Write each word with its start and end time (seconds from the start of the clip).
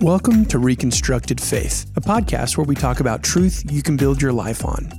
Welcome 0.00 0.44
to 0.46 0.58
Reconstructed 0.58 1.40
Faith, 1.40 1.90
a 1.96 2.02
podcast 2.02 2.58
where 2.58 2.66
we 2.66 2.74
talk 2.74 3.00
about 3.00 3.22
truth 3.22 3.64
you 3.72 3.82
can 3.82 3.96
build 3.96 4.20
your 4.20 4.32
life 4.32 4.62
on. 4.62 4.90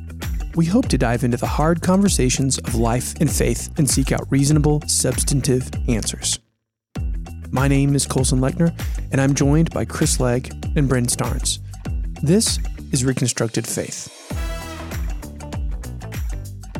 We 0.56 0.66
hope 0.66 0.88
to 0.88 0.98
dive 0.98 1.24
into 1.24 1.38
the 1.38 1.46
hard 1.46 1.84
conversations 1.84 2.58
of 2.58 2.74
life 2.74 3.14
and 3.22 3.32
faith 3.32 3.72
and 3.78 3.88
seek 3.88 4.12
out 4.12 4.26
reasonable, 4.32 4.82
substantive 4.88 5.70
answers. 5.88 6.40
My 7.52 7.68
name 7.68 7.94
is 7.94 8.08
Colson 8.08 8.40
Lechner, 8.40 8.74
and 9.12 9.22
I'm 9.22 9.36
joined 9.36 9.70
by 9.70 9.86
Chris 9.86 10.20
Legg 10.20 10.52
and 10.76 10.90
Bryn 10.90 11.06
Starnes. 11.06 11.60
This 12.24 12.58
is 12.92 13.06
Reconstructed 13.06 13.68
Faith. 13.68 14.12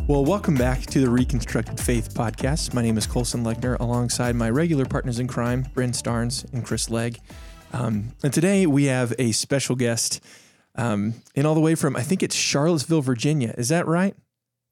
Well, 0.08 0.26
welcome 0.26 0.56
back 0.56 0.82
to 0.88 1.02
the 1.02 1.10
Reconstructed 1.10 1.80
Faith 1.80 2.16
podcast. 2.16 2.74
My 2.74 2.82
name 2.82 2.98
is 2.98 3.06
Colson 3.06 3.44
Lechner, 3.44 3.80
alongside 3.80 4.36
my 4.36 4.50
regular 4.50 4.86
partners 4.86 5.20
in 5.20 5.28
crime, 5.28 5.68
Bryn 5.76 5.92
Starnes 5.92 6.52
and 6.52 6.66
Chris 6.66 6.90
Legg. 6.90 7.20
Um, 7.74 8.14
and 8.24 8.34
today 8.34 8.66
we 8.66 8.86
have 8.86 9.14
a 9.20 9.32
special 9.32 9.76
guest, 9.76 10.22
um, 10.76 11.16
and 11.36 11.46
all 11.46 11.56
the 11.56 11.62
way 11.62 11.76
from 11.76 11.96
I 11.96 12.02
think 12.02 12.24
it's 12.24 12.36
Charlottesville, 12.36 13.02
Virginia. 13.02 13.54
Is 13.58 13.70
that 13.70 13.88
right? 13.88 14.16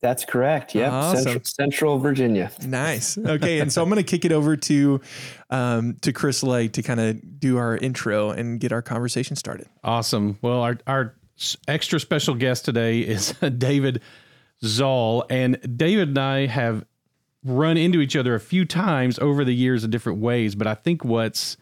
That's 0.02 0.23
correct. 0.23 0.76
Yep. 0.76 0.91
Awesome. 0.91 1.23
Central, 1.23 1.45
Central 1.45 1.98
Virginia. 1.98 2.52
Nice. 2.63 3.18
Okay, 3.18 3.59
and 3.59 3.73
so 3.73 3.81
I'm 3.81 3.90
going 3.90 4.04
to 4.04 4.09
kick 4.09 4.23
it 4.23 4.31
over 4.31 4.55
to 4.55 5.02
um, 5.49 5.98
to 6.02 6.13
Chris 6.13 6.44
Legg 6.44 6.73
to 6.73 6.84
kind 6.84 6.99
of 6.99 7.40
do 7.40 7.58
our 7.58 7.76
intro 7.77 8.30
and 8.30 8.59
get 8.59 8.71
our 8.71 8.84
conversation 8.84 9.35
started. 9.35 9.68
Awesome. 9.84 10.38
Well, 10.41 10.62
our 10.62 10.77
our 10.85 11.16
extra 11.68 11.99
special 11.99 12.35
guest 12.35 12.66
today 12.66 12.99
is 12.99 13.32
David 13.57 14.02
Zahl, 14.63 15.26
and 15.30 15.57
David 15.77 16.09
and 16.09 16.20
I 16.20 16.46
have 16.46 16.85
run 17.43 17.77
into 17.77 17.99
each 17.99 18.16
other 18.16 18.35
a 18.35 18.40
few 18.40 18.66
times 18.66 19.18
over 19.20 19.43
the 19.43 19.55
years 19.55 19.84
in 19.84 19.91
different 19.91 20.20
ways. 20.20 20.55
But 20.55 20.68
I 20.68 20.76
think 20.76 21.04
what's 21.04 21.57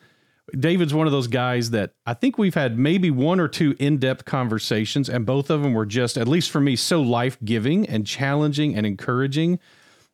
David's 0.52 0.94
one 0.94 1.08
of 1.08 1.14
those 1.14 1.28
guys 1.28 1.70
that 1.72 1.94
I 2.06 2.14
think 2.14 2.38
we've 2.38 2.54
had 2.54 2.78
maybe 2.78 3.10
one 3.10 3.40
or 3.40 3.48
two 3.48 3.76
in 3.80 3.98
depth 3.98 4.26
conversations, 4.26 5.10
and 5.10 5.26
both 5.26 5.50
of 5.50 5.64
them 5.64 5.74
were 5.74 5.86
just, 5.86 6.18
at 6.18 6.28
least 6.28 6.52
for 6.52 6.60
me, 6.60 6.76
so 6.76 7.02
life 7.02 7.38
giving 7.44 7.88
and 7.88 8.06
challenging 8.06 8.76
and 8.76 8.86
encouraging 8.86 9.60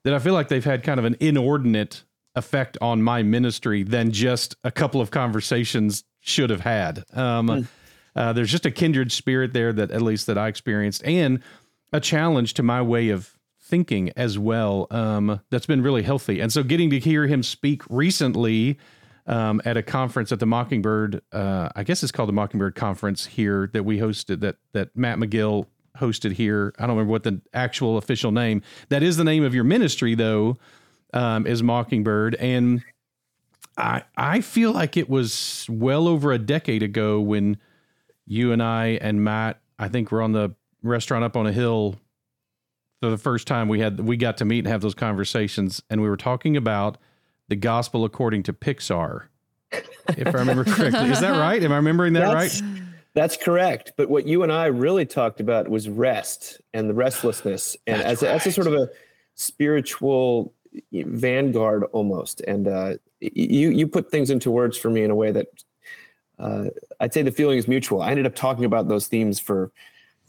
that 0.04 0.14
I 0.14 0.20
feel 0.20 0.34
like 0.34 0.48
they've 0.48 0.64
had 0.64 0.84
kind 0.84 1.00
of 1.00 1.06
an 1.06 1.18
inordinate 1.20 2.04
effect 2.36 2.78
on 2.80 3.02
my 3.02 3.24
ministry 3.24 3.84
than 3.84 4.12
just 4.12 4.56
a 4.64 4.72
couple 4.72 5.02
of 5.02 5.10
conversations 5.10 6.04
should 6.20 6.52
have 6.52 6.62
had. 6.62 7.04
Um, 7.14 7.48
mm. 7.48 7.68
uh, 8.16 8.34
there's 8.34 8.52
just 8.52 8.68
a 8.68 8.72
kindred 8.72 9.12
spirit 9.12 9.54
there 9.54 9.74
that, 9.74 9.90
at 9.90 10.02
least, 10.02 10.28
that 10.28 10.38
I 10.38 10.48
experienced, 10.48 11.04
and 11.04 11.42
a 11.92 12.00
challenge 12.00 12.54
to 12.54 12.64
my 12.64 12.84
way 12.84 13.10
of 13.10 13.36
thinking 13.60 14.12
as 14.16 14.38
well. 14.38 14.86
Um, 14.92 15.42
that's 15.50 15.66
been 15.66 15.82
really 15.82 16.04
healthy. 16.04 16.40
And 16.40 16.54
so, 16.54 16.62
getting 16.62 16.92
to 16.92 17.00
hear 17.00 17.26
him 17.26 17.42
speak 17.42 17.82
recently 17.90 18.78
um, 19.30 19.62
at 19.64 19.78
a 19.78 19.84
conference 19.84 20.32
at 20.32 20.40
the 20.40 20.46
Mockingbird. 20.48 21.22
Uh, 21.32 21.70
I 21.76 21.84
guess 21.84 22.02
it's 22.04 22.12
called 22.12 22.28
the 22.28 22.34
Mockingbird 22.34 22.76
Conference 22.76 23.28
here 23.28 23.70
that 23.74 23.84
we 23.84 24.00
hosted 24.00 24.42
that 24.42 24.58
that 24.74 24.98
Matt 24.98 25.20
McGill 25.20 25.68
hosted 25.98 26.34
here. 26.34 26.74
I 26.80 26.88
don't 26.88 26.98
remember 26.98 27.12
what 27.12 27.24
the 27.24 27.40
actual 27.54 27.98
official 27.98 28.32
name. 28.32 28.64
That 28.90 29.04
is 29.04 29.18
the 29.18 29.24
name 29.24 29.44
of 29.44 29.54
your 29.54 29.64
ministry 29.64 30.16
though. 30.16 30.58
Um, 31.12 31.48
is 31.48 31.64
Mockingbird 31.64 32.36
and 32.36 32.84
I 33.78 34.04
I 34.16 34.42
feel 34.42 34.72
like 34.72 34.96
it 34.96 35.10
was 35.10 35.66
well 35.70 36.08
over 36.08 36.32
a 36.32 36.38
decade 36.38 36.84
ago 36.84 37.20
when 37.20 37.58
you 38.28 38.52
and 38.52 38.62
I 38.62 39.00
and 39.02 39.24
Matt 39.24 39.60
I 39.80 39.88
think 39.88 40.12
we 40.12 40.18
were 40.18 40.22
on 40.22 40.34
the 40.34 40.54
restaurant 40.84 41.24
up 41.24 41.36
on 41.36 41.48
a 41.48 41.52
hill 41.52 41.96
for 43.02 43.10
the 43.10 43.18
first 43.18 43.48
time 43.48 43.68
we 43.68 43.80
had 43.80 44.00
we 44.02 44.18
got 44.18 44.38
to 44.38 44.46
meet 44.46 44.60
and 44.60 44.68
have 44.68 44.82
those 44.82 44.94
conversations 44.94 45.82
and 45.90 46.00
we 46.00 46.10
were 46.10 46.18
talking 46.18 46.56
about 46.56 47.00
the 47.50 47.56
gospel 47.56 48.06
according 48.06 48.44
to 48.44 48.54
Pixar. 48.54 49.26
if 49.72 50.28
I 50.28 50.32
remember 50.32 50.64
correctly. 50.64 51.10
Is 51.10 51.20
that 51.20 51.38
right? 51.38 51.62
Am 51.62 51.72
I 51.72 51.76
remembering 51.76 52.14
that 52.14 52.32
that's, 52.32 52.62
right? 52.62 52.72
That's 53.14 53.38
correct. 53.38 53.94
But 53.98 54.10
what 54.10 54.26
you 54.26 54.44
and 54.44 54.52
I 54.52 54.68
really 54.68 55.06
talked 55.06 55.40
about 55.40 55.68
was 55.68 55.90
rest 55.90 56.62
and 56.74 56.90
the 56.90 56.94
restlessness. 56.94 57.76
And 57.88 58.02
as, 58.02 58.22
right. 58.22 58.30
a, 58.30 58.34
as 58.34 58.48
a 58.48 58.52
sort 58.52 58.68
of 58.68 58.74
a 58.74 58.90
spiritual 59.36 60.54
vanguard 60.92 61.84
almost. 61.92 62.42
And 62.42 62.68
uh, 62.68 62.94
you 63.20 63.70
you 63.70 63.88
put 63.88 64.12
things 64.12 64.30
into 64.30 64.52
words 64.52 64.78
for 64.78 64.90
me 64.90 65.04
in 65.04 65.12
a 65.12 65.16
way 65.16 65.32
that 65.32 65.48
uh, 66.38 66.66
I'd 67.00 67.14
say 67.14 67.22
the 67.22 67.32
feeling 67.32 67.58
is 67.58 67.68
mutual. 67.68 68.02
I 68.02 68.12
ended 68.12 68.26
up 68.26 68.36
talking 68.36 68.66
about 68.66 68.88
those 68.88 69.08
themes 69.08 69.40
for 69.40 69.72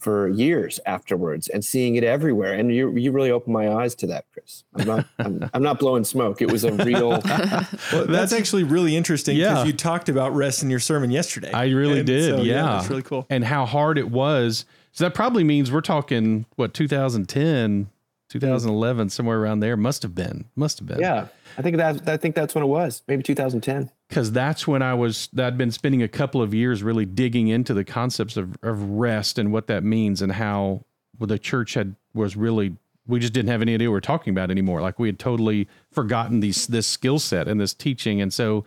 for 0.00 0.28
years 0.28 0.81
afterwards 0.87 1.49
and 1.49 1.65
seeing 1.65 1.94
it 1.94 2.03
everywhere. 2.03 2.55
And 2.55 2.75
you 2.75 2.91
you 2.97 3.12
really 3.12 3.31
opened 3.31 3.53
my 3.53 3.71
eyes 3.72 3.94
to 3.97 4.06
that, 4.09 4.25
Chris. 4.33 4.65
I'm 4.75 4.87
not 4.87 5.06
I'm, 5.19 5.50
I'm 5.55 5.62
not 5.62 5.78
blowing 5.78 6.05
smoke. 6.05 6.43
It 6.43 6.50
was 6.50 6.65
a 6.65 6.72
real. 6.72 7.11
well, 7.93 8.06
that's 8.06 8.33
actually 8.33 8.65
really 8.65 8.97
interesting 8.97 9.37
because 9.37 9.59
yeah. 9.59 9.65
you 9.65 9.72
talked 9.72 10.09
about 10.09 10.34
rest 10.34 10.62
in 10.62 10.71
your 10.71 10.81
sermon 10.81 11.11
yesterday. 11.11 11.53
I 11.53 11.66
really 11.69 11.99
and 11.99 12.06
did. 12.06 12.25
So, 12.25 12.43
yeah, 12.43 12.62
that's 12.62 12.88
really 12.91 13.03
cool. 13.03 13.27
And 13.31 13.44
how 13.44 13.66
hard 13.66 13.99
it 13.99 14.11
was. 14.11 14.65
So 14.93 15.05
that 15.05 15.15
probably 15.15 15.44
means 15.44 15.71
we're 15.71 15.83
talking 15.83 16.47
what 16.56 16.75
2010, 16.75 17.91
2011, 18.30 19.10
somewhere 19.10 19.38
around 19.38 19.60
there. 19.60 19.76
Must 19.76 20.02
have 20.02 20.14
been. 20.14 20.46
Must 20.56 20.78
have 20.78 20.88
been. 20.88 21.00
Yeah, 21.00 21.26
I 21.58 21.62
think 21.62 21.76
that 21.76 22.08
I 22.08 22.16
think 22.16 22.34
that's 22.34 22.54
when 22.54 22.64
it 22.64 22.68
was. 22.68 23.02
Maybe 23.06 23.22
2010 23.22 23.91
because 24.08 24.32
that's 24.32 24.66
when 24.66 24.82
I 24.82 24.94
was 24.94 25.28
I'd 25.38 25.56
been 25.56 25.70
spending 25.70 26.02
a 26.02 26.08
couple 26.08 26.42
of 26.42 26.52
years 26.52 26.82
really 26.82 27.06
digging 27.06 27.48
into 27.48 27.72
the 27.74 27.84
concepts 27.84 28.36
of, 28.36 28.56
of 28.62 28.82
rest 28.82 29.38
and 29.38 29.52
what 29.52 29.69
that 29.69 29.84
means 29.84 30.20
and 30.20 30.32
how 30.32 30.84
the 31.19 31.38
church 31.38 31.74
had 31.74 31.94
was 32.14 32.36
really 32.36 32.76
we 33.06 33.19
just 33.19 33.32
didn't 33.32 33.50
have 33.50 33.62
any 33.62 33.74
idea 33.74 33.88
what 33.88 33.92
we 33.92 33.96
were 33.96 34.00
talking 34.00 34.32
about 34.32 34.50
anymore. 34.50 34.80
Like 34.80 34.98
we 34.98 35.08
had 35.08 35.19
totally 35.19 35.69
forgotten 35.90 36.40
these 36.40 36.66
this 36.66 36.86
skill 36.86 37.19
set 37.19 37.48
and 37.48 37.60
this 37.60 37.74
teaching, 37.74 38.20
and 38.20 38.32
so 38.32 38.64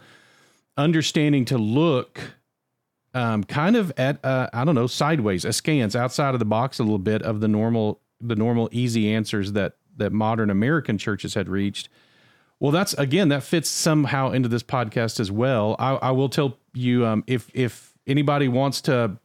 understanding 0.77 1.45
to 1.45 1.57
look 1.57 2.35
um, 3.13 3.43
kind 3.43 3.75
of 3.75 3.91
at 3.97 4.23
uh, 4.23 4.49
I 4.53 4.65
don't 4.65 4.75
know 4.75 4.87
sideways, 4.87 5.45
askance, 5.45 5.95
outside 5.95 6.33
of 6.33 6.39
the 6.39 6.45
box 6.45 6.79
a 6.79 6.83
little 6.83 6.99
bit 6.99 7.21
of 7.21 7.39
the 7.39 7.47
normal 7.47 7.99
the 8.27 8.35
normal 8.35 8.69
easy 8.71 9.13
answers 9.13 9.51
that 9.53 9.73
that 9.97 10.11
modern 10.11 10.49
American 10.49 10.97
churches 10.97 11.33
had 11.33 11.47
reached 11.49 11.89
well, 12.63 12.71
that's 12.71 12.93
again 12.93 13.27
that 13.27 13.43
fits 13.43 13.67
somehow 13.67 14.31
into 14.31 14.47
this 14.47 14.63
podcast 14.63 15.19
as 15.19 15.29
well. 15.29 15.75
I, 15.79 15.95
I 15.95 16.11
will 16.11 16.29
tell 16.29 16.57
you 16.73 17.05
um, 17.05 17.25
if 17.27 17.51
if 17.53 17.91
anybody 18.07 18.47
wants 18.47 18.79
to, 18.83 19.17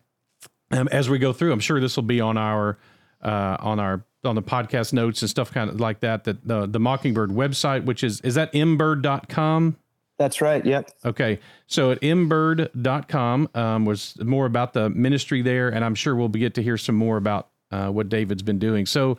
um, 0.72 0.88
as 0.90 1.08
we 1.08 1.20
go 1.20 1.32
through, 1.32 1.52
I'm 1.52 1.60
sure 1.60 1.78
this 1.78 1.94
will 1.94 2.02
be 2.02 2.20
on 2.20 2.36
our 2.36 2.78
uh, 3.22 3.56
on 3.60 3.78
our 3.78 4.04
on 4.24 4.34
the 4.34 4.42
podcast 4.42 4.92
notes 4.92 5.22
and 5.22 5.30
stuff 5.30 5.52
kind 5.52 5.70
of 5.70 5.78
like 5.78 6.00
that. 6.00 6.24
That 6.24 6.48
the 6.48 6.66
the 6.66 6.80
Mockingbird 6.80 7.30
website, 7.30 7.84
which 7.84 8.02
is 8.02 8.20
is 8.22 8.34
that 8.34 8.52
mbird.com. 8.52 9.76
That's 10.18 10.40
right. 10.40 10.66
Yep. 10.66 10.90
Okay. 11.04 11.38
So 11.68 11.92
at 11.92 12.00
mbird.com 12.00 13.50
um, 13.54 13.84
was 13.84 14.16
more 14.20 14.46
about 14.46 14.72
the 14.72 14.90
ministry 14.90 15.42
there, 15.42 15.68
and 15.68 15.84
I'm 15.84 15.94
sure 15.94 16.16
we'll 16.16 16.26
get 16.26 16.54
to 16.54 16.62
hear 16.64 16.76
some 16.76 16.96
more 16.96 17.16
about 17.16 17.50
uh, 17.70 17.88
what 17.88 18.08
David's 18.08 18.42
been 18.42 18.58
doing. 18.58 18.86
So 18.86 19.18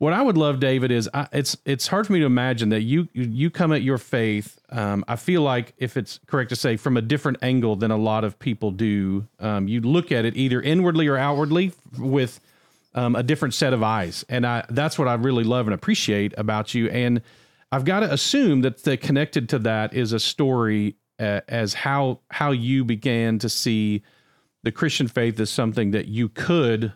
what 0.00 0.14
I 0.14 0.22
would 0.22 0.38
love, 0.38 0.60
David, 0.60 0.90
is 0.90 1.10
I, 1.12 1.28
it's 1.30 1.58
it's 1.66 1.86
hard 1.86 2.06
for 2.06 2.14
me 2.14 2.20
to 2.20 2.24
imagine 2.24 2.70
that 2.70 2.80
you 2.80 3.06
you 3.12 3.50
come 3.50 3.70
at 3.70 3.82
your 3.82 3.98
faith. 3.98 4.58
Um, 4.70 5.04
I 5.06 5.16
feel 5.16 5.42
like 5.42 5.74
if 5.76 5.98
it's 5.98 6.18
correct 6.26 6.48
to 6.50 6.56
say 6.56 6.78
from 6.78 6.96
a 6.96 7.02
different 7.02 7.36
angle 7.42 7.76
than 7.76 7.90
a 7.90 7.98
lot 7.98 8.24
of 8.24 8.38
people 8.38 8.70
do. 8.70 9.28
Um, 9.38 9.68
you 9.68 9.82
look 9.82 10.10
at 10.10 10.24
it 10.24 10.38
either 10.38 10.62
inwardly 10.62 11.06
or 11.06 11.18
outwardly 11.18 11.74
with 11.98 12.40
um, 12.94 13.14
a 13.14 13.22
different 13.22 13.52
set 13.52 13.74
of 13.74 13.82
eyes, 13.82 14.24
and 14.30 14.46
I 14.46 14.64
that's 14.70 14.98
what 14.98 15.06
I 15.06 15.14
really 15.14 15.44
love 15.44 15.66
and 15.66 15.74
appreciate 15.74 16.32
about 16.38 16.72
you. 16.72 16.88
And 16.88 17.20
I've 17.70 17.84
got 17.84 18.00
to 18.00 18.10
assume 18.10 18.62
that 18.62 18.82
the 18.84 18.96
connected 18.96 19.50
to 19.50 19.58
that 19.58 19.92
is 19.92 20.14
a 20.14 20.18
story 20.18 20.96
uh, 21.18 21.42
as 21.46 21.74
how 21.74 22.20
how 22.30 22.52
you 22.52 22.86
began 22.86 23.38
to 23.40 23.50
see 23.50 24.02
the 24.62 24.72
Christian 24.72 25.08
faith 25.08 25.38
as 25.40 25.50
something 25.50 25.90
that 25.90 26.08
you 26.08 26.30
could 26.30 26.94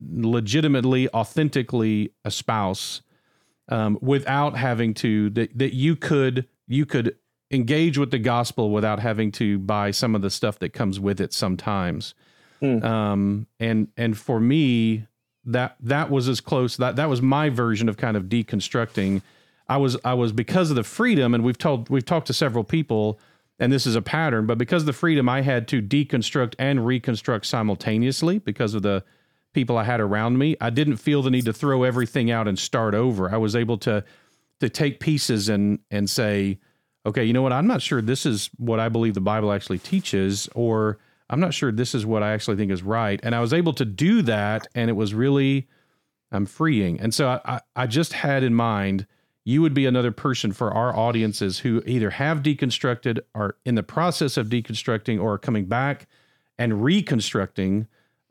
legitimately, 0.00 1.08
authentically 1.10 2.12
espouse 2.24 3.02
um, 3.68 3.98
without 4.00 4.56
having 4.56 4.94
to 4.94 5.30
that 5.30 5.56
that 5.58 5.74
you 5.74 5.96
could 5.96 6.46
you 6.68 6.86
could 6.86 7.16
engage 7.50 7.96
with 7.96 8.10
the 8.10 8.18
gospel 8.18 8.70
without 8.70 8.98
having 8.98 9.30
to 9.32 9.58
buy 9.58 9.90
some 9.90 10.14
of 10.14 10.22
the 10.22 10.30
stuff 10.30 10.58
that 10.58 10.70
comes 10.70 10.98
with 10.98 11.20
it 11.20 11.32
sometimes. 11.32 12.14
Mm. 12.62 12.84
Um, 12.84 13.46
and 13.60 13.88
and 13.96 14.16
for 14.16 14.40
me, 14.40 15.06
that 15.44 15.76
that 15.80 16.10
was 16.10 16.28
as 16.28 16.40
close 16.40 16.76
that 16.76 16.96
that 16.96 17.08
was 17.08 17.22
my 17.22 17.48
version 17.48 17.88
of 17.88 17.96
kind 17.96 18.16
of 18.16 18.24
deconstructing. 18.24 19.22
I 19.68 19.78
was 19.78 19.96
I 20.04 20.14
was 20.14 20.32
because 20.32 20.70
of 20.70 20.76
the 20.76 20.84
freedom, 20.84 21.34
and 21.34 21.44
we've 21.44 21.58
told 21.58 21.88
we've 21.90 22.04
talked 22.04 22.28
to 22.28 22.32
several 22.32 22.64
people, 22.64 23.18
and 23.58 23.72
this 23.72 23.86
is 23.86 23.96
a 23.96 24.02
pattern. 24.02 24.46
But 24.46 24.58
because 24.58 24.82
of 24.82 24.86
the 24.86 24.92
freedom, 24.92 25.28
I 25.28 25.42
had 25.42 25.66
to 25.68 25.82
deconstruct 25.82 26.54
and 26.58 26.86
reconstruct 26.86 27.46
simultaneously 27.46 28.38
because 28.38 28.74
of 28.74 28.82
the 28.82 29.02
people 29.56 29.78
I 29.78 29.84
had 29.84 30.00
around 30.00 30.36
me, 30.36 30.54
I 30.60 30.68
didn't 30.68 30.98
feel 30.98 31.22
the 31.22 31.30
need 31.30 31.46
to 31.46 31.52
throw 31.52 31.82
everything 31.82 32.30
out 32.30 32.46
and 32.46 32.58
start 32.58 32.94
over. 32.94 33.32
I 33.34 33.38
was 33.38 33.56
able 33.56 33.78
to 33.78 34.04
to 34.60 34.68
take 34.68 35.00
pieces 35.00 35.48
and 35.48 35.78
and 35.90 36.10
say, 36.10 36.58
okay, 37.06 37.24
you 37.24 37.32
know 37.32 37.40
what? 37.40 37.54
I'm 37.54 37.66
not 37.66 37.80
sure 37.80 38.02
this 38.02 38.26
is 38.26 38.50
what 38.58 38.78
I 38.78 38.90
believe 38.90 39.14
the 39.14 39.20
Bible 39.22 39.50
actually 39.50 39.78
teaches, 39.78 40.46
or 40.54 40.98
I'm 41.30 41.40
not 41.40 41.54
sure 41.54 41.72
this 41.72 41.94
is 41.94 42.04
what 42.04 42.22
I 42.22 42.32
actually 42.34 42.58
think 42.58 42.70
is 42.70 42.82
right. 42.82 43.18
And 43.22 43.34
I 43.34 43.40
was 43.40 43.54
able 43.54 43.72
to 43.72 43.86
do 43.86 44.20
that, 44.22 44.68
and 44.74 44.90
it 44.90 44.92
was 44.92 45.14
really 45.14 45.68
I'm 46.30 46.44
freeing. 46.44 47.00
And 47.00 47.14
so 47.14 47.28
I, 47.28 47.40
I, 47.46 47.60
I 47.74 47.86
just 47.86 48.12
had 48.12 48.42
in 48.42 48.54
mind 48.54 49.06
you 49.44 49.62
would 49.62 49.74
be 49.74 49.86
another 49.86 50.12
person 50.12 50.52
for 50.52 50.74
our 50.74 50.94
audiences 50.94 51.60
who 51.60 51.82
either 51.86 52.10
have 52.10 52.42
deconstructed, 52.42 53.20
are 53.34 53.56
in 53.64 53.74
the 53.74 53.82
process 53.82 54.36
of 54.36 54.48
deconstructing, 54.48 55.18
or 55.18 55.34
are 55.34 55.38
coming 55.38 55.64
back 55.64 56.08
and 56.58 56.84
reconstructing 56.84 57.86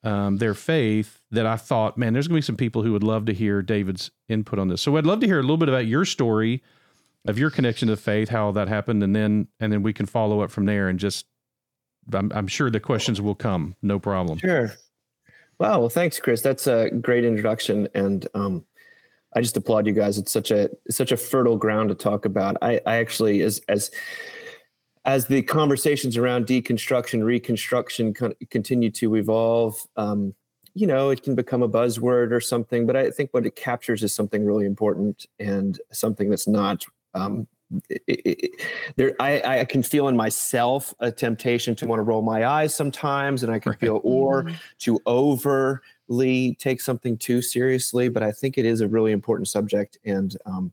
um, 0.06 0.38
their 0.38 0.54
faith. 0.54 1.22
That 1.32 1.46
I 1.46 1.58
thought, 1.58 1.98
man, 1.98 2.14
there's 2.14 2.28
going 2.28 2.42
to 2.42 2.44
be 2.44 2.46
some 2.46 2.56
people 2.56 2.84
who 2.84 2.94
would 2.94 3.04
love 3.04 3.26
to 3.26 3.34
hear 3.34 3.62
David's 3.62 4.12
input 4.30 4.60
on 4.60 4.70
this. 4.70 4.82
So 4.82 4.96
I'd 4.96 5.06
love 5.06 5.20
to 5.20 5.28
hear 5.28 5.40
a 5.40 5.42
little 5.42 5.58
bit 5.58 5.68
about 5.68 5.86
your 5.86 6.06
story 6.06 6.64
of 7.28 7.38
your 7.38 7.50
connection 7.50 7.90
to 7.90 7.98
faith, 7.98 8.30
how 8.30 8.52
that 8.52 8.68
happened, 8.68 9.04
and 9.04 9.16
then 9.16 9.48
and 9.60 9.74
then 9.74 9.84
we 9.84 9.92
can 9.92 10.06
follow 10.06 10.42
up 10.42 10.52
from 10.52 10.66
there 10.66 10.88
and 10.88 11.00
just. 11.00 11.26
I'm, 12.14 12.32
I'm 12.36 12.46
sure 12.46 12.70
the 12.70 12.80
questions 12.80 13.20
will 13.20 13.34
come, 13.34 13.76
no 13.82 13.98
problem. 13.98 14.38
Sure. 14.38 14.72
Wow. 15.60 15.80
Well, 15.80 15.90
thanks, 15.90 16.20
Chris. 16.20 16.42
That's 16.42 16.68
a 16.68 16.92
great 16.92 17.26
introduction, 17.26 17.88
and 17.96 18.28
um, 18.36 18.64
I 19.36 19.42
just 19.42 19.58
applaud 19.58 19.88
you 19.88 19.94
guys. 19.94 20.20
It's 20.20 20.32
such 20.32 20.52
a 20.52 20.70
such 20.90 21.12
a 21.12 21.18
fertile 21.18 21.58
ground 21.58 21.90
to 21.90 21.96
talk 21.96 22.26
about. 22.26 22.58
I, 22.62 22.80
I 22.86 22.98
actually, 22.98 23.42
as 23.42 23.60
as 23.68 23.90
as 25.06 25.28
the 25.28 25.42
conversations 25.44 26.18
around 26.18 26.48
deconstruction, 26.48 27.24
reconstruction 27.24 28.14
con- 28.14 28.34
continue 28.50 28.90
to 28.92 29.16
evolve, 29.16 29.86
um, 29.96 30.34
you 30.74 30.88
know, 30.88 31.10
it 31.10 31.24
can 31.24 31.36
become 31.36 31.64
a 31.64 31.70
buzzword 31.70 32.32
or 32.32 32.42
something. 32.42 32.86
But 32.86 32.96
I 32.96 33.12
think 33.12 33.30
what 33.32 33.46
it 33.46 33.56
captures 33.56 34.04
is 34.04 34.14
something 34.14 34.44
really 34.44 34.66
important 34.66 35.26
and 35.40 35.80
something 35.92 36.30
that's 36.30 36.48
not 36.48 36.84
um, 37.14 37.48
it, 37.90 38.02
it, 38.08 38.62
there 38.96 39.16
I, 39.20 39.60
I 39.60 39.66
can 39.66 39.82
feel 39.82 40.08
in 40.08 40.16
myself 40.16 40.94
a 41.00 41.12
temptation 41.12 41.76
to 41.76 41.88
want 41.88 42.00
to 42.00 42.04
roll 42.04 42.22
my 42.22 42.46
eyes 42.46 42.76
sometimes 42.76 43.42
and 43.42 43.52
i 43.52 43.58
can 43.58 43.74
feel 43.74 44.02
or 44.04 44.44
mm-hmm. 44.44 44.56
to 44.80 45.00
overly 45.06 46.56
take 46.60 46.80
something 46.80 47.18
too 47.18 47.42
seriously 47.42 48.08
but 48.08 48.22
i 48.22 48.32
think 48.32 48.58
it 48.58 48.66
is 48.66 48.82
a 48.82 48.88
really 48.88 49.12
important 49.12 49.48
subject 49.48 49.98
and 50.06 50.38
um, 50.46 50.72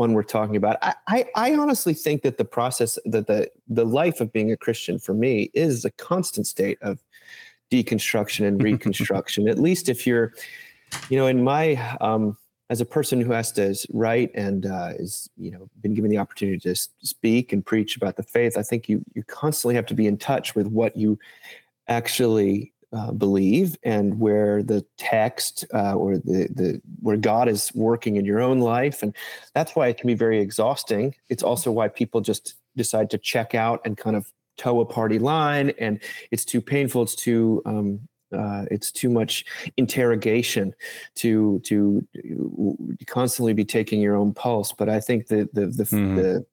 one 0.00 0.14
we're 0.14 0.22
talking 0.22 0.56
about. 0.56 0.78
I, 0.80 0.94
I, 1.06 1.26
I 1.36 1.54
honestly 1.54 1.92
think 1.92 2.22
that 2.22 2.38
the 2.38 2.44
process 2.44 2.98
that 3.04 3.26
the 3.26 3.50
the 3.68 3.84
life 3.84 4.22
of 4.22 4.32
being 4.32 4.50
a 4.50 4.56
christian 4.56 4.98
for 4.98 5.12
me 5.12 5.50
is 5.52 5.84
a 5.84 5.90
constant 5.90 6.46
state 6.46 6.78
of 6.80 7.04
deconstruction 7.70 8.46
and 8.48 8.62
reconstruction 8.70 9.46
at 9.46 9.58
least 9.58 9.90
if 9.90 10.06
you're 10.06 10.32
you 11.10 11.18
know 11.18 11.26
in 11.26 11.44
my 11.44 11.76
um, 12.00 12.36
as 12.70 12.80
a 12.80 12.86
person 12.86 13.20
who 13.20 13.30
has 13.32 13.52
to 13.52 13.74
write 13.92 14.30
and 14.34 14.64
uh, 14.64 14.92
is 14.98 15.28
you 15.36 15.50
know 15.50 15.68
been 15.82 15.92
given 15.92 16.10
the 16.10 16.18
opportunity 16.18 16.58
to 16.58 16.74
speak 17.02 17.52
and 17.52 17.66
preach 17.66 17.94
about 17.96 18.16
the 18.16 18.22
faith 18.22 18.56
i 18.56 18.62
think 18.62 18.88
you 18.88 19.04
you 19.14 19.22
constantly 19.24 19.74
have 19.74 19.86
to 19.86 19.94
be 19.94 20.06
in 20.06 20.16
touch 20.16 20.54
with 20.54 20.66
what 20.66 20.96
you 20.96 21.18
actually 21.88 22.72
uh, 22.92 23.12
believe 23.12 23.78
and 23.82 24.18
where 24.18 24.62
the 24.62 24.84
text 24.98 25.64
uh, 25.74 25.94
or 25.94 26.16
the 26.18 26.48
the 26.54 26.80
where 27.00 27.16
god 27.16 27.48
is 27.48 27.70
working 27.74 28.16
in 28.16 28.24
your 28.24 28.40
own 28.40 28.58
life 28.58 29.02
and 29.02 29.14
that's 29.54 29.76
why 29.76 29.86
it 29.88 29.96
can 29.96 30.08
be 30.08 30.14
very 30.14 30.40
exhausting 30.40 31.14
it's 31.28 31.42
also 31.42 31.70
why 31.70 31.86
people 31.86 32.20
just 32.20 32.54
decide 32.76 33.08
to 33.10 33.18
check 33.18 33.54
out 33.54 33.80
and 33.84 33.96
kind 33.96 34.16
of 34.16 34.32
toe 34.56 34.80
a 34.80 34.84
party 34.84 35.18
line 35.18 35.70
and 35.78 36.00
it's 36.30 36.44
too 36.44 36.60
painful 36.60 37.02
it's 37.02 37.14
too 37.14 37.62
um, 37.64 38.00
uh, 38.32 38.64
it's 38.70 38.92
too 38.92 39.10
much 39.10 39.44
interrogation 39.76 40.74
to 41.16 41.60
to 41.64 42.06
constantly 43.06 43.52
be 43.52 43.64
taking 43.64 44.00
your 44.00 44.16
own 44.16 44.32
pulse. 44.32 44.72
But 44.72 44.88
I 44.88 45.00
think 45.00 45.26
the 45.26 45.48
the 45.52 45.66
the 45.66 45.84
mm-hmm. 45.84 46.16
the, 46.16 46.46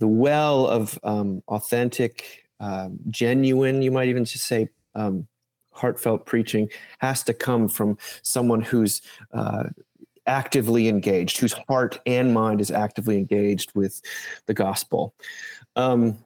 the, 0.00 0.08
well 0.08 0.66
of 0.66 0.98
um, 1.02 1.42
authentic, 1.48 2.44
uh, 2.60 2.90
genuine, 3.10 3.82
you 3.82 3.90
might 3.90 4.08
even 4.08 4.24
just 4.24 4.44
say 4.44 4.68
um, 4.94 5.26
heartfelt 5.78 6.26
preaching 6.26 6.68
has 6.98 7.22
to 7.24 7.34
come 7.34 7.68
from 7.68 7.96
someone 8.22 8.60
who's 8.60 9.00
uh, 9.32 9.64
actively 10.26 10.88
engaged, 10.88 11.38
whose 11.38 11.54
heart 11.68 11.98
and 12.06 12.34
mind 12.34 12.60
is 12.60 12.70
actively 12.70 13.16
engaged 13.16 13.72
with 13.74 14.00
the 14.46 14.54
gospel. 14.54 15.14
Um, 15.74 16.18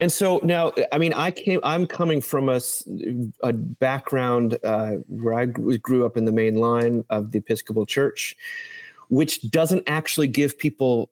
and 0.00 0.12
so 0.12 0.40
now, 0.44 0.72
I 0.92 0.98
mean, 0.98 1.12
I 1.12 1.32
came. 1.32 1.58
I'm 1.64 1.86
coming 1.86 2.20
from 2.20 2.48
a, 2.48 2.60
a 3.42 3.52
background 3.52 4.56
uh, 4.62 4.92
where 5.08 5.34
I 5.34 5.46
grew 5.46 6.06
up 6.06 6.16
in 6.16 6.24
the 6.24 6.32
main 6.32 6.54
line 6.54 7.04
of 7.10 7.32
the 7.32 7.38
Episcopal 7.38 7.84
Church, 7.84 8.36
which 9.08 9.50
doesn't 9.50 9.82
actually 9.88 10.28
give 10.28 10.56
people 10.56 11.10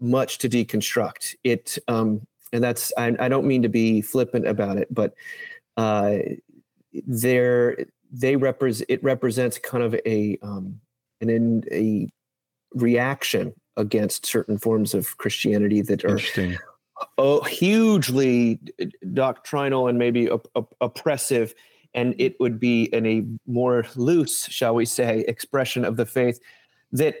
much 0.00 0.38
to 0.38 0.48
deconstruct. 0.48 1.36
It, 1.44 1.78
um, 1.86 2.26
and 2.52 2.64
that's 2.64 2.92
I, 2.98 3.14
I, 3.20 3.28
don't 3.28 3.46
mean 3.46 3.62
to 3.62 3.68
be 3.68 4.02
flippant 4.02 4.46
about 4.46 4.76
it, 4.76 4.92
but 4.92 5.14
uh, 5.76 6.18
there 7.06 7.76
they 8.12 8.36
represent 8.36 8.88
it 8.88 9.02
represents 9.02 9.58
kind 9.58 9.82
of 9.82 9.94
a 10.06 10.38
um, 10.42 10.80
an 11.20 11.30
in, 11.30 11.64
a 11.72 12.08
reaction 12.74 13.54
against 13.76 14.26
certain 14.26 14.58
forms 14.58 14.94
of 14.94 15.16
Christianity 15.18 15.82
that 15.82 16.04
are 16.04 16.18
oh, 17.18 17.42
hugely 17.42 18.58
doctrinal 19.12 19.88
and 19.88 19.98
maybe 19.98 20.30
op- 20.30 20.48
op- 20.54 20.76
oppressive, 20.80 21.54
and 21.94 22.14
it 22.18 22.38
would 22.40 22.58
be 22.58 22.84
in 22.84 23.06
a 23.06 23.24
more 23.46 23.86
loose, 23.96 24.46
shall 24.46 24.74
we 24.74 24.84
say, 24.84 25.24
expression 25.28 25.84
of 25.84 25.96
the 25.96 26.06
faith 26.06 26.40
that 26.92 27.16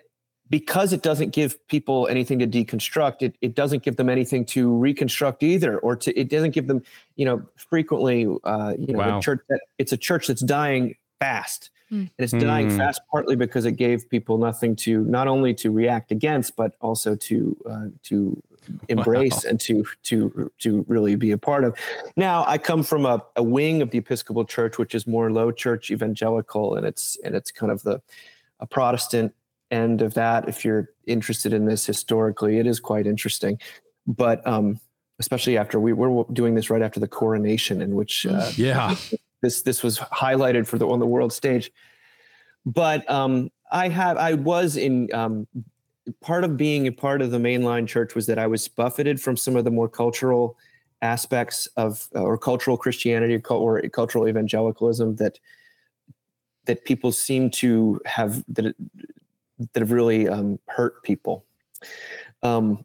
because 0.50 0.92
it 0.92 1.02
doesn't 1.02 1.30
give 1.30 1.64
people 1.68 2.06
anything 2.08 2.38
to 2.38 2.46
deconstruct, 2.46 3.22
it, 3.22 3.36
it 3.40 3.54
doesn't 3.54 3.82
give 3.82 3.96
them 3.96 4.08
anything 4.08 4.44
to 4.46 4.72
reconstruct 4.72 5.42
either, 5.42 5.78
or 5.78 5.96
to 5.96 6.18
it 6.18 6.28
doesn't 6.28 6.52
give 6.52 6.66
them, 6.66 6.82
you 7.16 7.24
know, 7.24 7.42
frequently, 7.56 8.26
uh, 8.44 8.74
you 8.78 8.92
know, 8.92 8.98
wow. 8.98 9.20
church 9.20 9.40
that 9.48 9.60
it's 9.78 9.92
a 9.92 9.96
church 9.96 10.28
that's 10.28 10.42
dying 10.42 10.94
fast. 11.18 11.70
Mm. 11.90 11.98
And 11.98 12.10
it's 12.18 12.32
dying 12.32 12.68
mm. 12.68 12.76
fast 12.76 13.00
partly 13.10 13.36
because 13.36 13.64
it 13.64 13.72
gave 13.72 14.10
people 14.10 14.38
nothing 14.38 14.74
to 14.76 15.04
not 15.04 15.28
only 15.28 15.54
to 15.54 15.70
react 15.70 16.10
against, 16.10 16.56
but 16.56 16.74
also 16.80 17.14
to 17.14 17.56
uh, 17.68 17.86
to 18.04 18.42
embrace 18.88 19.44
wow. 19.44 19.50
and 19.50 19.60
to 19.60 19.84
to 20.04 20.50
to 20.58 20.84
really 20.88 21.14
be 21.14 21.30
a 21.30 21.38
part 21.38 21.64
of. 21.64 21.76
Now, 22.16 22.44
I 22.46 22.58
come 22.58 22.82
from 22.82 23.06
a, 23.06 23.22
a 23.36 23.42
wing 23.42 23.82
of 23.82 23.90
the 23.90 23.98
Episcopal 23.98 24.44
Church, 24.44 24.78
which 24.78 24.94
is 24.94 25.06
more 25.06 25.30
low 25.30 25.52
church 25.52 25.90
evangelical, 25.90 26.76
and 26.76 26.84
it's 26.86 27.18
and 27.24 27.34
it's 27.34 27.50
kind 27.50 27.70
of 27.70 27.82
the 27.82 28.00
a 28.58 28.66
Protestant 28.66 29.34
end 29.70 30.02
of 30.02 30.14
that. 30.14 30.48
If 30.48 30.64
you're 30.64 30.90
interested 31.06 31.52
in 31.52 31.64
this 31.64 31.86
historically, 31.86 32.58
it 32.58 32.66
is 32.66 32.80
quite 32.80 33.06
interesting. 33.06 33.58
But 34.06 34.46
um, 34.46 34.80
especially 35.18 35.56
after 35.56 35.80
we 35.80 35.92
were 35.92 36.24
doing 36.32 36.54
this 36.54 36.70
right 36.70 36.82
after 36.82 37.00
the 37.00 37.08
coronation, 37.08 37.82
in 37.82 37.94
which 37.94 38.26
uh, 38.26 38.50
yeah, 38.56 38.94
this 39.42 39.62
this 39.62 39.82
was 39.82 39.98
highlighted 39.98 40.66
for 40.66 40.78
the 40.78 40.86
on 40.88 40.98
the 40.98 41.06
world 41.06 41.32
stage. 41.32 41.70
But 42.64 43.08
um, 43.10 43.50
I 43.70 43.88
have 43.88 44.16
I 44.16 44.34
was 44.34 44.76
in 44.76 45.12
um, 45.12 45.46
part 46.20 46.44
of 46.44 46.56
being 46.56 46.86
a 46.86 46.92
part 46.92 47.22
of 47.22 47.30
the 47.30 47.38
mainline 47.38 47.86
church 47.86 48.14
was 48.14 48.26
that 48.26 48.38
I 48.38 48.46
was 48.46 48.68
buffeted 48.68 49.20
from 49.20 49.36
some 49.36 49.56
of 49.56 49.64
the 49.64 49.70
more 49.70 49.88
cultural 49.88 50.56
aspects 51.02 51.66
of 51.76 52.08
uh, 52.14 52.20
or 52.20 52.38
cultural 52.38 52.76
Christianity 52.76 53.40
or 53.48 53.82
cultural 53.88 54.28
evangelicalism 54.28 55.16
that 55.16 55.38
that 56.66 56.84
people 56.84 57.12
seem 57.12 57.48
to 57.48 58.00
have 58.06 58.44
that 58.48 58.74
that 59.58 59.80
have 59.80 59.92
really 59.92 60.28
um, 60.28 60.58
hurt 60.68 61.02
people. 61.02 61.44
Um, 62.42 62.84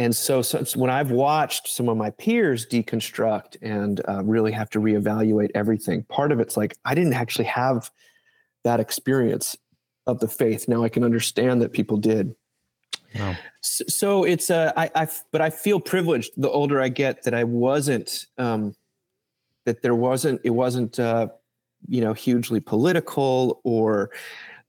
and 0.00 0.14
so, 0.14 0.42
so, 0.42 0.64
when 0.76 0.90
I've 0.90 1.10
watched 1.10 1.68
some 1.68 1.88
of 1.88 1.96
my 1.96 2.10
peers 2.10 2.64
deconstruct 2.66 3.56
and 3.62 4.00
uh, 4.08 4.22
really 4.22 4.52
have 4.52 4.70
to 4.70 4.80
reevaluate 4.80 5.50
everything, 5.56 6.04
part 6.04 6.30
of 6.30 6.38
it's 6.38 6.56
like 6.56 6.76
I 6.84 6.94
didn't 6.94 7.14
actually 7.14 7.46
have 7.46 7.90
that 8.62 8.78
experience 8.78 9.56
of 10.06 10.20
the 10.20 10.28
faith. 10.28 10.68
Now 10.68 10.84
I 10.84 10.88
can 10.88 11.02
understand 11.02 11.62
that 11.62 11.72
people 11.72 11.96
did. 11.96 12.34
Wow. 13.14 13.36
So, 13.60 13.84
so 13.88 14.24
it's 14.24 14.50
uh, 14.50 14.72
I, 14.76 14.90
I, 14.94 15.08
but 15.32 15.40
I 15.40 15.50
feel 15.50 15.80
privileged 15.80 16.32
the 16.36 16.50
older 16.50 16.80
I 16.80 16.88
get 16.88 17.24
that 17.24 17.34
I 17.34 17.44
wasn't, 17.44 18.26
um, 18.36 18.74
that 19.64 19.82
there 19.82 19.94
wasn't, 19.94 20.40
it 20.44 20.50
wasn't, 20.50 20.98
uh, 21.00 21.28
you 21.86 22.00
know, 22.00 22.12
hugely 22.12 22.60
political 22.60 23.60
or 23.64 24.10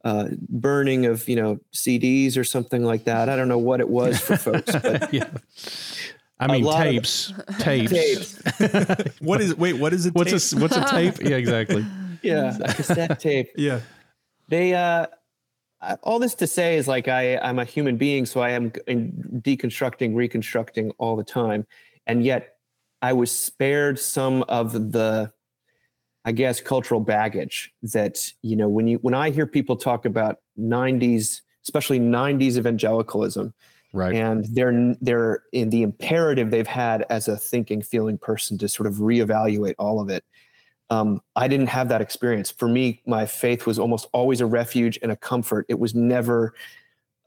uh, 0.04 0.30
burning 0.48 1.06
of, 1.06 1.28
you 1.28 1.36
know, 1.36 1.60
CDs 1.74 2.38
or 2.38 2.44
something 2.44 2.84
like 2.84 3.06
that. 3.06 3.30
I 3.30 3.36
don't 3.36 3.48
know 3.48 3.58
what 3.58 3.80
it 3.80 3.90
was 3.90 4.20
for 4.20 4.38
folks, 4.38 4.72
but 4.72 5.14
yeah. 5.14 5.30
I 6.40 6.48
mean, 6.48 6.64
tapes, 6.64 7.32
of, 7.32 7.58
tapes, 7.58 7.92
tapes. 8.58 9.20
what 9.20 9.42
is 9.42 9.56
wait? 9.58 9.74
What 9.74 9.92
is 9.92 10.06
it? 10.06 10.16
What's 10.16 10.32
a 10.54 10.60
what's 10.60 10.78
a 10.78 10.86
tape? 10.86 11.20
Yeah, 11.22 11.36
exactly. 11.36 11.86
Yeah, 12.22 12.58
a 12.62 12.74
cassette 12.74 13.20
tape. 13.20 13.50
yeah. 13.58 13.82
They 14.48 14.74
uh 14.74 15.08
all 16.04 16.20
this 16.20 16.36
to 16.36 16.48
say 16.48 16.78
is 16.78 16.88
like 16.88 17.08
I, 17.08 17.38
I'm 17.38 17.60
a 17.60 17.66
human 17.66 17.98
being, 17.98 18.26
so 18.26 18.42
I 18.42 18.52
am 18.52 18.72
deconstructing, 18.72 20.16
reconstructing 20.16 20.92
all 20.98 21.16
the 21.16 21.24
time, 21.24 21.66
and 22.08 22.24
yet 22.24 22.56
I 23.02 23.14
was 23.14 23.32
spared 23.32 24.00
some 24.00 24.44
of 24.44 24.92
the, 24.92 25.32
I 26.26 26.32
guess, 26.32 26.60
cultural 26.62 27.00
baggage 27.00 27.74
that 27.82 28.32
you 28.42 28.56
know 28.56 28.68
when 28.70 28.88
you 28.88 28.98
when 28.98 29.14
I 29.14 29.30
hear 29.30 29.48
people 29.48 29.76
talk 29.76 30.06
about 30.06 30.40
'90s, 30.60 31.42
especially 31.64 32.00
'90s 32.00 32.58
evangelicalism, 32.58 33.54
right, 33.94 34.14
and 34.14 34.46
they're 34.52 34.96
they're 35.02 35.44
in 35.54 35.70
the 35.70 35.84
imperative 35.84 36.52
they've 36.52 36.68
had 36.68 37.06
as 37.10 37.28
a 37.28 37.38
thinking, 37.38 37.82
feeling 37.82 38.18
person 38.18 38.58
to 38.58 38.68
sort 38.68 38.88
of 38.88 38.96
reevaluate 38.96 39.76
all 39.80 40.00
of 40.00 40.10
it 40.10 40.24
um, 40.90 41.22
I 41.36 41.48
didn't 41.48 41.68
have 41.68 41.90
that 41.90 42.02
experience. 42.02 42.52
For 42.52 42.68
me, 42.68 43.02
my 43.06 43.26
faith 43.26 43.66
was 43.66 43.78
almost 43.78 44.08
always 44.12 44.42
a 44.42 44.46
refuge 44.46 44.98
and 45.02 45.12
a 45.12 45.16
comfort. 45.16 45.66
It 45.70 45.80
was 45.80 45.94
never 45.94 46.56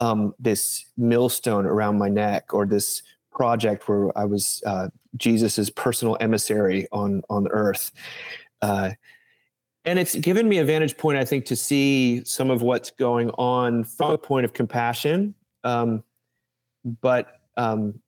um, 0.00 0.34
this 0.38 0.86
millstone 0.96 1.64
around 1.64 1.98
my 1.98 2.08
neck 2.08 2.52
or 2.52 2.66
this 2.66 3.02
project 3.30 3.88
where 3.88 4.16
I 4.18 4.24
was 4.24 4.62
uh, 4.66 4.88
Jesus's 5.16 5.70
personal 5.70 6.16
emissary 6.20 6.88
on 6.92 7.22
on 7.30 7.46
earth. 7.48 7.92
Uh, 8.62 8.90
and 9.84 9.98
it's 9.98 10.14
given 10.14 10.48
me 10.48 10.58
a 10.58 10.64
vantage 10.64 10.96
point, 10.96 11.18
I 11.18 11.24
think, 11.24 11.44
to 11.46 11.56
see 11.56 12.24
some 12.24 12.50
of 12.50 12.62
what's 12.62 12.90
going 12.90 13.30
on 13.30 13.84
from 13.84 14.12
a 14.12 14.18
point 14.18 14.44
of 14.44 14.52
compassion, 14.52 15.34
um, 15.64 16.04
but 17.00 17.40
um, 17.56 18.00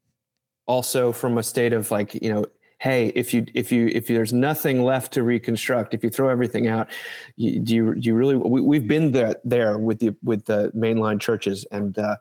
also 0.66 1.12
from 1.12 1.36
a 1.38 1.42
state 1.42 1.72
of 1.72 1.90
like, 1.90 2.14
you 2.14 2.32
know, 2.32 2.46
hey, 2.78 3.08
if 3.14 3.34
you 3.34 3.46
if 3.54 3.72
you 3.72 3.88
if 3.88 4.06
there's 4.06 4.32
nothing 4.32 4.84
left 4.84 5.12
to 5.14 5.22
reconstruct, 5.22 5.94
if 5.94 6.04
you 6.04 6.10
throw 6.10 6.28
everything 6.28 6.68
out, 6.68 6.88
you, 7.36 7.58
do 7.58 7.74
you 7.74 7.94
do 7.94 8.08
you 8.08 8.14
really? 8.14 8.36
We, 8.36 8.76
have 8.76 8.86
been 8.86 9.10
there 9.10 9.36
there 9.44 9.78
with 9.78 9.98
the 9.98 10.14
with 10.22 10.44
the 10.44 10.70
mainline 10.76 11.20
churches, 11.20 11.66
and 11.72 11.98
uh, 11.98 12.16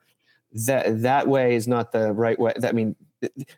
that 0.65 1.01
that 1.01 1.27
way 1.27 1.55
is 1.55 1.67
not 1.67 1.91
the 1.91 2.11
right 2.13 2.39
way. 2.39 2.53
That 2.55 2.69
I 2.69 2.71
mean, 2.71 2.95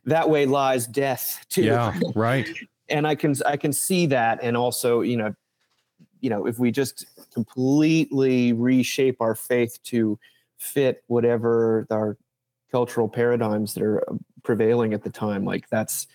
that 0.05 0.29
way 0.29 0.45
lies 0.45 0.87
death 0.87 1.45
too. 1.47 1.63
Yeah, 1.63 1.97
right. 2.15 2.49
And 2.89 3.07
I 3.07 3.15
can 3.15 3.35
I 3.45 3.57
can 3.57 3.73
see 3.73 4.05
that, 4.07 4.39
and 4.41 4.55
also 4.55 5.01
you 5.01 5.17
know 5.17 5.35
you 6.25 6.29
know, 6.31 6.47
if 6.47 6.57
we 6.57 6.71
just 6.71 7.05
completely 7.31 8.51
reshape 8.51 9.21
our 9.21 9.35
faith 9.35 9.77
to 9.83 10.17
fit 10.57 11.03
whatever 11.05 11.85
our 11.91 12.17
cultural 12.71 13.07
paradigms 13.07 13.75
that 13.75 13.83
are 13.83 14.03
prevailing 14.41 14.95
at 14.95 15.03
the 15.03 15.09
time, 15.11 15.45
like 15.45 15.69
that's 15.69 16.07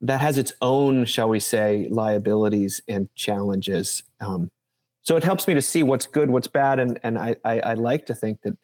that 0.00 0.20
has 0.20 0.38
its 0.38 0.52
own, 0.62 1.04
shall 1.04 1.28
we 1.28 1.40
say, 1.40 1.88
liabilities 1.90 2.80
and 2.86 3.12
challenges. 3.16 4.04
Um, 4.20 4.48
so 5.02 5.16
it 5.16 5.24
helps 5.24 5.48
me 5.48 5.54
to 5.54 5.62
see 5.62 5.82
what's 5.82 6.06
good, 6.06 6.30
what's 6.30 6.46
bad, 6.46 6.78
and 6.78 7.00
and 7.02 7.18
I 7.18 7.34
I, 7.44 7.58
I 7.60 7.74
like 7.74 8.06
to 8.06 8.14
think 8.14 8.42
that 8.42 8.56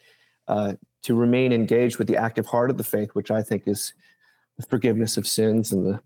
uh, 0.47 0.75
to 1.02 1.16
remain 1.16 1.52
engaged 1.52 1.99
with 1.99 2.07
the 2.07 2.16
active 2.16 2.47
heart 2.47 2.71
of 2.71 2.78
the 2.78 2.85
faith, 2.85 3.11
which 3.14 3.33
I 3.33 3.42
think 3.42 3.64
is 3.66 3.95
the 4.59 4.66
forgiveness 4.66 5.16
of 5.16 5.26
sins 5.26 5.73
and 5.73 5.85
the 5.87 6.00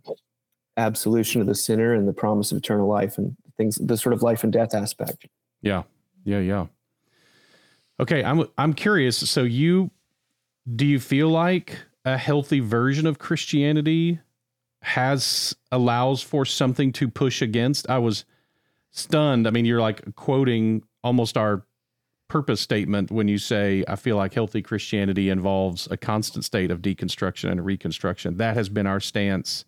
absolution 0.76 1.41
of 1.41 1.47
the 1.47 1.55
sinner 1.55 1.95
and 1.95 2.09
the 2.09 2.12
promise 2.12 2.52
of 2.52 2.59
eternal 2.59 2.88
life 2.88 3.19
and 3.19 3.37
things, 3.57 3.76
the 3.76 3.97
sort 3.97 4.12
of 4.12 4.23
life 4.23 4.43
and 4.45 4.52
death 4.52 4.75
aspect. 4.75 5.26
Yeah. 5.61 5.83
Yeah. 6.25 6.41
Yeah. 6.41 6.67
Okay. 8.00 8.25
I'm, 8.25 8.45
I'm 8.59 8.73
curious. 8.73 9.17
So 9.31 9.43
you, 9.43 9.91
do 10.75 10.87
you 10.87 10.99
feel 10.99 11.29
like 11.29 11.79
a 12.05 12.17
healthy 12.17 12.61
version 12.61 13.07
of 13.07 13.19
Christianity 13.19 14.21
has, 14.83 15.55
allows 15.71 16.23
for 16.23 16.45
something 16.45 16.93
to 16.93 17.09
push 17.09 17.43
against? 17.43 17.88
I 17.91 17.99
was 17.99 18.25
stunned. 18.91 19.47
I 19.47 19.50
mean, 19.50 19.64
you're 19.64 19.81
like 19.81 20.14
quoting 20.17 20.83
almost 21.05 21.37
our 21.37 21.64
purpose 22.29 22.62
statement 22.62 23.11
when 23.11 23.29
you 23.29 23.37
say, 23.37 23.85
I 23.87 23.97
feel 23.97 24.17
like 24.17 24.33
healthy 24.33 24.62
Christianity 24.62 25.29
involves 25.29 25.87
a 25.91 25.99
constant 25.99 26.45
state 26.47 26.71
of 26.71 26.81
deconstruction 26.81 27.50
and 27.50 27.64
reconstruction. 27.64 28.38
That 28.38 28.57
has 28.57 28.71
been 28.71 28.87
our 28.87 29.00
stance 29.00 29.67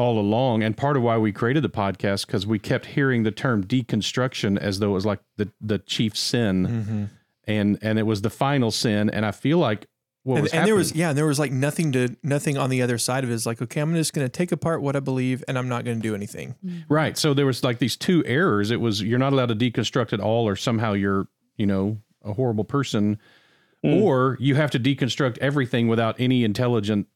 all 0.00 0.18
along. 0.18 0.62
And 0.62 0.76
part 0.76 0.96
of 0.96 1.02
why 1.02 1.18
we 1.18 1.30
created 1.30 1.62
the 1.62 1.68
podcast 1.68 2.26
because 2.26 2.46
we 2.46 2.58
kept 2.58 2.86
hearing 2.86 3.22
the 3.22 3.30
term 3.30 3.62
deconstruction 3.62 4.58
as 4.58 4.78
though 4.78 4.90
it 4.90 4.94
was 4.94 5.06
like 5.06 5.20
the 5.36 5.52
the 5.60 5.78
chief 5.78 6.16
sin. 6.16 6.66
Mm-hmm. 6.66 7.04
and 7.44 7.78
and 7.82 7.98
it 7.98 8.04
was 8.04 8.22
the 8.22 8.30
final 8.30 8.70
sin. 8.70 9.10
And 9.10 9.24
i 9.26 9.30
feel 9.30 9.58
like 9.58 9.86
what 10.22 10.38
and, 10.38 10.54
and 10.54 10.66
there 10.66 10.74
was 10.74 10.94
yeah 10.94 11.10
and 11.10 11.18
there 11.18 11.26
was 11.26 11.38
like 11.38 11.52
nothing 11.52 11.92
to 11.92 12.16
nothing 12.22 12.58
on 12.58 12.70
the 12.70 12.82
other 12.82 12.98
side 12.98 13.24
of 13.24 13.30
it. 13.30 13.34
Is 13.34 13.46
like 13.46 13.62
okay 13.62 13.80
i'm 13.80 13.94
just 13.94 14.12
going 14.12 14.26
to 14.26 14.30
take 14.30 14.52
apart 14.52 14.82
what 14.82 14.94
i 14.96 15.00
believe 15.00 15.42
and 15.48 15.58
i'm 15.58 15.68
not 15.68 15.84
going 15.84 15.98
to 15.98 16.02
do 16.02 16.14
anything. 16.14 16.56
Mm-hmm. 16.64 16.92
right. 16.92 17.16
So 17.16 17.34
there 17.34 17.46
was 17.46 17.62
like 17.62 17.78
these 17.78 17.96
two 17.96 18.24
errors. 18.26 18.70
It 18.70 18.80
was 18.80 19.02
you're 19.02 19.18
not 19.18 19.32
allowed 19.32 19.48
to 19.48 19.56
deconstruct 19.56 20.12
at 20.12 20.20
all 20.20 20.48
or 20.48 20.56
somehow 20.56 20.92
you're 20.94 21.26
you 21.56 21.66
know 21.66 21.98
a 22.24 22.32
horrible 22.32 22.64
person. 22.64 23.18
Mm. 23.82 24.02
or 24.02 24.36
you 24.38 24.56
have 24.56 24.70
to 24.72 24.78
deconstruct 24.78 25.38
everything 25.38 25.88
without 25.88 26.14
any 26.20 26.44
intelligent 26.44 27.06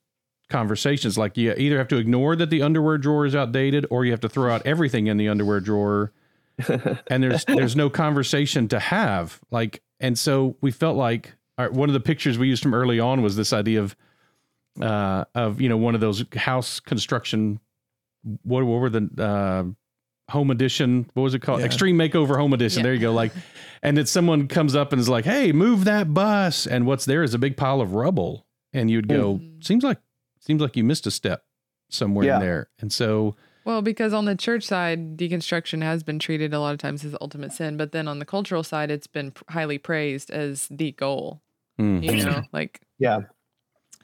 conversations. 0.48 1.16
Like 1.18 1.36
you 1.36 1.54
either 1.56 1.78
have 1.78 1.88
to 1.88 1.96
ignore 1.96 2.36
that 2.36 2.50
the 2.50 2.62
underwear 2.62 2.98
drawer 2.98 3.26
is 3.26 3.34
outdated, 3.34 3.86
or 3.90 4.04
you 4.04 4.10
have 4.10 4.20
to 4.20 4.28
throw 4.28 4.52
out 4.52 4.66
everything 4.66 5.06
in 5.06 5.16
the 5.16 5.28
underwear 5.28 5.60
drawer. 5.60 6.12
and 7.08 7.22
there's 7.22 7.44
there's 7.46 7.76
no 7.76 7.90
conversation 7.90 8.68
to 8.68 8.78
have. 8.78 9.40
Like, 9.50 9.82
and 10.00 10.18
so 10.18 10.56
we 10.60 10.70
felt 10.70 10.96
like 10.96 11.34
our, 11.58 11.70
one 11.70 11.88
of 11.88 11.94
the 11.94 12.00
pictures 12.00 12.38
we 12.38 12.48
used 12.48 12.62
from 12.62 12.74
early 12.74 13.00
on 13.00 13.22
was 13.22 13.36
this 13.36 13.52
idea 13.52 13.80
of 13.80 13.96
uh 14.80 15.24
of 15.34 15.60
you 15.60 15.68
know 15.68 15.76
one 15.76 15.94
of 15.94 16.00
those 16.00 16.24
house 16.34 16.80
construction 16.80 17.60
what, 18.42 18.64
what 18.64 18.80
were 18.80 18.90
the 18.90 19.08
uh 19.22 20.32
home 20.32 20.50
edition 20.50 21.08
what 21.14 21.22
was 21.22 21.34
it 21.34 21.40
called 21.40 21.60
yeah. 21.60 21.66
extreme 21.66 21.96
makeover 21.96 22.36
home 22.36 22.52
edition 22.52 22.80
yeah. 22.80 22.84
there 22.84 22.94
you 22.94 23.00
go 23.00 23.12
like 23.12 23.30
and 23.82 23.96
then 23.96 24.06
someone 24.06 24.48
comes 24.48 24.74
up 24.74 24.92
and 24.92 24.98
is 25.00 25.08
like 25.08 25.24
hey 25.24 25.52
move 25.52 25.84
that 25.84 26.12
bus 26.12 26.66
and 26.66 26.86
what's 26.86 27.04
there 27.04 27.22
is 27.22 27.34
a 27.34 27.38
big 27.38 27.56
pile 27.56 27.80
of 27.80 27.92
rubble 27.92 28.46
and 28.72 28.90
you'd 28.90 29.06
go 29.06 29.34
mm. 29.34 29.64
seems 29.64 29.84
like 29.84 29.98
seems 30.44 30.60
like 30.60 30.76
you 30.76 30.84
missed 30.84 31.06
a 31.06 31.10
step 31.10 31.44
somewhere 31.88 32.26
yeah. 32.26 32.34
in 32.36 32.40
there. 32.40 32.68
And 32.80 32.92
so 32.92 33.36
well, 33.64 33.80
because 33.80 34.12
on 34.12 34.26
the 34.26 34.36
church 34.36 34.64
side, 34.64 35.16
deconstruction 35.16 35.82
has 35.82 36.02
been 36.02 36.18
treated 36.18 36.52
a 36.52 36.60
lot 36.60 36.72
of 36.72 36.78
times 36.78 37.02
as 37.04 37.16
ultimate 37.20 37.52
sin, 37.52 37.78
but 37.78 37.92
then 37.92 38.06
on 38.06 38.18
the 38.18 38.26
cultural 38.26 38.62
side, 38.62 38.90
it's 38.90 39.06
been 39.06 39.32
highly 39.48 39.78
praised 39.78 40.30
as 40.30 40.68
the 40.70 40.92
goal. 40.92 41.40
Mm. 41.78 42.04
You 42.04 42.24
know, 42.24 42.42
like 42.52 42.82
yeah. 42.98 43.20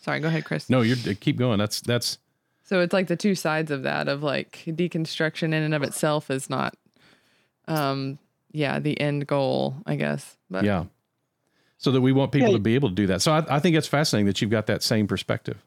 Sorry, 0.00 0.20
go 0.20 0.28
ahead, 0.28 0.46
Chris. 0.46 0.70
No, 0.70 0.80
you're 0.80 1.14
keep 1.14 1.36
going. 1.36 1.58
That's 1.58 1.80
that's. 1.82 2.18
So 2.64 2.80
it's 2.80 2.92
like 2.92 3.08
the 3.08 3.16
two 3.16 3.34
sides 3.34 3.70
of 3.70 3.82
that 3.82 4.08
of 4.08 4.22
like 4.22 4.62
deconstruction 4.66 5.44
in 5.44 5.54
and 5.54 5.74
of 5.74 5.82
itself 5.82 6.30
is 6.30 6.48
not, 6.48 6.74
um, 7.66 8.18
yeah, 8.52 8.78
the 8.78 8.98
end 8.98 9.26
goal, 9.26 9.76
I 9.84 9.96
guess. 9.96 10.38
But 10.48 10.64
yeah. 10.64 10.84
So 11.76 11.92
that 11.92 12.00
we 12.00 12.12
want 12.12 12.32
people 12.32 12.48
yeah. 12.48 12.54
to 12.54 12.60
be 12.60 12.74
able 12.74 12.90
to 12.90 12.94
do 12.94 13.06
that. 13.08 13.22
So 13.22 13.32
I, 13.32 13.56
I 13.56 13.58
think 13.58 13.74
it's 13.76 13.86
fascinating 13.86 14.26
that 14.26 14.40
you've 14.40 14.50
got 14.50 14.66
that 14.66 14.82
same 14.82 15.06
perspective. 15.06 15.62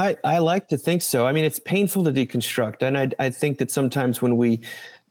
I, 0.00 0.16
I 0.24 0.38
like 0.38 0.68
to 0.68 0.78
think 0.78 1.02
so. 1.02 1.26
I 1.26 1.32
mean, 1.32 1.44
it's 1.44 1.58
painful 1.58 2.04
to 2.04 2.12
deconstruct. 2.12 2.80
And 2.80 2.96
I, 2.96 3.10
I 3.18 3.30
think 3.30 3.58
that 3.58 3.70
sometimes 3.70 4.22
when 4.22 4.38
we 4.38 4.60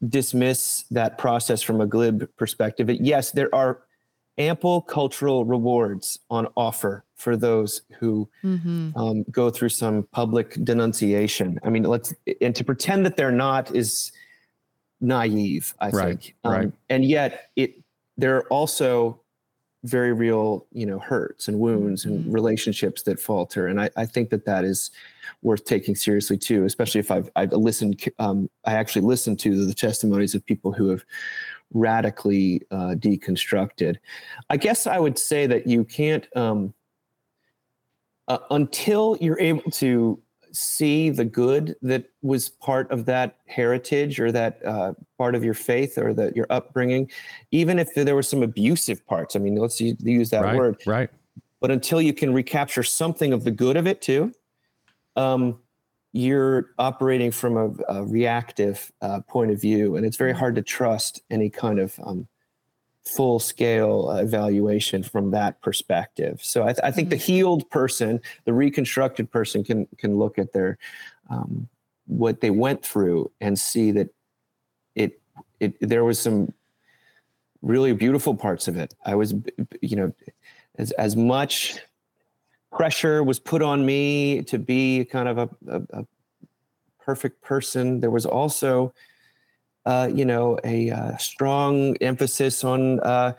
dismiss 0.08 0.84
that 0.90 1.16
process 1.16 1.62
from 1.62 1.80
a 1.80 1.86
glib 1.86 2.28
perspective, 2.36 2.90
it, 2.90 3.00
yes, 3.00 3.30
there 3.30 3.54
are 3.54 3.82
ample 4.36 4.80
cultural 4.80 5.44
rewards 5.44 6.18
on 6.28 6.48
offer 6.56 7.04
for 7.14 7.36
those 7.36 7.82
who 7.98 8.28
mm-hmm. 8.42 8.90
um, 8.96 9.24
go 9.30 9.48
through 9.50 9.68
some 9.68 10.08
public 10.10 10.56
denunciation. 10.64 11.60
I 11.62 11.70
mean, 11.70 11.84
let's, 11.84 12.12
and 12.40 12.56
to 12.56 12.64
pretend 12.64 13.06
that 13.06 13.16
they're 13.16 13.30
not 13.30 13.74
is 13.76 14.10
naive, 15.00 15.72
I 15.78 15.90
right, 15.90 16.20
think. 16.20 16.36
Um, 16.42 16.52
right. 16.52 16.72
And 16.88 17.04
yet, 17.04 17.50
it, 17.54 17.74
there 18.16 18.36
are 18.38 18.46
also 18.48 19.19
very 19.84 20.12
real 20.12 20.66
you 20.72 20.84
know 20.84 20.98
hurts 20.98 21.48
and 21.48 21.58
wounds 21.58 22.04
and 22.04 22.20
mm-hmm. 22.20 22.32
relationships 22.32 23.02
that 23.02 23.18
falter 23.18 23.66
and 23.66 23.80
I, 23.80 23.88
I 23.96 24.04
think 24.04 24.28
that 24.30 24.44
that 24.44 24.64
is 24.64 24.90
worth 25.42 25.64
taking 25.64 25.94
seriously 25.94 26.36
too 26.36 26.64
especially 26.64 26.98
if 26.98 27.10
i've, 27.10 27.30
I've 27.34 27.52
listened 27.52 28.02
um, 28.18 28.50
i 28.66 28.74
actually 28.74 29.02
listened 29.02 29.38
to 29.40 29.64
the 29.64 29.72
testimonies 29.72 30.34
of 30.34 30.44
people 30.44 30.70
who 30.70 30.88
have 30.88 31.02
radically 31.72 32.62
uh, 32.70 32.94
deconstructed 32.94 33.96
i 34.50 34.56
guess 34.58 34.86
i 34.86 34.98
would 34.98 35.18
say 35.18 35.46
that 35.46 35.66
you 35.66 35.84
can't 35.84 36.26
um, 36.36 36.74
uh, 38.28 38.38
until 38.50 39.16
you're 39.20 39.40
able 39.40 39.70
to 39.70 40.20
see 40.52 41.10
the 41.10 41.24
good 41.24 41.76
that 41.82 42.04
was 42.22 42.48
part 42.48 42.90
of 42.90 43.06
that 43.06 43.38
heritage 43.46 44.20
or 44.20 44.32
that 44.32 44.64
uh, 44.64 44.92
part 45.18 45.34
of 45.34 45.44
your 45.44 45.54
faith 45.54 45.98
or 45.98 46.12
that 46.14 46.36
your 46.36 46.46
upbringing, 46.50 47.10
even 47.50 47.78
if 47.78 47.94
there 47.94 48.14
were 48.14 48.22
some 48.22 48.42
abusive 48.42 49.06
parts. 49.06 49.36
I 49.36 49.38
mean, 49.38 49.56
let's 49.56 49.80
use 49.80 50.30
that 50.30 50.42
right, 50.42 50.56
word. 50.56 50.82
Right. 50.86 51.10
But 51.60 51.70
until 51.70 52.00
you 52.00 52.12
can 52.12 52.32
recapture 52.32 52.82
something 52.82 53.32
of 53.32 53.44
the 53.44 53.50
good 53.50 53.76
of 53.76 53.86
it 53.86 54.00
too, 54.00 54.32
um, 55.16 55.58
you're 56.12 56.70
operating 56.78 57.30
from 57.30 57.56
a, 57.56 57.70
a 57.88 58.04
reactive 58.04 58.90
uh, 59.00 59.20
point 59.20 59.50
of 59.50 59.60
view, 59.60 59.96
and 59.96 60.04
it's 60.04 60.16
very 60.16 60.32
hard 60.32 60.56
to 60.56 60.62
trust 60.62 61.20
any 61.30 61.48
kind 61.48 61.78
of 61.78 61.98
um, 62.02 62.26
full 63.04 63.38
scale 63.38 64.10
evaluation 64.10 65.02
from 65.02 65.30
that 65.30 65.60
perspective. 65.62 66.40
So 66.42 66.62
I, 66.62 66.66
th- 66.66 66.80
I, 66.82 66.90
think 66.90 67.10
the 67.10 67.16
mm-hmm. 67.16 67.32
healed 67.32 67.70
person, 67.70 68.20
the 68.44 68.52
reconstructed 68.52 69.30
person, 69.30 69.64
can 69.64 69.86
can 69.96 70.16
look 70.16 70.38
at 70.38 70.52
their 70.52 70.78
um, 71.28 71.68
what 72.06 72.40
they 72.40 72.50
went 72.50 72.84
through 72.84 73.30
and 73.40 73.58
see 73.58 73.90
that 73.92 74.10
it 74.94 75.20
it 75.60 75.76
there 75.80 76.04
was 76.04 76.20
some 76.20 76.52
really 77.62 77.92
beautiful 77.92 78.34
parts 78.34 78.68
of 78.68 78.76
it. 78.76 78.94
I 79.04 79.14
was, 79.14 79.34
you 79.80 79.96
know, 79.96 80.12
as 80.76 80.92
as 80.92 81.16
much 81.16 81.78
pressure 82.72 83.22
was 83.24 83.40
put 83.40 83.62
on 83.62 83.84
me 83.84 84.42
to 84.42 84.58
be 84.58 85.04
kind 85.04 85.28
of 85.28 85.38
a, 85.38 85.48
a, 85.68 85.82
a 86.00 86.06
perfect 87.00 87.40
person. 87.42 88.00
There 88.00 88.10
was 88.10 88.26
also 88.26 88.92
uh, 89.86 90.10
you 90.12 90.24
know, 90.24 90.58
a 90.64 90.90
uh, 90.90 91.16
strong 91.16 91.96
emphasis 92.00 92.64
on 92.64 93.00
uh, 93.00 93.32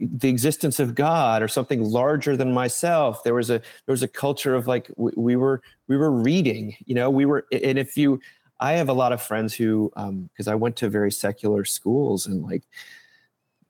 the 0.00 0.28
existence 0.28 0.80
of 0.80 0.94
God 0.94 1.42
or 1.42 1.48
something 1.48 1.82
larger 1.84 2.36
than 2.36 2.52
myself. 2.52 3.22
There 3.22 3.34
was 3.34 3.50
a 3.50 3.58
there 3.86 3.92
was 3.92 4.02
a 4.02 4.08
culture 4.08 4.54
of 4.54 4.66
like 4.66 4.90
we, 4.96 5.12
we 5.16 5.36
were 5.36 5.62
we 5.88 5.96
were 5.96 6.10
reading, 6.10 6.76
you 6.86 6.94
know, 6.94 7.10
we 7.10 7.24
were 7.24 7.46
and 7.52 7.78
if 7.78 7.96
you 7.96 8.20
I 8.58 8.72
have 8.72 8.88
a 8.88 8.92
lot 8.92 9.12
of 9.12 9.22
friends 9.22 9.54
who 9.54 9.90
because 9.94 10.48
um, 10.48 10.52
I 10.52 10.54
went 10.54 10.76
to 10.76 10.88
very 10.88 11.12
secular 11.12 11.64
schools 11.64 12.26
and 12.26 12.42
like 12.42 12.64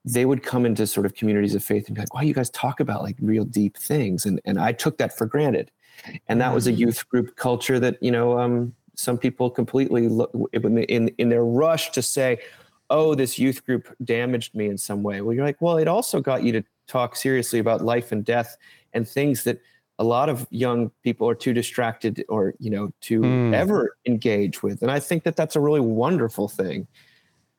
they 0.06 0.24
would 0.24 0.42
come 0.42 0.64
into 0.64 0.86
sort 0.86 1.04
of 1.04 1.14
communities 1.14 1.54
of 1.54 1.64
faith 1.64 1.88
and 1.88 1.96
be 1.96 2.00
like, 2.00 2.14
wow, 2.14 2.20
you 2.20 2.32
guys 2.32 2.48
talk 2.50 2.78
about 2.78 3.02
like 3.02 3.16
real 3.20 3.44
deep 3.44 3.76
things. 3.76 4.24
And, 4.24 4.40
and 4.44 4.58
I 4.58 4.70
took 4.70 4.98
that 4.98 5.18
for 5.18 5.26
granted. 5.26 5.72
And 6.28 6.40
that 6.40 6.54
was 6.54 6.68
a 6.68 6.72
mm. 6.72 6.78
youth 6.78 7.08
group 7.08 7.34
culture 7.34 7.80
that, 7.80 8.00
you 8.00 8.12
know, 8.12 8.38
um, 8.38 8.72
some 8.96 9.18
people 9.18 9.50
completely 9.50 10.08
look 10.08 10.32
in, 10.52 11.08
in 11.08 11.28
their 11.28 11.44
rush 11.44 11.90
to 11.90 12.02
say, 12.02 12.38
oh, 12.90 13.14
this 13.14 13.38
youth 13.38 13.64
group 13.64 13.94
damaged 14.04 14.54
me 14.54 14.66
in 14.66 14.78
some 14.78 15.02
way. 15.02 15.20
Well, 15.20 15.34
you're 15.34 15.44
like, 15.44 15.60
well, 15.60 15.76
it 15.76 15.88
also 15.88 16.20
got 16.20 16.42
you 16.42 16.52
to 16.52 16.64
talk 16.86 17.16
seriously 17.16 17.58
about 17.58 17.84
life 17.84 18.12
and 18.12 18.24
death 18.24 18.56
and 18.92 19.06
things 19.06 19.44
that 19.44 19.60
a 19.98 20.04
lot 20.04 20.28
of 20.28 20.46
young 20.50 20.90
people 21.02 21.28
are 21.28 21.34
too 21.34 21.52
distracted 21.52 22.24
or, 22.28 22.54
you 22.58 22.70
know, 22.70 22.92
to 23.02 23.20
mm. 23.20 23.54
ever 23.54 23.96
engage 24.06 24.62
with. 24.62 24.82
And 24.82 24.90
I 24.90 25.00
think 25.00 25.24
that 25.24 25.36
that's 25.36 25.56
a 25.56 25.60
really 25.60 25.80
wonderful 25.80 26.48
thing. 26.48 26.86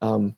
Um, 0.02 0.36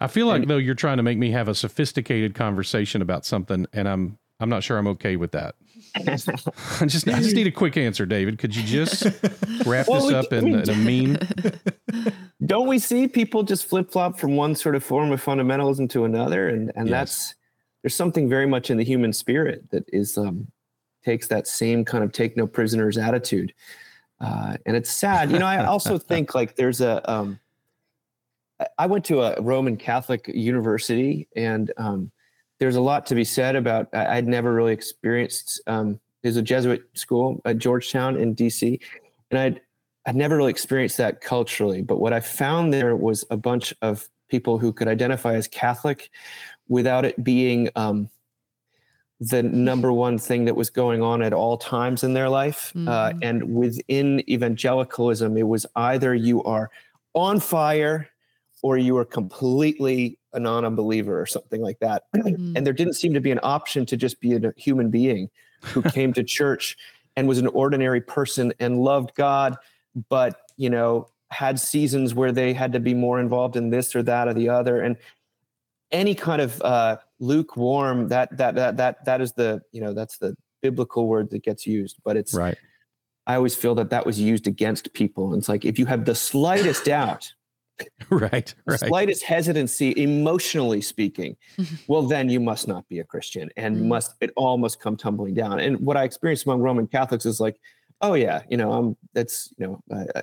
I 0.00 0.06
feel 0.08 0.26
like 0.26 0.42
and, 0.42 0.50
though 0.50 0.56
you're 0.56 0.74
trying 0.74 0.96
to 0.96 1.02
make 1.02 1.18
me 1.18 1.30
have 1.30 1.48
a 1.48 1.54
sophisticated 1.54 2.34
conversation 2.34 3.02
about 3.02 3.24
something, 3.24 3.66
and 3.72 3.88
I'm 3.88 4.18
I'm 4.40 4.48
not 4.48 4.62
sure 4.62 4.76
I'm 4.78 4.86
okay 4.88 5.16
with 5.16 5.32
that. 5.32 5.54
I 5.94 6.16
just 6.86 7.08
I 7.08 7.20
just 7.20 7.34
need 7.34 7.46
a 7.46 7.50
quick 7.52 7.76
answer, 7.76 8.04
David. 8.06 8.38
Could 8.38 8.54
you 8.54 8.62
just 8.62 9.04
wrap 9.64 9.88
well, 9.88 10.06
this 10.06 10.12
up 10.12 10.32
in, 10.32 10.54
in, 10.54 10.68
a 10.68 10.74
meme? 10.74 11.18
Don't 12.46 12.68
we 12.68 12.78
see 12.78 13.08
people 13.08 13.42
just 13.42 13.66
flip 13.66 13.90
flop 13.90 14.18
from 14.18 14.36
one 14.36 14.54
sort 14.54 14.74
of 14.74 14.84
form 14.84 15.10
of 15.12 15.24
fundamentalism 15.24 15.88
to 15.90 16.04
another, 16.04 16.48
and 16.48 16.70
and 16.76 16.88
yes. 16.88 16.90
that's 16.90 17.34
there's 17.82 17.94
something 17.94 18.28
very 18.28 18.46
much 18.46 18.70
in 18.70 18.76
the 18.76 18.84
human 18.84 19.12
spirit 19.12 19.70
that 19.70 19.84
is 19.88 20.18
um, 20.18 20.48
takes 21.04 21.28
that 21.28 21.46
same 21.46 21.84
kind 21.84 22.04
of 22.04 22.12
take 22.12 22.36
no 22.36 22.46
prisoners 22.46 22.98
attitude, 22.98 23.54
uh, 24.20 24.56
and 24.66 24.76
it's 24.76 24.90
sad. 24.90 25.30
You 25.30 25.38
know, 25.38 25.46
I 25.46 25.64
also 25.64 25.98
think 26.10 26.34
like 26.34 26.56
there's 26.56 26.82
a 26.82 27.10
um, 27.10 27.38
I 28.78 28.86
went 28.86 29.04
to 29.06 29.22
a 29.22 29.40
Roman 29.40 29.76
Catholic 29.76 30.28
university, 30.28 31.28
and 31.36 31.72
um, 31.76 32.10
there's 32.58 32.76
a 32.76 32.80
lot 32.80 33.06
to 33.06 33.14
be 33.14 33.24
said 33.24 33.56
about. 33.56 33.88
I'd 33.94 34.26
never 34.26 34.52
really 34.52 34.72
experienced. 34.72 35.60
Um, 35.66 36.00
there's 36.22 36.36
a 36.36 36.42
Jesuit 36.42 36.82
school 36.94 37.40
at 37.44 37.58
Georgetown 37.58 38.16
in 38.16 38.34
D.C., 38.34 38.80
and 39.30 39.38
I'd 39.38 39.60
I'd 40.06 40.16
never 40.16 40.36
really 40.36 40.50
experienced 40.50 40.96
that 40.98 41.20
culturally. 41.20 41.82
But 41.82 41.98
what 41.98 42.12
I 42.12 42.20
found 42.20 42.72
there 42.72 42.94
was 42.94 43.24
a 43.30 43.36
bunch 43.36 43.74
of 43.82 44.08
people 44.28 44.58
who 44.58 44.72
could 44.72 44.88
identify 44.88 45.34
as 45.34 45.48
Catholic 45.48 46.10
without 46.68 47.04
it 47.04 47.22
being 47.22 47.70
um, 47.74 48.08
the 49.18 49.42
number 49.42 49.92
one 49.92 50.18
thing 50.18 50.44
that 50.44 50.54
was 50.54 50.70
going 50.70 51.02
on 51.02 51.22
at 51.22 51.32
all 51.32 51.56
times 51.56 52.04
in 52.04 52.14
their 52.14 52.28
life. 52.28 52.72
Uh, 52.74 52.78
mm-hmm. 52.78 52.88
Uh, 52.88 53.12
and 53.22 53.54
within 53.54 54.28
evangelicalism, 54.30 55.36
it 55.36 55.46
was 55.46 55.66
either 55.74 56.14
you 56.14 56.42
are 56.44 56.70
on 57.14 57.40
fire 57.40 58.08
or 58.62 58.76
you 58.76 58.96
are 58.96 59.04
completely 59.04 60.18
a 60.36 60.40
non-believer 60.40 61.20
or 61.20 61.26
something 61.26 61.60
like 61.60 61.78
that. 61.80 62.04
Mm-hmm. 62.14 62.52
And 62.56 62.66
there 62.66 62.72
didn't 62.72 62.94
seem 62.94 63.14
to 63.14 63.20
be 63.20 63.30
an 63.30 63.40
option 63.42 63.86
to 63.86 63.96
just 63.96 64.20
be 64.20 64.34
a 64.34 64.52
human 64.56 64.90
being 64.90 65.30
who 65.62 65.82
came 65.90 66.12
to 66.12 66.22
church 66.22 66.76
and 67.16 67.26
was 67.26 67.38
an 67.38 67.48
ordinary 67.48 68.00
person 68.00 68.52
and 68.60 68.78
loved 68.78 69.14
God, 69.14 69.56
but 70.08 70.40
you 70.56 70.70
know 70.70 71.08
had 71.30 71.58
seasons 71.58 72.14
where 72.14 72.30
they 72.30 72.52
had 72.52 72.72
to 72.72 72.78
be 72.78 72.94
more 72.94 73.18
involved 73.18 73.56
in 73.56 73.70
this 73.70 73.96
or 73.96 74.02
that 74.04 74.28
or 74.28 74.34
the 74.34 74.48
other. 74.48 74.80
And 74.80 74.96
any 75.90 76.14
kind 76.14 76.40
of 76.40 76.62
uh, 76.62 76.98
lukewarm 77.18 78.08
that 78.08 78.36
that 78.36 78.54
that 78.54 78.76
that 78.76 79.04
that 79.04 79.20
is 79.20 79.32
the 79.32 79.62
you 79.72 79.80
know 79.80 79.92
that's 79.92 80.18
the 80.18 80.36
biblical 80.62 81.06
word 81.06 81.30
that 81.30 81.42
gets 81.42 81.66
used, 81.66 81.96
but 82.04 82.16
it's 82.16 82.34
right. 82.34 82.56
I 83.26 83.34
always 83.34 83.56
feel 83.56 83.74
that 83.76 83.90
that 83.90 84.06
was 84.06 84.20
used 84.20 84.46
against 84.46 84.92
people. 84.92 85.32
And 85.32 85.40
it's 85.40 85.48
like 85.48 85.64
if 85.64 85.78
you 85.78 85.86
have 85.86 86.04
the 86.04 86.14
slightest 86.14 86.84
doubt 86.84 87.32
right, 88.10 88.54
right. 88.66 88.80
slightest 88.80 89.22
hesitancy 89.22 89.92
emotionally 89.96 90.80
speaking 90.80 91.36
well 91.88 92.02
then 92.02 92.28
you 92.28 92.40
must 92.40 92.68
not 92.68 92.88
be 92.88 93.00
a 93.00 93.04
christian 93.04 93.50
and 93.56 93.76
mm 93.76 93.86
must 93.86 94.14
it 94.20 94.30
all 94.34 94.58
must 94.58 94.80
come 94.80 94.96
tumbling 94.96 95.32
down 95.32 95.60
and 95.60 95.78
what 95.78 95.96
i 95.96 96.02
experienced 96.02 96.44
among 96.44 96.60
roman 96.60 96.88
catholics 96.88 97.24
is 97.24 97.38
like 97.38 97.60
oh 98.00 98.14
yeah 98.14 98.42
you 98.48 98.56
know 98.56 98.72
i'm 98.72 98.96
that's 99.12 99.54
you 99.58 99.66
know 99.66 99.80
I, 99.92 100.18
I, 100.18 100.22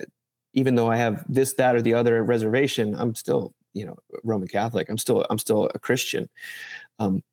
even 0.53 0.75
though 0.75 0.91
i 0.91 0.97
have 0.97 1.23
this 1.29 1.53
that 1.53 1.75
or 1.75 1.81
the 1.81 1.93
other 1.93 2.21
reservation 2.23 2.93
i'm 2.95 3.15
still 3.15 3.53
you 3.73 3.85
know 3.85 3.95
roman 4.23 4.49
catholic 4.49 4.89
i'm 4.89 4.97
still 4.97 5.25
i'm 5.29 5.37
still 5.37 5.69
a 5.73 5.79
christian 5.79 6.27
um, 6.99 7.23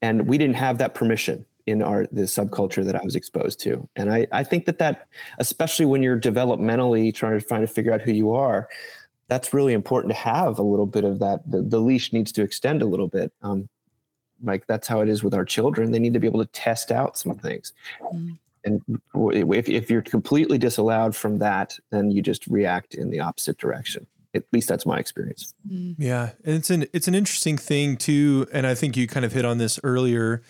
and 0.00 0.28
we 0.28 0.38
didn't 0.38 0.56
have 0.56 0.78
that 0.78 0.94
permission 0.94 1.44
in 1.66 1.82
our 1.82 2.06
the 2.12 2.22
subculture 2.22 2.84
that 2.84 2.94
I 2.94 3.00
was 3.02 3.16
exposed 3.16 3.58
to. 3.60 3.88
And 3.96 4.12
I, 4.12 4.26
I 4.32 4.44
think 4.44 4.66
that 4.66 4.78
that, 4.78 5.08
especially 5.38 5.86
when 5.86 6.02
you're 6.02 6.20
developmentally 6.20 7.14
trying 7.14 7.38
to 7.38 7.46
trying 7.46 7.62
to 7.62 7.66
figure 7.66 7.92
out 7.92 8.02
who 8.02 8.12
you 8.12 8.32
are, 8.32 8.68
that's 9.28 9.54
really 9.54 9.72
important 9.72 10.12
to 10.12 10.18
have 10.18 10.58
a 10.58 10.62
little 10.62 10.86
bit 10.86 11.04
of 11.04 11.18
that. 11.20 11.40
The, 11.50 11.62
the 11.62 11.78
leash 11.78 12.12
needs 12.12 12.32
to 12.32 12.42
extend 12.42 12.82
a 12.82 12.86
little 12.86 13.08
bit. 13.08 13.32
Um, 13.42 13.68
like 14.42 14.66
that's 14.66 14.86
how 14.86 15.00
it 15.00 15.08
is 15.08 15.22
with 15.22 15.34
our 15.34 15.44
children. 15.44 15.90
They 15.90 15.98
need 15.98 16.12
to 16.14 16.20
be 16.20 16.26
able 16.26 16.44
to 16.44 16.50
test 16.52 16.92
out 16.92 17.16
some 17.16 17.34
things. 17.34 17.72
Mm. 18.02 18.38
And 18.64 18.82
if, 19.14 19.68
if 19.68 19.90
you're 19.90 20.02
completely 20.02 20.58
disallowed 20.58 21.14
from 21.14 21.38
that, 21.38 21.78
then 21.90 22.10
you 22.10 22.22
just 22.22 22.46
react 22.46 22.94
in 22.94 23.10
the 23.10 23.20
opposite 23.20 23.58
direction. 23.58 24.06
At 24.34 24.44
least 24.52 24.68
that's 24.68 24.84
my 24.84 24.98
experience. 24.98 25.54
Mm. 25.70 25.94
Yeah, 25.96 26.30
and 26.44 26.56
it's 26.56 26.70
an 26.70 26.86
it's 26.92 27.06
an 27.06 27.14
interesting 27.14 27.56
thing 27.56 27.96
too. 27.96 28.48
And 28.52 28.66
I 28.66 28.74
think 28.74 28.96
you 28.96 29.06
kind 29.06 29.24
of 29.24 29.32
hit 29.32 29.44
on 29.44 29.58
this 29.58 29.78
earlier. 29.84 30.42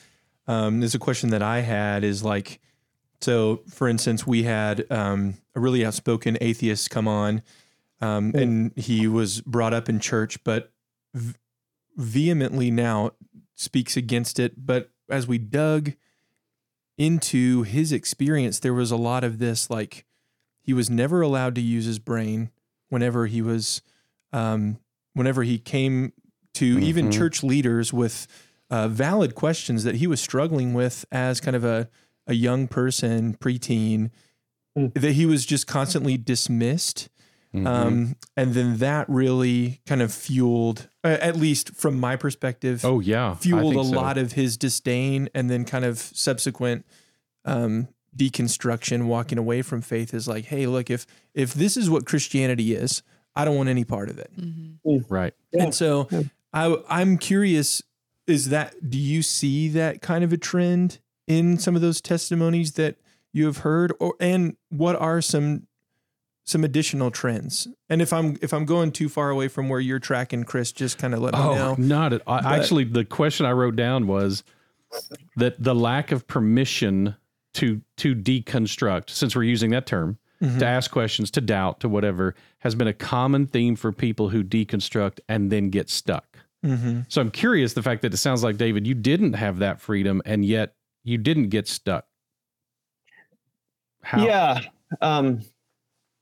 Um, 0.46 0.80
there's 0.80 0.94
a 0.94 0.98
question 0.98 1.30
that 1.30 1.42
I 1.42 1.60
had 1.60 2.02
is 2.02 2.24
like, 2.24 2.60
so 3.20 3.60
for 3.68 3.88
instance, 3.88 4.26
we 4.26 4.44
had 4.44 4.90
um, 4.90 5.34
a 5.54 5.60
really 5.60 5.84
outspoken 5.84 6.38
atheist 6.40 6.90
come 6.90 7.06
on 7.06 7.42
um, 8.00 8.32
and 8.34 8.72
he 8.76 9.06
was 9.06 9.40
brought 9.42 9.72
up 9.72 9.88
in 9.88 10.00
church, 10.00 10.42
but 10.44 10.72
v- 11.14 11.34
vehemently 11.96 12.70
now 12.70 13.12
speaks 13.54 13.96
against 13.96 14.38
it. 14.38 14.66
But 14.66 14.90
as 15.08 15.26
we 15.26 15.38
dug 15.38 15.92
into 16.98 17.62
his 17.62 17.92
experience, 17.92 18.60
there 18.60 18.74
was 18.74 18.90
a 18.90 18.96
lot 18.96 19.24
of 19.24 19.38
this 19.38 19.70
like 19.70 20.04
he 20.62 20.72
was 20.72 20.90
never 20.90 21.20
allowed 21.20 21.54
to 21.56 21.60
use 21.60 21.84
his 21.84 21.98
brain 21.98 22.50
whenever 22.88 23.26
he 23.26 23.42
was, 23.42 23.82
um, 24.32 24.78
whenever 25.12 25.42
he 25.42 25.58
came 25.58 26.12
to 26.54 26.76
mm-hmm. 26.76 26.84
even 26.84 27.10
church 27.10 27.42
leaders 27.42 27.92
with 27.92 28.26
uh, 28.70 28.88
valid 28.88 29.34
questions 29.34 29.84
that 29.84 29.96
he 29.96 30.06
was 30.06 30.20
struggling 30.20 30.74
with 30.74 31.04
as 31.12 31.40
kind 31.40 31.56
of 31.56 31.64
a, 31.64 31.88
a 32.26 32.34
young 32.34 32.66
person, 32.66 33.34
preteen, 33.34 34.10
mm. 34.76 34.92
that 34.94 35.12
he 35.12 35.26
was 35.26 35.44
just 35.44 35.66
constantly 35.66 36.16
dismissed 36.16 37.08
Mm-hmm. 37.54 37.66
Um, 37.66 38.16
and 38.36 38.52
then 38.54 38.78
that 38.78 39.08
really 39.08 39.80
kind 39.86 40.02
of 40.02 40.12
fueled, 40.12 40.88
uh, 41.04 41.18
at 41.20 41.36
least 41.36 41.76
from 41.76 42.00
my 42.00 42.16
perspective. 42.16 42.84
Oh 42.84 42.98
yeah, 42.98 43.34
fueled 43.34 43.76
a 43.76 43.84
so. 43.84 43.90
lot 43.90 44.18
of 44.18 44.32
his 44.32 44.56
disdain, 44.56 45.28
and 45.34 45.48
then 45.48 45.64
kind 45.64 45.84
of 45.84 45.98
subsequent 45.98 46.84
um, 47.44 47.88
deconstruction, 48.16 49.06
walking 49.06 49.38
away 49.38 49.62
from 49.62 49.82
faith 49.82 50.12
is 50.14 50.26
like, 50.26 50.46
hey, 50.46 50.66
look, 50.66 50.90
if 50.90 51.06
if 51.32 51.54
this 51.54 51.76
is 51.76 51.88
what 51.88 52.06
Christianity 52.06 52.74
is, 52.74 53.02
I 53.36 53.44
don't 53.44 53.56
want 53.56 53.68
any 53.68 53.84
part 53.84 54.08
of 54.08 54.18
it. 54.18 54.30
Mm-hmm. 54.36 54.90
Mm. 54.90 55.04
Right. 55.08 55.34
And 55.52 55.74
so, 55.74 56.08
I 56.52 56.76
I'm 56.88 57.18
curious. 57.18 57.82
Is 58.26 58.48
that 58.48 58.88
do 58.88 58.98
you 58.98 59.22
see 59.22 59.68
that 59.68 60.00
kind 60.00 60.24
of 60.24 60.32
a 60.32 60.38
trend 60.38 60.98
in 61.26 61.58
some 61.58 61.76
of 61.76 61.82
those 61.82 62.00
testimonies 62.00 62.72
that 62.72 62.96
you 63.32 63.46
have 63.46 63.58
heard, 63.58 63.92
or 64.00 64.14
and 64.18 64.56
what 64.70 64.96
are 64.96 65.20
some 65.20 65.66
some 66.44 66.62
additional 66.62 67.10
trends. 67.10 67.66
And 67.88 68.02
if 68.02 68.12
I'm 68.12 68.36
if 68.42 68.52
I'm 68.52 68.66
going 68.66 68.92
too 68.92 69.08
far 69.08 69.30
away 69.30 69.48
from 69.48 69.68
where 69.68 69.80
you're 69.80 69.98
tracking, 69.98 70.44
Chris, 70.44 70.72
just 70.72 70.98
kind 70.98 71.14
of 71.14 71.20
let 71.20 71.34
me 71.34 71.40
oh, 71.40 71.54
know. 71.54 71.74
Not 71.78 72.12
at, 72.12 72.24
but, 72.24 72.44
actually. 72.44 72.84
The 72.84 73.04
question 73.04 73.46
I 73.46 73.52
wrote 73.52 73.76
down 73.76 74.06
was 74.06 74.44
that 75.36 75.62
the 75.62 75.74
lack 75.74 76.12
of 76.12 76.26
permission 76.26 77.16
to 77.54 77.80
to 77.96 78.14
deconstruct, 78.14 79.10
since 79.10 79.34
we're 79.34 79.44
using 79.44 79.70
that 79.70 79.86
term, 79.86 80.18
mm-hmm. 80.42 80.58
to 80.58 80.66
ask 80.66 80.90
questions, 80.90 81.30
to 81.32 81.40
doubt, 81.40 81.80
to 81.80 81.88
whatever, 81.88 82.34
has 82.58 82.74
been 82.74 82.88
a 82.88 82.92
common 82.92 83.46
theme 83.46 83.74
for 83.74 83.90
people 83.90 84.28
who 84.28 84.44
deconstruct 84.44 85.20
and 85.28 85.50
then 85.50 85.70
get 85.70 85.88
stuck. 85.88 86.38
Mm-hmm. 86.64 87.00
So 87.08 87.20
I'm 87.20 87.30
curious 87.30 87.72
the 87.74 87.82
fact 87.82 88.02
that 88.02 88.14
it 88.14 88.18
sounds 88.18 88.42
like 88.42 88.56
David, 88.56 88.86
you 88.86 88.94
didn't 88.94 89.34
have 89.34 89.58
that 89.58 89.80
freedom, 89.80 90.22
and 90.24 90.44
yet 90.44 90.74
you 91.04 91.18
didn't 91.18 91.48
get 91.48 91.68
stuck. 91.68 92.06
How? 94.02 94.24
Yeah. 94.24 94.60
Um, 95.00 95.40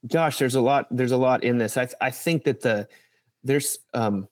Josh, 0.06 0.38
there's 0.38 0.54
a 0.54 0.60
lot. 0.60 0.86
There's 0.90 1.12
a 1.12 1.16
lot 1.16 1.44
in 1.44 1.58
this. 1.58 1.76
I 1.76 1.88
I 2.00 2.10
think 2.10 2.44
that 2.44 2.60
the 2.60 2.88
there's 3.44 3.78
um, 3.94 4.28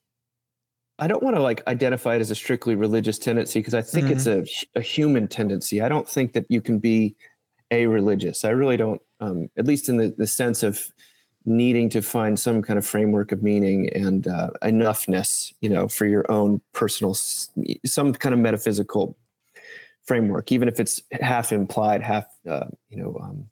I 0.98 1.06
don't 1.06 1.22
want 1.22 1.36
to 1.36 1.42
like 1.42 1.66
identify 1.66 2.16
it 2.16 2.20
as 2.20 2.30
a 2.30 2.34
strictly 2.34 2.74
religious 2.74 3.18
tendency 3.18 3.60
because 3.60 3.74
I 3.74 3.82
think 3.82 4.06
mm-hmm. 4.08 4.40
it's 4.40 4.74
a 4.74 4.78
a 4.78 4.82
human 4.82 5.28
tendency. 5.28 5.80
I 5.80 5.88
don't 5.88 6.08
think 6.08 6.32
that 6.32 6.46
you 6.48 6.60
can 6.60 6.78
be 6.78 7.16
a 7.70 7.86
religious. 7.86 8.44
I 8.44 8.50
really 8.50 8.76
don't. 8.76 9.00
Um, 9.20 9.48
at 9.56 9.66
least 9.66 9.88
in 9.88 9.96
the 9.96 10.14
the 10.16 10.26
sense 10.26 10.62
of 10.62 10.90
needing 11.46 11.88
to 11.90 12.02
find 12.02 12.38
some 12.38 12.62
kind 12.62 12.78
of 12.78 12.86
framework 12.86 13.32
of 13.32 13.42
meaning 13.42 13.88
and 13.94 14.28
uh, 14.28 14.50
enoughness, 14.62 15.52
you 15.60 15.68
know, 15.70 15.88
for 15.88 16.06
your 16.06 16.30
own 16.30 16.60
personal, 16.72 17.14
some 17.14 18.12
kind 18.12 18.34
of 18.34 18.38
metaphysical 18.38 19.16
framework, 20.04 20.52
even 20.52 20.68
if 20.68 20.78
it's 20.78 21.02
half 21.20 21.52
implied, 21.52 22.02
half, 22.02 22.26
uh, 22.48 22.66
you 22.90 22.98
know, 22.98 23.18
um, 23.22 23.46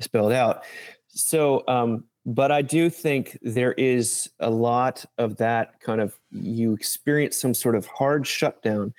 spelled 0.00 0.32
out 0.32 0.64
so 1.14 1.64
um, 1.68 2.04
but 2.26 2.50
I 2.50 2.62
do 2.62 2.88
think 2.88 3.38
there 3.42 3.72
is 3.72 4.30
a 4.40 4.50
lot 4.50 5.04
of 5.18 5.36
that 5.36 5.80
kind 5.80 6.00
of 6.00 6.18
you 6.30 6.72
experience 6.72 7.36
some 7.36 7.54
sort 7.54 7.76
of 7.76 7.86
hard 7.86 8.26
shutdown 8.26 8.94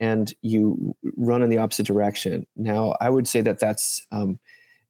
and 0.00 0.32
you 0.40 0.96
run 1.16 1.42
in 1.42 1.50
the 1.50 1.58
opposite 1.58 1.86
direction. 1.86 2.46
Now, 2.56 2.96
I 3.00 3.10
would 3.10 3.28
say 3.28 3.42
that 3.42 3.58
that's 3.58 4.06
um, 4.12 4.38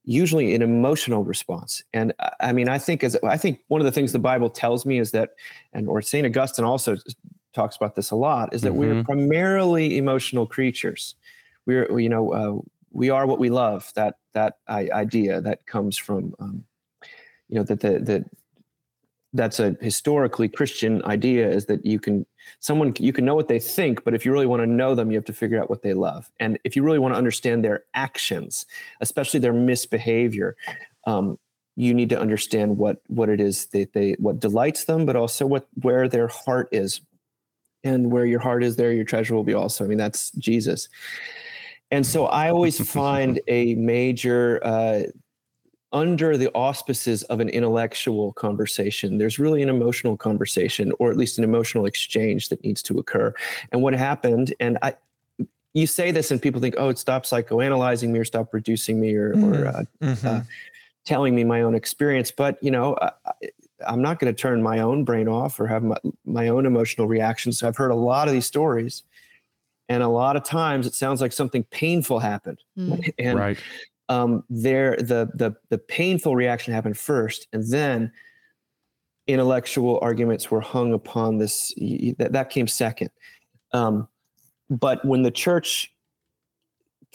usually 0.04 0.54
an 0.54 0.62
emotional 0.62 1.24
response. 1.24 1.82
And 1.92 2.12
I 2.38 2.52
mean, 2.52 2.68
I 2.68 2.78
think 2.78 3.02
as 3.02 3.16
I 3.24 3.36
think 3.36 3.60
one 3.66 3.80
of 3.80 3.84
the 3.84 3.92
things 3.92 4.12
the 4.12 4.20
Bible 4.20 4.50
tells 4.50 4.86
me 4.86 4.98
is 4.98 5.10
that, 5.10 5.30
and 5.72 5.88
or 5.88 6.00
Saint 6.00 6.26
Augustine 6.26 6.64
also 6.64 6.96
talks 7.54 7.74
about 7.74 7.96
this 7.96 8.12
a 8.12 8.16
lot, 8.16 8.54
is 8.54 8.62
that 8.62 8.70
mm-hmm. 8.70 8.78
we're 8.78 9.04
primarily 9.04 9.98
emotional 9.98 10.46
creatures. 10.46 11.16
We're 11.66 11.98
you 11.98 12.08
know 12.08 12.32
uh, 12.32 12.60
we 12.92 13.10
are 13.10 13.26
what 13.26 13.40
we 13.40 13.50
love. 13.50 13.90
That 13.96 14.14
that 14.34 14.58
idea 14.68 15.40
that 15.40 15.66
comes 15.66 15.96
from 15.96 16.34
um, 16.38 16.64
you 17.50 17.58
know 17.58 17.64
that 17.64 17.80
the 17.80 17.98
the 17.98 18.24
that's 19.32 19.60
a 19.60 19.76
historically 19.80 20.48
Christian 20.48 21.04
idea 21.04 21.48
is 21.48 21.66
that 21.66 21.86
you 21.86 22.00
can 22.00 22.26
someone 22.58 22.92
you 22.98 23.12
can 23.12 23.24
know 23.24 23.34
what 23.34 23.48
they 23.48 23.60
think, 23.60 24.02
but 24.04 24.14
if 24.14 24.24
you 24.24 24.32
really 24.32 24.46
want 24.46 24.60
to 24.62 24.66
know 24.66 24.94
them, 24.94 25.10
you 25.10 25.16
have 25.16 25.24
to 25.26 25.32
figure 25.32 25.60
out 25.60 25.70
what 25.70 25.82
they 25.82 25.94
love. 25.94 26.30
And 26.40 26.58
if 26.64 26.74
you 26.74 26.82
really 26.82 26.98
want 26.98 27.14
to 27.14 27.18
understand 27.18 27.64
their 27.64 27.84
actions, 27.94 28.66
especially 29.00 29.38
their 29.40 29.52
misbehavior, 29.52 30.56
um, 31.06 31.38
you 31.76 31.94
need 31.94 32.08
to 32.08 32.20
understand 32.20 32.76
what 32.76 33.00
what 33.06 33.28
it 33.28 33.40
is 33.40 33.66
that 33.66 33.92
they 33.92 34.12
what 34.18 34.40
delights 34.40 34.84
them, 34.84 35.06
but 35.06 35.16
also 35.16 35.46
what 35.46 35.68
where 35.82 36.08
their 36.08 36.28
heart 36.28 36.68
is. 36.72 37.00
And 37.82 38.10
where 38.10 38.26
your 38.26 38.40
heart 38.40 38.62
is, 38.62 38.76
there 38.76 38.92
your 38.92 39.06
treasure 39.06 39.34
will 39.34 39.42
be 39.42 39.54
also. 39.54 39.84
I 39.84 39.88
mean, 39.88 39.96
that's 39.96 40.32
Jesus. 40.32 40.90
And 41.90 42.06
so 42.06 42.26
I 42.26 42.50
always 42.50 42.78
find 42.92 43.40
a 43.48 43.74
major 43.76 44.60
uh, 44.62 45.04
under 45.92 46.36
the 46.36 46.50
auspices 46.52 47.22
of 47.24 47.40
an 47.40 47.48
intellectual 47.48 48.32
conversation. 48.32 49.18
There's 49.18 49.38
really 49.38 49.62
an 49.62 49.68
emotional 49.68 50.16
conversation, 50.16 50.92
or 50.98 51.10
at 51.10 51.16
least 51.16 51.38
an 51.38 51.44
emotional 51.44 51.86
exchange 51.86 52.48
that 52.50 52.62
needs 52.62 52.82
to 52.84 52.98
occur. 52.98 53.34
And 53.72 53.82
what 53.82 53.94
happened, 53.94 54.54
and 54.60 54.78
I, 54.82 54.94
you 55.74 55.86
say 55.86 56.10
this, 56.10 56.30
and 56.30 56.40
people 56.40 56.60
think, 56.60 56.76
oh, 56.78 56.94
stop 56.94 57.24
psychoanalyzing 57.24 58.10
me, 58.10 58.20
or 58.20 58.24
stop 58.24 58.54
reducing 58.54 59.00
me, 59.00 59.14
or, 59.14 59.34
mm-hmm. 59.34 59.54
or 59.54 59.66
uh, 59.66 59.82
mm-hmm. 60.02 60.26
uh, 60.26 60.40
telling 61.04 61.34
me 61.34 61.42
my 61.42 61.62
own 61.62 61.74
experience. 61.74 62.30
But 62.30 62.62
you 62.62 62.70
know, 62.70 62.96
I, 63.00 63.32
I'm 63.86 64.02
not 64.02 64.20
going 64.20 64.32
to 64.32 64.40
turn 64.40 64.62
my 64.62 64.78
own 64.80 65.04
brain 65.04 65.26
off 65.26 65.58
or 65.58 65.66
have 65.66 65.82
my, 65.82 65.96
my 66.24 66.48
own 66.48 66.66
emotional 66.66 67.08
reactions. 67.08 67.58
So 67.58 67.68
I've 67.68 67.76
heard 67.76 67.90
a 67.90 67.96
lot 67.96 68.28
of 68.28 68.34
these 68.34 68.46
stories. 68.46 69.02
And 69.88 70.04
a 70.04 70.08
lot 70.08 70.36
of 70.36 70.44
times 70.44 70.86
it 70.86 70.94
sounds 70.94 71.20
like 71.20 71.32
something 71.32 71.64
painful 71.64 72.20
happened. 72.20 72.58
Mm. 72.78 73.12
And 73.18 73.38
right 73.38 73.58
um, 74.10 74.44
there 74.50 74.96
the 74.96 75.30
the 75.34 75.54
the 75.70 75.78
painful 75.78 76.34
reaction 76.34 76.74
happened 76.74 76.98
first, 76.98 77.46
and 77.52 77.66
then 77.70 78.12
intellectual 79.26 80.00
arguments 80.02 80.50
were 80.50 80.60
hung 80.60 80.92
upon 80.92 81.38
this. 81.38 81.72
That 82.18 82.32
that 82.32 82.50
came 82.50 82.66
second. 82.66 83.10
Um, 83.72 84.08
but 84.68 85.02
when 85.04 85.22
the 85.22 85.30
church 85.30 85.92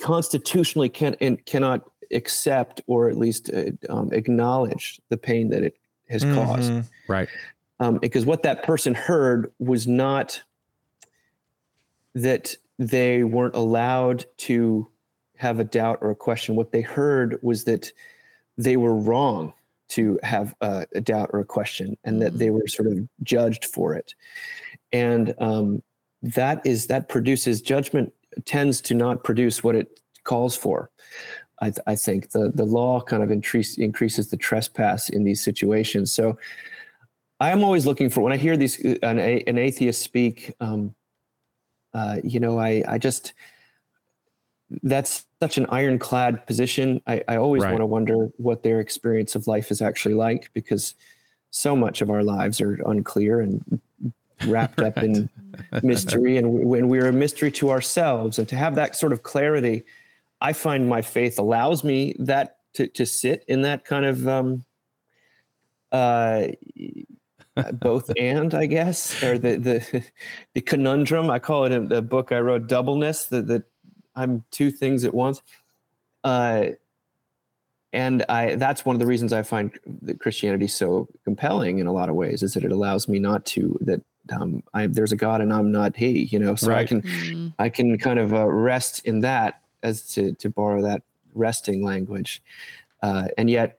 constitutionally 0.01 0.89
can 0.89 1.15
and 1.19 1.45
cannot 1.45 1.81
accept 2.11 2.81
or 2.87 3.09
at 3.09 3.17
least 3.17 3.51
uh, 3.53 3.71
um, 3.89 4.11
acknowledge 4.13 5.01
the 5.09 5.17
pain 5.17 5.49
that 5.49 5.63
it 5.63 5.77
has 6.09 6.23
mm-hmm. 6.23 6.35
caused, 6.35 6.71
right? 7.09 7.27
Um, 7.81 7.97
because 7.97 8.25
what 8.25 8.43
that 8.43 8.63
person 8.63 8.95
heard 8.95 9.51
was 9.59 9.85
not 9.85 10.41
that 12.13 12.55
they 12.79 13.23
weren't 13.23 13.55
allowed 13.55 14.25
to 14.37 14.87
have 15.37 15.59
a 15.59 15.63
doubt 15.63 15.99
or 16.01 16.11
a 16.11 16.15
question. 16.15 16.55
What 16.55 16.71
they 16.71 16.81
heard 16.81 17.39
was 17.41 17.63
that 17.65 17.91
they 18.57 18.77
were 18.77 18.95
wrong 18.95 19.53
to 19.89 20.19
have 20.23 20.55
a, 20.61 20.87
a 20.95 21.01
doubt 21.01 21.29
or 21.33 21.39
a 21.39 21.45
question, 21.45 21.97
and 22.03 22.21
that 22.21 22.37
they 22.39 22.47
mm. 22.47 22.53
were 22.53 22.67
sort 22.67 22.87
of 22.87 23.07
judged 23.23 23.65
for 23.65 23.93
it. 23.93 24.15
And 24.91 25.33
um, 25.39 25.83
that 26.21 26.65
is 26.65 26.87
that 26.87 27.09
produces 27.09 27.61
judgment 27.61 28.13
tends 28.45 28.81
to 28.81 28.93
not 28.93 29.23
produce 29.23 29.63
what 29.63 29.75
it 29.75 29.99
calls 30.23 30.55
for. 30.55 30.89
I, 31.61 31.71
I 31.87 31.95
think 31.95 32.31
the 32.31 32.51
the 32.53 32.65
law 32.65 33.01
kind 33.01 33.23
of 33.23 33.31
increase, 33.31 33.77
increases 33.77 34.29
the 34.29 34.37
trespass 34.37 35.09
in 35.09 35.23
these 35.23 35.41
situations. 35.43 36.11
So 36.11 36.37
I'm 37.39 37.63
always 37.63 37.85
looking 37.85 38.09
for 38.09 38.21
when 38.21 38.33
I 38.33 38.37
hear 38.37 38.57
these 38.57 38.79
an, 38.79 39.19
an 39.19 39.57
atheist 39.57 40.01
speak. 40.01 40.53
Um, 40.59 40.95
uh, 41.93 42.17
you 42.23 42.39
know, 42.39 42.59
I 42.59 42.83
I 42.87 42.97
just 42.97 43.33
that's 44.83 45.24
such 45.41 45.57
an 45.57 45.65
ironclad 45.69 46.45
position. 46.47 47.01
I, 47.07 47.23
I 47.27 47.37
always 47.37 47.63
right. 47.63 47.71
want 47.71 47.81
to 47.81 47.85
wonder 47.85 48.29
what 48.37 48.63
their 48.63 48.79
experience 48.79 49.35
of 49.35 49.47
life 49.47 49.71
is 49.71 49.81
actually 49.81 50.15
like 50.15 50.49
because 50.53 50.93
so 51.51 51.75
much 51.75 52.01
of 52.01 52.09
our 52.09 52.23
lives 52.23 52.61
are 52.61 52.75
unclear 52.85 53.41
and 53.41 53.81
wrapped 54.47 54.79
up 54.79 54.97
in 54.97 55.29
mystery. 55.83 56.37
And 56.37 56.65
when 56.65 56.87
we're 56.87 57.07
a 57.07 57.13
mystery 57.13 57.51
to 57.53 57.69
ourselves, 57.69 58.39
and 58.39 58.47
to 58.49 58.55
have 58.55 58.75
that 58.75 58.95
sort 58.95 59.13
of 59.13 59.23
clarity, 59.23 59.83
I 60.41 60.53
find 60.53 60.87
my 60.87 61.01
faith 61.01 61.39
allows 61.39 61.83
me 61.83 62.15
that 62.19 62.57
to, 62.73 62.87
to 62.87 63.05
sit 63.05 63.45
in 63.47 63.61
that 63.61 63.85
kind 63.85 64.05
of 64.05 64.27
um, 64.27 64.65
uh, 65.91 66.47
both 67.73 68.11
and 68.19 68.53
I 68.53 68.65
guess, 68.65 69.23
or 69.23 69.37
the 69.37 69.57
the 69.57 70.03
the 70.53 70.61
conundrum. 70.61 71.29
I 71.29 71.39
call 71.39 71.65
it 71.65 71.71
in 71.71 71.87
the 71.87 72.01
book 72.01 72.31
I 72.31 72.39
wrote, 72.39 72.67
doubleness. 72.67 73.25
The 73.25 73.41
the 73.41 73.63
I'm 74.15 74.43
two 74.51 74.71
things 74.71 75.03
at 75.03 75.13
once. 75.13 75.41
Uh, 76.23 76.67
and 77.93 78.25
I 78.27 78.55
that's 78.55 78.85
one 78.85 78.95
of 78.95 78.99
the 78.99 79.05
reasons 79.05 79.31
I 79.31 79.41
find 79.41 79.71
Christianity 80.19 80.67
so 80.67 81.07
compelling 81.23 81.79
in 81.79 81.87
a 81.87 81.93
lot 81.93 82.09
of 82.09 82.15
ways 82.15 82.43
is 82.43 82.53
that 82.53 82.65
it 82.65 82.71
allows 82.71 83.07
me 83.07 83.19
not 83.19 83.45
to 83.47 83.77
that 83.81 84.01
um, 84.33 84.63
I, 84.73 84.87
there's 84.87 85.11
a 85.11 85.15
God 85.15 85.39
and 85.39 85.53
I'm 85.53 85.71
not 85.71 85.95
He, 85.95 86.23
you 86.25 86.39
know. 86.39 86.55
So 86.55 86.69
right. 86.69 86.79
I 86.79 86.85
can 86.85 87.01
mm-hmm. 87.01 87.47
I 87.57 87.69
can 87.69 87.97
kind 87.97 88.19
of 88.19 88.33
uh, 88.33 88.47
rest 88.47 89.05
in 89.05 89.21
that 89.21 89.61
as 89.83 90.01
to 90.13 90.33
to 90.33 90.49
borrow 90.49 90.81
that 90.81 91.03
resting 91.33 91.83
language, 91.83 92.41
uh, 93.01 93.27
and 93.37 93.49
yet 93.49 93.77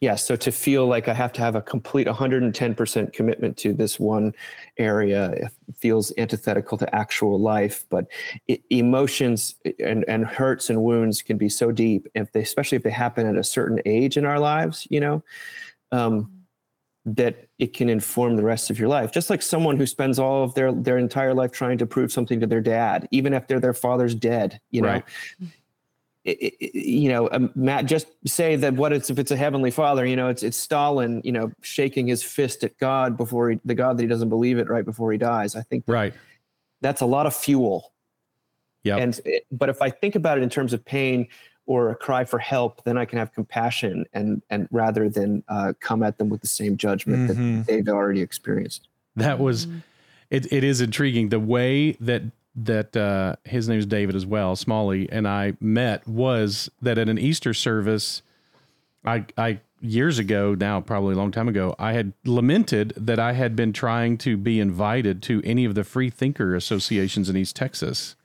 yeah 0.00 0.14
so 0.14 0.36
to 0.36 0.50
feel 0.52 0.86
like 0.86 1.08
i 1.08 1.14
have 1.14 1.32
to 1.32 1.40
have 1.40 1.54
a 1.54 1.62
complete 1.62 2.06
110% 2.06 3.12
commitment 3.12 3.56
to 3.56 3.72
this 3.72 3.98
one 3.98 4.34
area 4.78 5.50
feels 5.76 6.12
antithetical 6.18 6.76
to 6.76 6.94
actual 6.94 7.40
life 7.40 7.84
but 7.90 8.06
it, 8.48 8.62
emotions 8.70 9.56
and, 9.78 10.04
and 10.08 10.24
hurts 10.26 10.70
and 10.70 10.82
wounds 10.82 11.22
can 11.22 11.36
be 11.36 11.48
so 11.48 11.70
deep 11.70 12.06
if 12.14 12.30
they 12.32 12.42
especially 12.42 12.76
if 12.76 12.82
they 12.82 12.90
happen 12.90 13.26
at 13.26 13.36
a 13.36 13.44
certain 13.44 13.80
age 13.84 14.16
in 14.16 14.24
our 14.24 14.38
lives 14.38 14.86
you 14.90 15.00
know 15.00 15.22
um, 15.92 16.30
that 17.06 17.48
it 17.58 17.74
can 17.74 17.88
inform 17.88 18.36
the 18.36 18.42
rest 18.42 18.70
of 18.70 18.78
your 18.78 18.88
life. 18.88 19.12
Just 19.12 19.28
like 19.28 19.42
someone 19.42 19.76
who 19.76 19.86
spends 19.86 20.18
all 20.18 20.42
of 20.42 20.54
their 20.54 20.72
their 20.72 20.98
entire 20.98 21.34
life 21.34 21.52
trying 21.52 21.78
to 21.78 21.86
prove 21.86 22.10
something 22.10 22.40
to 22.40 22.46
their 22.46 22.62
dad 22.62 23.06
even 23.10 23.34
after 23.34 23.60
their 23.60 23.74
father's 23.74 24.14
dead 24.14 24.60
you 24.70 24.80
know? 24.80 24.88
Right 24.88 25.04
you 26.24 27.10
know, 27.10 27.28
um, 27.32 27.50
Matt, 27.54 27.86
just 27.86 28.06
say 28.26 28.56
that 28.56 28.74
what 28.74 28.92
it's 28.92 29.10
if 29.10 29.18
it's 29.18 29.30
a 29.30 29.36
heavenly 29.36 29.70
father, 29.70 30.06
you 30.06 30.16
know, 30.16 30.28
it's 30.28 30.42
it's 30.42 30.56
Stalin, 30.56 31.20
you 31.22 31.32
know, 31.32 31.52
shaking 31.60 32.06
his 32.06 32.22
fist 32.22 32.64
at 32.64 32.76
God 32.78 33.16
before 33.16 33.50
he, 33.50 33.60
the 33.64 33.74
God 33.74 33.98
that 33.98 34.02
he 34.02 34.08
doesn't 34.08 34.30
believe 34.30 34.58
it 34.58 34.68
right 34.68 34.84
before 34.84 35.12
he 35.12 35.18
dies. 35.18 35.54
I 35.54 35.62
think 35.62 35.84
that, 35.86 35.92
right. 35.92 36.14
That's 36.80 37.02
a 37.02 37.06
lot 37.06 37.26
of 37.26 37.34
fuel. 37.34 37.92
Yeah. 38.82 38.96
And 38.96 39.20
but 39.50 39.68
if 39.68 39.82
I 39.82 39.90
think 39.90 40.14
about 40.14 40.38
it 40.38 40.42
in 40.42 40.50
terms 40.50 40.72
of 40.72 40.84
pain 40.84 41.28
or 41.66 41.90
a 41.90 41.94
cry 41.94 42.24
for 42.24 42.38
help, 42.38 42.84
then 42.84 42.98
I 42.98 43.04
can 43.04 43.18
have 43.18 43.32
compassion 43.32 44.04
and 44.12 44.42
and 44.50 44.68
rather 44.70 45.08
than 45.08 45.42
uh, 45.48 45.72
come 45.80 46.02
at 46.02 46.18
them 46.18 46.28
with 46.28 46.40
the 46.40 46.46
same 46.46 46.76
judgment 46.76 47.30
mm-hmm. 47.30 47.58
that 47.58 47.66
they've 47.66 47.88
already 47.88 48.20
experienced. 48.20 48.88
That 49.16 49.38
was, 49.38 49.66
mm-hmm. 49.66 49.78
it. 50.30 50.52
It 50.52 50.64
is 50.64 50.80
intriguing 50.80 51.28
the 51.28 51.40
way 51.40 51.92
that 52.00 52.22
that 52.56 52.96
uh, 52.96 53.36
his 53.44 53.68
name 53.68 53.78
is 53.78 53.86
David 53.86 54.14
as 54.14 54.24
well, 54.26 54.56
Smalley, 54.56 55.08
and 55.10 55.26
I 55.26 55.54
met 55.60 56.06
was 56.06 56.70
that 56.80 56.98
at 56.98 57.08
an 57.08 57.18
Easter 57.18 57.52
service, 57.52 58.22
I, 59.04 59.26
I 59.36 59.60
years 59.80 60.18
ago 60.18 60.54
now, 60.54 60.80
probably 60.80 61.14
a 61.14 61.16
long 61.16 61.30
time 61.30 61.48
ago, 61.48 61.74
I 61.78 61.92
had 61.92 62.12
lamented 62.24 62.94
that 62.96 63.18
I 63.18 63.32
had 63.32 63.54
been 63.54 63.72
trying 63.72 64.18
to 64.18 64.36
be 64.36 64.60
invited 64.60 65.22
to 65.24 65.42
any 65.44 65.64
of 65.64 65.74
the 65.74 65.84
free 65.84 66.10
thinker 66.10 66.54
associations 66.54 67.28
in 67.28 67.36
East 67.36 67.56
Texas. 67.56 68.16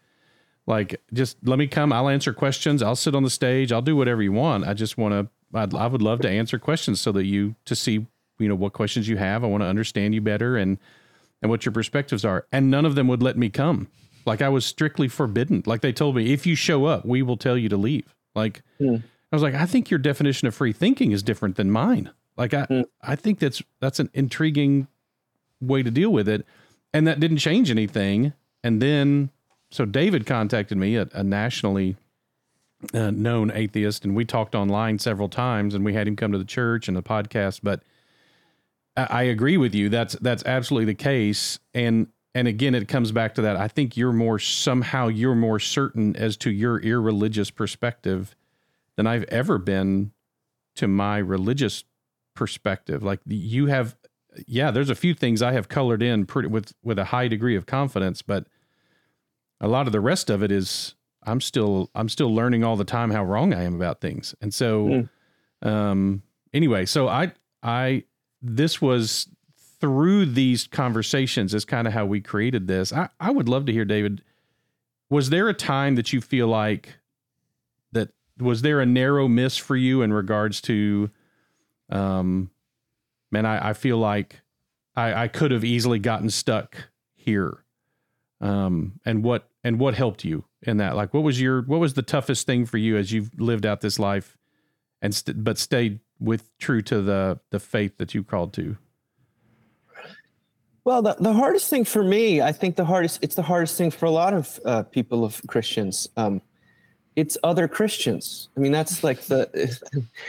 Like, 0.65 1.01
just 1.11 1.37
let 1.43 1.57
me 1.57 1.67
come. 1.67 1.91
I'll 1.91 2.09
answer 2.09 2.31
questions. 2.31 2.83
I'll 2.83 2.95
sit 2.95 3.15
on 3.15 3.23
the 3.23 3.29
stage. 3.29 3.71
I'll 3.71 3.81
do 3.81 3.95
whatever 3.95 4.21
you 4.21 4.31
want. 4.31 4.67
I 4.67 4.73
just 4.73 4.97
want 4.97 5.13
to. 5.13 5.27
I 5.51 5.87
would 5.87 6.03
love 6.03 6.21
to 6.21 6.29
answer 6.29 6.59
questions 6.59 7.01
so 7.01 7.11
that 7.13 7.25
you 7.25 7.55
to 7.65 7.75
see 7.75 8.05
you 8.37 8.47
know 8.47 8.55
what 8.55 8.73
questions 8.73 9.07
you 9.07 9.17
have. 9.17 9.43
I 9.43 9.47
want 9.47 9.61
to 9.63 9.67
understand 9.67 10.13
you 10.13 10.21
better 10.21 10.57
and 10.57 10.77
and 11.41 11.49
what 11.49 11.65
your 11.65 11.71
perspectives 11.71 12.23
are. 12.23 12.45
And 12.51 12.69
none 12.69 12.85
of 12.85 12.93
them 12.95 13.07
would 13.07 13.23
let 13.23 13.35
me 13.35 13.49
come. 13.49 13.87
Like 14.25 14.41
I 14.41 14.49
was 14.49 14.65
strictly 14.65 15.07
forbidden. 15.07 15.63
Like 15.65 15.81
they 15.81 15.93
told 15.93 16.15
me, 16.15 16.33
if 16.33 16.45
you 16.45 16.55
show 16.55 16.85
up, 16.85 17.05
we 17.05 17.21
will 17.21 17.37
tell 17.37 17.57
you 17.57 17.69
to 17.69 17.77
leave. 17.77 18.15
Like 18.35 18.61
mm. 18.79 19.01
I 19.31 19.35
was 19.35 19.43
like, 19.43 19.55
I 19.55 19.65
think 19.65 19.89
your 19.89 19.99
definition 19.99 20.47
of 20.47 20.55
free 20.55 20.73
thinking 20.73 21.11
is 21.11 21.23
different 21.23 21.55
than 21.55 21.71
mine. 21.71 22.11
Like 22.37 22.53
I, 22.53 22.65
mm. 22.65 22.85
I 23.01 23.15
think 23.15 23.39
that's 23.39 23.61
that's 23.79 23.99
an 23.99 24.09
intriguing 24.13 24.87
way 25.61 25.83
to 25.83 25.91
deal 25.91 26.11
with 26.11 26.27
it, 26.27 26.45
and 26.93 27.07
that 27.07 27.19
didn't 27.19 27.37
change 27.37 27.69
anything. 27.69 28.33
And 28.63 28.81
then, 28.81 29.29
so 29.71 29.85
David 29.85 30.25
contacted 30.25 30.77
me, 30.77 30.95
a, 30.95 31.07
a 31.13 31.23
nationally 31.23 31.97
uh, 32.93 33.11
known 33.11 33.51
atheist, 33.53 34.05
and 34.05 34.15
we 34.15 34.25
talked 34.25 34.55
online 34.55 34.99
several 34.99 35.29
times, 35.29 35.73
and 35.73 35.83
we 35.83 35.93
had 35.93 36.07
him 36.07 36.15
come 36.15 36.31
to 36.31 36.37
the 36.37 36.45
church 36.45 36.87
and 36.87 36.95
the 36.95 37.03
podcast. 37.03 37.59
But 37.61 37.83
I, 38.95 39.07
I 39.09 39.23
agree 39.23 39.57
with 39.57 39.75
you. 39.75 39.89
That's 39.89 40.13
that's 40.15 40.43
absolutely 40.45 40.85
the 40.85 40.95
case, 40.95 41.59
and 41.73 42.07
and 42.35 42.47
again, 42.47 42.75
it 42.75 42.87
comes 42.87 43.11
back 43.11 43.35
to 43.35 43.41
that. 43.41 43.55
I 43.55 43.67
think 43.67 43.97
you're 43.97 44.13
more 44.13 44.37
somehow 44.37 45.07
you're 45.07 45.35
more 45.35 45.59
certain 45.59 46.15
as 46.15 46.37
to 46.37 46.51
your 46.51 46.79
irreligious 46.79 47.49
perspective 47.49 48.35
than 48.95 49.07
I've 49.07 49.23
ever 49.25 49.57
been 49.57 50.11
to 50.75 50.87
my 50.87 51.17
religious 51.17 51.83
perspective. 52.35 53.01
Like 53.01 53.19
you 53.25 53.65
have, 53.65 53.95
yeah, 54.47 54.71
there's 54.71 54.89
a 54.89 54.95
few 54.95 55.13
things 55.13 55.41
I 55.41 55.53
have 55.53 55.69
colored 55.69 56.03
in 56.03 56.25
pretty 56.25 56.49
with 56.49 56.73
with 56.83 56.99
a 56.99 57.05
high 57.05 57.27
degree 57.27 57.55
of 57.55 57.65
confidence, 57.65 58.21
but 58.21 58.45
a 59.59 59.67
lot 59.67 59.87
of 59.87 59.93
the 59.93 59.99
rest 59.99 60.29
of 60.29 60.43
it 60.43 60.51
is 60.51 60.95
I'm 61.23 61.41
still 61.41 61.89
I'm 61.95 62.09
still 62.09 62.33
learning 62.33 62.63
all 62.63 62.75
the 62.75 62.85
time 62.85 63.09
how 63.09 63.23
wrong 63.23 63.53
I 63.53 63.63
am 63.63 63.75
about 63.75 64.01
things. 64.01 64.35
And 64.39 64.53
so 64.53 65.07
mm. 65.63 65.67
um 65.67 66.21
anyway, 66.53 66.85
so 66.85 67.07
I 67.07 67.31
I 67.63 68.03
this 68.41 68.79
was 68.81 69.27
through 69.79 70.25
these 70.25 70.67
conversations 70.67 71.53
is 71.53 71.65
kind 71.65 71.87
of 71.87 71.93
how 71.93 72.05
we 72.05 72.21
created 72.21 72.67
this. 72.67 72.91
I, 72.91 73.09
I 73.19 73.31
would 73.31 73.47
love 73.47 73.65
to 73.65 73.73
hear 73.73 73.85
David. 73.85 74.21
Was 75.09 75.29
there 75.29 75.49
a 75.49 75.53
time 75.53 75.95
that 75.95 76.13
you 76.13 76.21
feel 76.21 76.47
like 76.47 76.99
that 77.91 78.09
was 78.37 78.61
there 78.61 78.79
a 78.79 78.85
narrow 78.85 79.27
miss 79.27 79.57
for 79.57 79.75
you 79.75 80.01
in 80.01 80.13
regards 80.13 80.61
to 80.61 81.09
um 81.89 82.51
man, 83.31 83.45
I, 83.45 83.69
I 83.69 83.73
feel 83.73 83.97
like 83.97 84.41
I, 84.95 85.23
I 85.23 85.27
could 85.27 85.51
have 85.51 85.63
easily 85.63 85.99
gotten 85.99 86.29
stuck 86.29 86.89
here. 87.15 87.63
Um 88.41 88.99
and 89.05 89.23
what 89.23 89.49
and 89.63 89.79
what 89.79 89.95
helped 89.95 90.23
you 90.23 90.45
in 90.61 90.77
that? 90.77 90.95
Like, 90.95 91.13
what 91.13 91.23
was 91.23 91.39
your 91.39 91.61
what 91.63 91.79
was 91.79 91.93
the 91.93 92.01
toughest 92.01 92.45
thing 92.45 92.65
for 92.65 92.77
you 92.77 92.97
as 92.97 93.11
you've 93.11 93.39
lived 93.39 93.65
out 93.65 93.81
this 93.81 93.99
life, 93.99 94.37
and 95.01 95.13
st- 95.13 95.43
but 95.43 95.57
stayed 95.57 95.99
with 96.19 96.57
true 96.57 96.81
to 96.83 97.01
the 97.01 97.39
the 97.49 97.59
faith 97.59 97.97
that 97.97 98.13
you 98.13 98.23
called 98.23 98.53
to? 98.53 98.77
Well, 100.89 101.03
the, 101.03 101.15
the 101.19 101.33
hardest 101.33 101.69
thing 101.69 101.85
for 101.85 102.03
me, 102.03 102.41
I 102.41 102.51
think 102.51 102.75
the 102.75 102.83
hardest 102.83 103.19
it's 103.21 103.35
the 103.35 103.43
hardest 103.43 103.77
thing 103.77 103.91
for 103.91 104.07
a 104.07 104.09
lot 104.09 104.33
of 104.33 104.59
uh, 104.65 104.81
people 104.81 105.23
of 105.23 105.39
Christians. 105.45 106.09
Um, 106.17 106.41
it's 107.15 107.37
other 107.43 107.67
Christians. 107.67 108.49
I 108.57 108.59
mean, 108.59 108.71
that's 108.71 109.03
like 109.03 109.21
the 109.21 109.47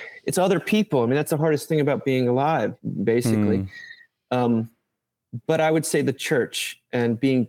it's 0.27 0.37
other 0.37 0.61
people. 0.61 1.03
I 1.03 1.07
mean, 1.07 1.15
that's 1.15 1.31
the 1.31 1.39
hardest 1.39 1.67
thing 1.67 1.81
about 1.81 2.05
being 2.05 2.29
alive, 2.29 2.75
basically. 3.03 3.61
Mm. 3.61 3.69
Um, 4.33 4.71
but 5.47 5.63
I 5.63 5.71
would 5.71 5.87
say 5.87 6.03
the 6.03 6.13
church 6.13 6.79
and 6.93 7.19
being 7.19 7.49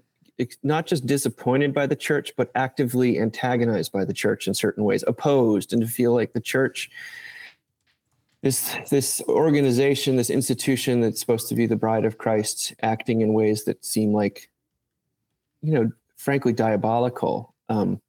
not 0.63 0.85
just 0.85 1.05
disappointed 1.05 1.73
by 1.73 1.87
the 1.87 1.97
church, 1.97 2.31
but 2.37 2.49
actively 2.55 3.19
antagonized 3.19 3.91
by 3.91 4.05
the 4.05 4.13
church 4.13 4.47
in 4.47 4.53
certain 4.53 4.85
ways, 4.85 5.03
opposed, 5.05 5.73
and 5.73 5.81
to 5.81 5.87
feel 5.89 6.13
like 6.13 6.31
the 6.31 6.39
church, 6.39 6.89
this 8.41 8.75
this 8.89 9.21
organization, 9.27 10.15
this 10.15 10.29
institution 10.29 11.01
that's 11.01 11.19
supposed 11.19 11.47
to 11.49 11.55
be 11.55 11.67
the 11.67 11.75
bride 11.75 12.05
of 12.05 12.17
Christ, 12.17 12.73
acting 12.81 13.21
in 13.21 13.33
ways 13.33 13.65
that 13.65 13.85
seem 13.85 14.13
like, 14.13 14.49
you 15.61 15.73
know, 15.73 15.91
frankly 16.17 16.53
diabolical. 16.53 17.53
Um, 17.69 18.01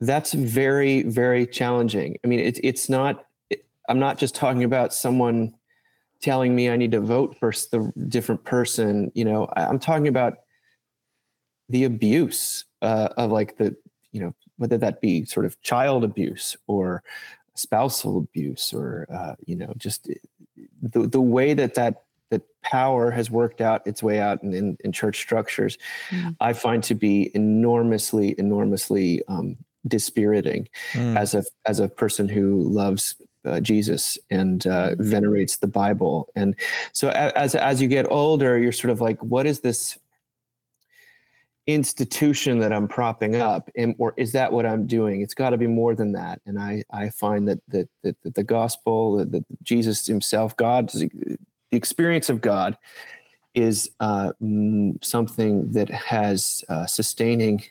that's 0.00 0.32
very 0.32 1.02
very 1.02 1.46
challenging. 1.46 2.18
I 2.24 2.28
mean, 2.28 2.40
it's 2.40 2.60
it's 2.62 2.88
not. 2.88 3.24
It, 3.48 3.64
I'm 3.88 3.98
not 3.98 4.18
just 4.18 4.34
talking 4.34 4.64
about 4.64 4.92
someone 4.92 5.54
telling 6.20 6.54
me 6.54 6.68
I 6.68 6.76
need 6.76 6.92
to 6.92 7.00
vote 7.00 7.36
for 7.38 7.52
the 7.70 7.92
different 8.08 8.44
person. 8.44 9.10
You 9.14 9.24
know, 9.24 9.48
I, 9.56 9.64
I'm 9.64 9.78
talking 9.78 10.08
about 10.08 10.38
the 11.70 11.84
abuse 11.84 12.64
uh, 12.82 13.08
of 13.16 13.30
like 13.30 13.56
the 13.56 13.74
you 14.12 14.20
know 14.20 14.34
whether 14.58 14.76
that 14.76 15.00
be 15.00 15.24
sort 15.24 15.46
of 15.46 15.60
child 15.62 16.04
abuse 16.04 16.56
or 16.66 17.02
spousal 17.58 18.18
abuse 18.18 18.72
or 18.72 19.06
uh, 19.12 19.34
you 19.46 19.56
know 19.56 19.72
just 19.76 20.08
the 20.82 21.06
the 21.06 21.20
way 21.20 21.54
that 21.54 21.74
that 21.74 22.02
that 22.30 22.42
power 22.62 23.10
has 23.10 23.30
worked 23.30 23.60
out 23.60 23.86
its 23.86 24.02
way 24.02 24.20
out 24.20 24.42
in, 24.42 24.52
in, 24.52 24.76
in 24.84 24.92
church 24.92 25.18
structures, 25.18 25.78
mm. 26.10 26.36
I 26.40 26.52
find 26.52 26.82
to 26.84 26.94
be 26.94 27.30
enormously, 27.34 28.34
enormously 28.38 29.22
um, 29.28 29.56
dispiriting 29.86 30.68
mm. 30.92 31.16
as 31.16 31.34
a 31.34 31.44
as 31.64 31.80
a 31.80 31.88
person 31.88 32.28
who 32.28 32.62
loves 32.62 33.16
uh, 33.44 33.60
Jesus 33.60 34.18
and 34.30 34.66
uh, 34.66 34.94
venerates 34.96 35.56
the 35.56 35.66
Bible. 35.66 36.28
And 36.36 36.54
so 36.92 37.08
as 37.10 37.54
as 37.54 37.80
you 37.80 37.88
get 37.88 38.10
older, 38.10 38.58
you're 38.58 38.72
sort 38.72 38.90
of 38.90 39.00
like, 39.00 39.22
what 39.22 39.46
is 39.46 39.60
this 39.60 39.98
institution 41.68 42.58
that 42.58 42.72
I'm 42.72 42.88
propping 42.88 43.36
up, 43.36 43.70
and, 43.76 43.94
or 43.98 44.14
is 44.16 44.32
that 44.32 44.50
what 44.50 44.64
I'm 44.64 44.86
doing? 44.86 45.20
It's 45.20 45.34
got 45.34 45.50
to 45.50 45.58
be 45.58 45.66
more 45.66 45.94
than 45.94 46.12
that. 46.12 46.40
And 46.46 46.58
I 46.58 46.82
I 46.90 47.10
find 47.10 47.46
that 47.46 47.60
that, 47.68 47.88
that, 48.02 48.16
that 48.22 48.34
the 48.34 48.42
gospel, 48.42 49.18
that, 49.18 49.30
that, 49.32 49.44
Jesus 49.62 50.06
Himself, 50.06 50.56
God, 50.56 50.88
the 50.88 51.10
experience 51.70 52.30
of 52.30 52.40
God, 52.40 52.78
is 53.54 53.90
uh, 54.00 54.32
something 55.02 55.70
that 55.72 55.90
has 55.90 56.64
uh, 56.70 56.86
sustaining 56.86 57.62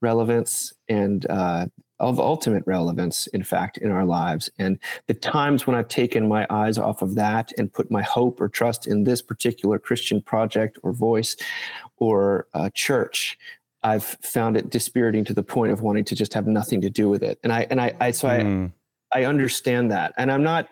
relevance 0.00 0.72
and 0.88 1.26
uh, 1.28 1.66
of 2.02 2.18
ultimate 2.18 2.64
relevance, 2.66 3.28
in 3.28 3.44
fact, 3.44 3.78
in 3.78 3.90
our 3.90 4.04
lives. 4.04 4.50
And 4.58 4.78
the 5.06 5.14
times 5.14 5.66
when 5.66 5.76
I've 5.76 5.88
taken 5.88 6.26
my 6.26 6.46
eyes 6.50 6.76
off 6.76 7.00
of 7.00 7.14
that 7.14 7.52
and 7.56 7.72
put 7.72 7.92
my 7.92 8.02
hope 8.02 8.40
or 8.40 8.48
trust 8.48 8.88
in 8.88 9.04
this 9.04 9.22
particular 9.22 9.78
Christian 9.78 10.20
project 10.20 10.78
or 10.82 10.92
voice 10.92 11.36
or 12.02 12.48
uh, 12.52 12.68
church, 12.74 13.38
I've 13.84 14.02
found 14.02 14.56
it 14.56 14.70
dispiriting 14.70 15.24
to 15.26 15.34
the 15.34 15.42
point 15.44 15.70
of 15.70 15.82
wanting 15.82 16.04
to 16.06 16.16
just 16.16 16.34
have 16.34 16.48
nothing 16.48 16.80
to 16.80 16.90
do 16.90 17.08
with 17.08 17.22
it. 17.22 17.38
And 17.44 17.52
I 17.52 17.68
and 17.70 17.80
I, 17.80 17.94
I 18.00 18.10
so 18.10 18.26
mm. 18.26 18.72
I 19.12 19.20
I 19.20 19.24
understand 19.26 19.92
that, 19.92 20.12
and 20.18 20.30
I'm 20.30 20.42
not. 20.42 20.68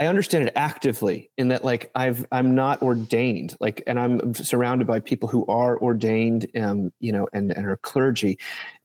I 0.00 0.06
understand 0.06 0.46
it 0.46 0.52
actively 0.54 1.30
in 1.38 1.48
that 1.48 1.64
like 1.64 1.90
I've 1.96 2.24
I'm 2.30 2.54
not 2.54 2.82
ordained 2.82 3.56
like 3.58 3.82
and 3.88 3.98
I'm 3.98 4.32
surrounded 4.32 4.86
by 4.86 5.00
people 5.00 5.28
who 5.28 5.44
are 5.46 5.76
ordained 5.80 6.46
um 6.54 6.92
you 7.00 7.10
know 7.10 7.26
and 7.32 7.50
and 7.50 7.66
are 7.66 7.78
clergy 7.78 8.38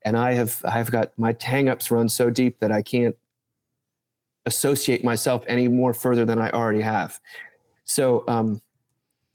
and 0.04 0.18
I 0.18 0.34
have 0.34 0.60
I've 0.66 0.90
got 0.90 1.12
my 1.20 1.34
hangups 1.34 1.92
run 1.92 2.10
so 2.10 2.32
deep 2.32 2.60
that 2.62 2.72
I 2.72 2.82
can't 2.82 3.16
associate 4.48 5.04
myself 5.04 5.44
any 5.48 5.68
more 5.68 5.94
further 5.94 6.26
than 6.26 6.40
I 6.40 6.50
already 6.50 6.82
have. 6.82 7.20
So 7.86 8.24
um 8.28 8.60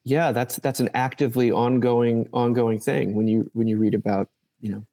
yeah, 0.08 0.32
that's 0.32 0.56
that's 0.56 0.80
an 0.80 0.88
actively 0.94 1.52
ongoing 1.52 2.28
ongoing 2.32 2.80
thing 2.80 3.14
when 3.14 3.28
you 3.28 3.50
when 3.52 3.68
you 3.68 3.76
read 3.76 3.94
about, 3.94 4.28
you 4.60 4.70
know, 4.72 4.86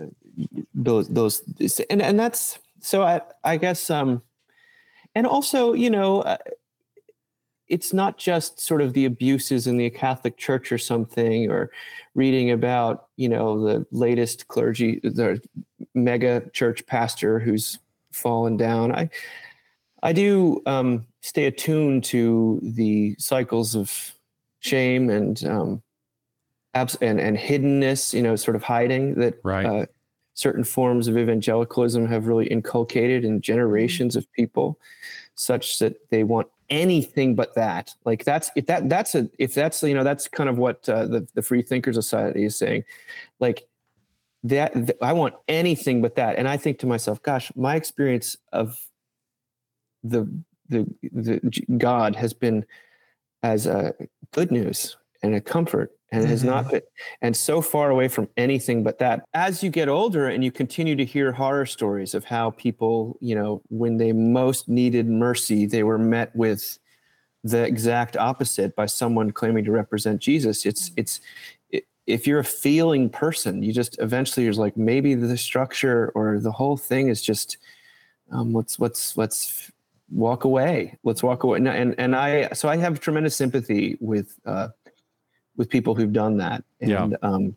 uh, 0.00 0.62
those 0.74 1.08
those 1.08 1.42
and 1.88 2.02
and 2.02 2.18
that's 2.18 2.58
so 2.80 3.04
I 3.04 3.20
I 3.44 3.56
guess 3.56 3.90
um 3.90 4.20
and 5.14 5.24
also 5.24 5.72
you 5.72 5.88
know 5.88 6.22
uh, 6.22 6.36
it's 7.68 7.92
not 7.92 8.18
just 8.18 8.60
sort 8.60 8.82
of 8.82 8.92
the 8.92 9.04
abuses 9.04 9.68
in 9.68 9.76
the 9.76 9.88
Catholic 9.88 10.36
Church 10.36 10.72
or 10.72 10.78
something, 10.78 11.48
or 11.48 11.70
reading 12.16 12.50
about 12.50 13.06
you 13.16 13.28
know 13.28 13.64
the 13.64 13.86
latest 13.92 14.48
clergy, 14.48 14.98
the 15.04 15.40
mega 15.94 16.42
church 16.52 16.84
pastor 16.86 17.38
who's 17.38 17.78
fallen 18.10 18.56
down. 18.56 18.92
I 18.92 19.10
I 20.02 20.12
do 20.12 20.60
um, 20.66 21.06
stay 21.22 21.46
attuned 21.46 22.04
to 22.04 22.60
the 22.62 23.16
cycles 23.18 23.74
of 23.74 24.14
shame 24.60 25.08
and 25.08 25.44
um, 25.46 25.82
abs- 26.74 26.98
and 27.00 27.20
and 27.20 27.36
hiddenness, 27.38 28.12
you 28.12 28.22
know, 28.22 28.36
sort 28.36 28.56
of 28.56 28.62
hiding 28.62 29.14
that 29.14 29.40
right. 29.42 29.64
uh, 29.64 29.86
certain 30.34 30.64
forms 30.64 31.08
of 31.08 31.16
evangelicalism 31.16 32.06
have 32.06 32.26
really 32.26 32.46
inculcated 32.46 33.24
in 33.24 33.40
generations 33.40 34.16
of 34.16 34.30
people 34.32 34.78
such 35.34 35.78
that 35.78 35.96
they 36.10 36.24
want 36.24 36.48
anything 36.70 37.34
but 37.34 37.54
that 37.54 37.94
like 38.06 38.24
that's 38.24 38.50
if 38.56 38.64
that 38.64 38.88
that's 38.88 39.14
a 39.14 39.28
if 39.38 39.52
that's 39.52 39.82
you 39.82 39.92
know 39.92 40.04
that's 40.04 40.26
kind 40.26 40.48
of 40.48 40.56
what 40.56 40.88
uh, 40.88 41.04
the 41.04 41.26
the 41.34 41.42
free 41.42 41.60
thinkers 41.60 41.96
society 41.96 42.44
is 42.44 42.56
saying 42.56 42.82
like 43.40 43.66
that 44.42 44.72
th- 44.72 44.96
i 45.02 45.12
want 45.12 45.34
anything 45.48 46.00
but 46.00 46.14
that 46.14 46.36
and 46.36 46.48
i 46.48 46.56
think 46.56 46.78
to 46.78 46.86
myself 46.86 47.22
gosh 47.22 47.52
my 47.56 47.76
experience 47.76 48.38
of 48.52 48.78
the 50.02 50.26
the 50.72 50.86
the 51.12 51.40
god 51.78 52.16
has 52.16 52.32
been 52.32 52.64
as 53.42 53.66
a 53.66 53.92
good 54.32 54.50
news 54.50 54.96
and 55.22 55.34
a 55.34 55.40
comfort 55.40 55.92
and 56.10 56.22
mm-hmm. 56.22 56.30
has 56.30 56.44
not 56.44 56.70
been 56.70 56.82
and 57.20 57.36
so 57.36 57.60
far 57.60 57.90
away 57.90 58.08
from 58.08 58.28
anything 58.36 58.82
but 58.82 58.98
that 58.98 59.24
as 59.34 59.62
you 59.62 59.70
get 59.70 59.88
older 59.88 60.28
and 60.28 60.44
you 60.44 60.50
continue 60.50 60.96
to 60.96 61.04
hear 61.04 61.32
horror 61.32 61.66
stories 61.66 62.14
of 62.14 62.24
how 62.24 62.50
people 62.50 63.16
you 63.20 63.34
know 63.34 63.62
when 63.68 63.96
they 63.96 64.12
most 64.12 64.68
needed 64.68 65.06
mercy 65.06 65.66
they 65.66 65.82
were 65.82 65.98
met 65.98 66.34
with 66.34 66.78
the 67.44 67.62
exact 67.64 68.16
opposite 68.16 68.74
by 68.76 68.86
someone 68.86 69.30
claiming 69.30 69.64
to 69.64 69.72
represent 69.72 70.20
jesus 70.20 70.64
it's 70.66 70.90
mm-hmm. 70.90 71.00
it's 71.00 71.20
it, 71.70 71.84
if 72.06 72.26
you're 72.26 72.40
a 72.40 72.44
feeling 72.44 73.08
person 73.08 73.62
you 73.62 73.72
just 73.72 73.98
eventually 74.00 74.44
you're 74.44 74.54
like 74.54 74.76
maybe 74.76 75.14
the 75.14 75.36
structure 75.36 76.10
or 76.14 76.38
the 76.40 76.52
whole 76.52 76.76
thing 76.76 77.08
is 77.08 77.22
just 77.22 77.58
um, 78.32 78.52
let's 78.52 78.80
let's 78.80 79.16
let's 79.16 79.70
walk 80.12 80.44
away 80.44 80.96
let's 81.04 81.22
walk 81.22 81.42
away 81.42 81.56
and 81.58 81.68
and, 81.68 81.94
and 81.98 82.14
i 82.14 82.48
so 82.50 82.68
i 82.68 82.76
have 82.76 83.00
tremendous 83.00 83.34
sympathy 83.34 83.96
with 84.00 84.38
uh 84.46 84.68
with 85.56 85.68
people 85.68 85.94
who've 85.94 86.12
done 86.12 86.36
that. 86.38 86.64
And 86.80 86.90
yeah. 86.90 87.08
um, 87.22 87.56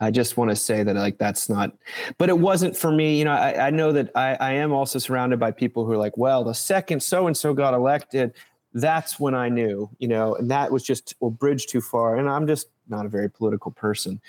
I 0.00 0.10
just 0.10 0.36
want 0.36 0.50
to 0.50 0.56
say 0.56 0.82
that 0.82 0.94
like 0.94 1.18
that's 1.18 1.48
not, 1.48 1.72
but 2.18 2.28
it 2.28 2.38
wasn't 2.38 2.76
for 2.76 2.92
me. 2.92 3.18
You 3.18 3.24
know, 3.24 3.32
I, 3.32 3.66
I 3.66 3.70
know 3.70 3.92
that 3.92 4.10
I, 4.14 4.34
I 4.34 4.52
am 4.52 4.72
also 4.72 4.98
surrounded 4.98 5.40
by 5.40 5.50
people 5.50 5.84
who 5.84 5.92
are 5.92 5.96
like, 5.96 6.16
well, 6.16 6.44
the 6.44 6.52
second 6.52 7.02
so 7.02 7.26
and 7.26 7.36
so 7.36 7.52
got 7.52 7.74
elected, 7.74 8.34
that's 8.74 9.18
when 9.18 9.34
I 9.34 9.48
knew, 9.48 9.90
you 9.98 10.08
know, 10.08 10.36
and 10.36 10.50
that 10.50 10.70
was 10.70 10.84
just 10.84 11.14
a 11.22 11.30
bridge 11.30 11.66
too 11.66 11.80
far. 11.80 12.16
And 12.16 12.28
I'm 12.28 12.46
just 12.46 12.68
not 12.88 13.06
a 13.06 13.08
very 13.08 13.28
political 13.28 13.72
person. 13.72 14.20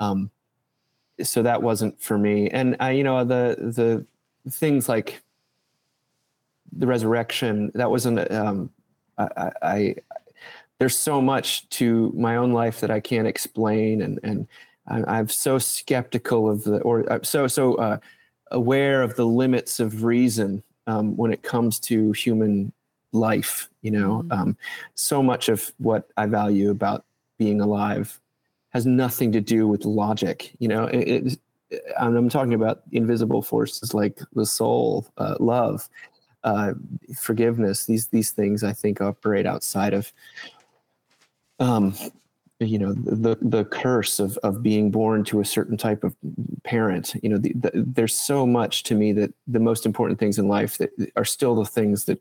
Um, 0.00 0.30
so 1.22 1.42
that 1.42 1.62
wasn't 1.62 2.00
for 2.00 2.18
me. 2.18 2.48
And 2.50 2.76
I, 2.80 2.92
you 2.92 3.04
know, 3.04 3.22
the 3.22 3.56
the 4.44 4.50
things 4.50 4.88
like 4.88 5.22
the 6.72 6.86
resurrection, 6.86 7.70
that 7.74 7.90
wasn't 7.90 8.30
um 8.30 8.70
I, 9.18 9.52
I 9.62 9.94
there's 10.78 10.98
so 10.98 11.20
much 11.22 11.68
to 11.68 12.12
my 12.16 12.36
own 12.36 12.52
life 12.52 12.80
that 12.80 12.90
I 12.90 13.00
can't 13.00 13.28
explain 13.28 14.02
and 14.02 14.18
and 14.22 14.48
I, 14.88 15.20
am 15.20 15.28
so 15.28 15.58
skeptical 15.58 16.50
of 16.50 16.64
the 16.64 16.80
or 16.80 17.10
uh, 17.10 17.20
so 17.22 17.46
so 17.46 17.74
uh, 17.76 17.98
aware 18.50 19.02
of 19.02 19.14
the 19.14 19.24
limits 19.24 19.78
of 19.78 20.02
reason 20.02 20.62
um, 20.88 21.16
when 21.16 21.32
it 21.32 21.42
comes 21.42 21.78
to 21.80 22.10
human 22.12 22.72
life 23.12 23.70
you 23.82 23.90
know? 23.90 24.24
Mm-hmm. 24.24 24.32
um, 24.32 24.56
so 24.94 25.22
much 25.22 25.48
of 25.48 25.72
what 25.78 26.08
i 26.16 26.26
value 26.26 26.70
about 26.70 27.04
being 27.38 27.60
alive 27.60 28.20
has 28.70 28.86
nothing 28.86 29.30
to 29.32 29.40
do 29.40 29.68
with 29.68 29.84
logic 29.84 30.52
you 30.58 30.66
know? 30.66 30.86
It, 30.86 31.08
it, 31.26 31.38
i'm 31.98 32.28
talking 32.28 32.54
about 32.54 32.82
invisible 32.90 33.42
forces 33.42 33.94
like 33.94 34.18
the 34.34 34.46
soul 34.46 35.06
uh, 35.16 35.36
love 35.38 35.88
uh, 36.44 36.72
forgiveness 37.16 37.86
these 37.86 38.08
these 38.08 38.30
things 38.30 38.64
i 38.64 38.72
think 38.72 39.00
operate 39.00 39.46
outside 39.46 39.94
of 39.94 40.12
um, 41.60 41.94
you 42.58 42.78
know 42.78 42.92
the 42.92 43.36
the 43.40 43.64
curse 43.64 44.18
of 44.18 44.36
of 44.38 44.62
being 44.62 44.90
born 44.90 45.24
to 45.24 45.40
a 45.40 45.44
certain 45.44 45.76
type 45.76 46.04
of 46.04 46.14
parent 46.64 47.14
you 47.22 47.28
know 47.28 47.38
the, 47.38 47.52
the, 47.54 47.70
there's 47.74 48.14
so 48.14 48.46
much 48.46 48.82
to 48.82 48.94
me 48.94 49.12
that 49.12 49.32
the 49.46 49.60
most 49.60 49.86
important 49.86 50.18
things 50.18 50.38
in 50.38 50.48
life 50.48 50.78
that 50.78 50.90
are 51.16 51.24
still 51.24 51.54
the 51.54 51.64
things 51.64 52.04
that 52.04 52.20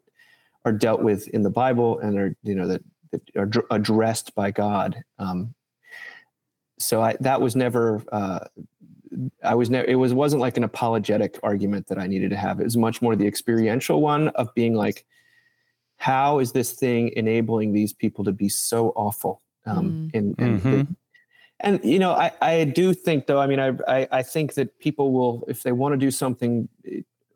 are 0.66 0.72
dealt 0.72 1.02
with 1.02 1.28
in 1.30 1.42
the 1.42 1.50
Bible 1.50 2.00
and 2.00 2.18
are 2.18 2.36
you 2.44 2.56
know 2.56 2.68
that, 2.68 2.84
that 3.12 3.22
are 3.36 3.46
dr- 3.46 3.66
addressed 3.72 4.34
by 4.36 4.52
God. 4.52 5.04
Um, 5.20 5.54
so 6.80 7.02
I 7.02 7.16
that 7.20 7.42
was 7.42 7.56
never 7.56 8.04
uh, 8.12 8.46
I 9.44 9.56
was 9.56 9.70
never 9.70 9.88
it 9.88 9.96
was 9.96 10.14
wasn't 10.14 10.42
like 10.42 10.58
an 10.58 10.64
apologetic 10.64 11.40
argument 11.44 11.88
that 11.88 11.98
I 11.98 12.08
needed 12.08 12.30
to 12.32 12.38
have. 12.38 12.60
It 12.60 12.64
was 12.64 12.78
much 12.78 13.02
more 13.02 13.16
the 13.16 13.28
experiential 13.28 14.02
one 14.02 14.30
of 14.30 14.54
being 14.54 14.74
like, 14.74 15.06
how 15.98 16.40
is 16.40 16.52
this 16.52 16.74
thing 16.74 17.12
enabling 17.16 17.74
these 17.74 17.94
people 17.94 18.24
to 18.26 18.32
be 18.32 18.50
so 18.50 18.90
awful? 18.96 19.42
Um, 19.66 20.10
mm. 20.12 20.18
And 20.18 20.36
and, 20.40 20.62
mm-hmm. 20.62 20.94
and 21.60 21.84
you 21.84 22.00
know 22.00 22.14
I 22.14 22.32
I 22.42 22.64
do 22.64 22.94
think 22.94 23.28
though 23.28 23.40
I 23.40 23.48
mean 23.48 23.60
I 23.60 23.74
I, 23.88 24.08
I 24.12 24.24
think 24.24 24.56
that 24.56 24.80
people 24.80 25.12
will 25.12 25.44
if 25.48 25.64
they 25.64 25.72
want 25.72 25.94
to 25.94 25.98
do 25.98 26.12
something 26.12 26.68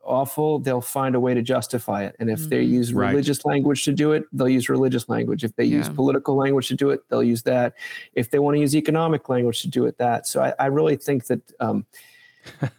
awful, 0.06 0.60
they'll 0.60 0.82
find 0.82 1.15
a 1.15 1.20
way 1.20 1.34
to 1.34 1.41
justify 1.41 2.04
it. 2.04 2.15
And 2.20 2.30
if 2.30 2.39
mm-hmm. 2.39 2.50
they 2.50 2.62
use 2.63 2.94
religious 2.94 3.39
right. 3.46 3.54
language 3.54 3.84
to 3.86 3.91
do 3.91 4.12
it, 4.12 4.24
they'll 4.32 4.50
use 4.50 4.70
religious 4.70 5.10
language. 5.10 5.44
If 5.44 5.56
they 5.56 5.65
yeah. 5.65 5.78
use 5.78 5.89
political 5.89 6.36
language 6.36 6.68
to 6.70 6.76
do 6.76 6.89
it, 6.89 7.02
they'll 7.10 7.24
use 7.24 7.44
that. 7.44 7.74
If 8.13 8.32
they 8.32 8.39
want 8.39 8.56
to 8.56 8.62
use 8.62 8.76
economic 8.76 9.28
language 9.30 9.62
to 9.62 9.68
do 9.68 9.86
it, 9.86 9.98
that. 9.98 10.28
So 10.28 10.41
I, 10.41 10.54
I 10.60 10.65
really 10.68 10.96
think 10.96 11.26
that 11.28 11.41
um, 11.60 11.86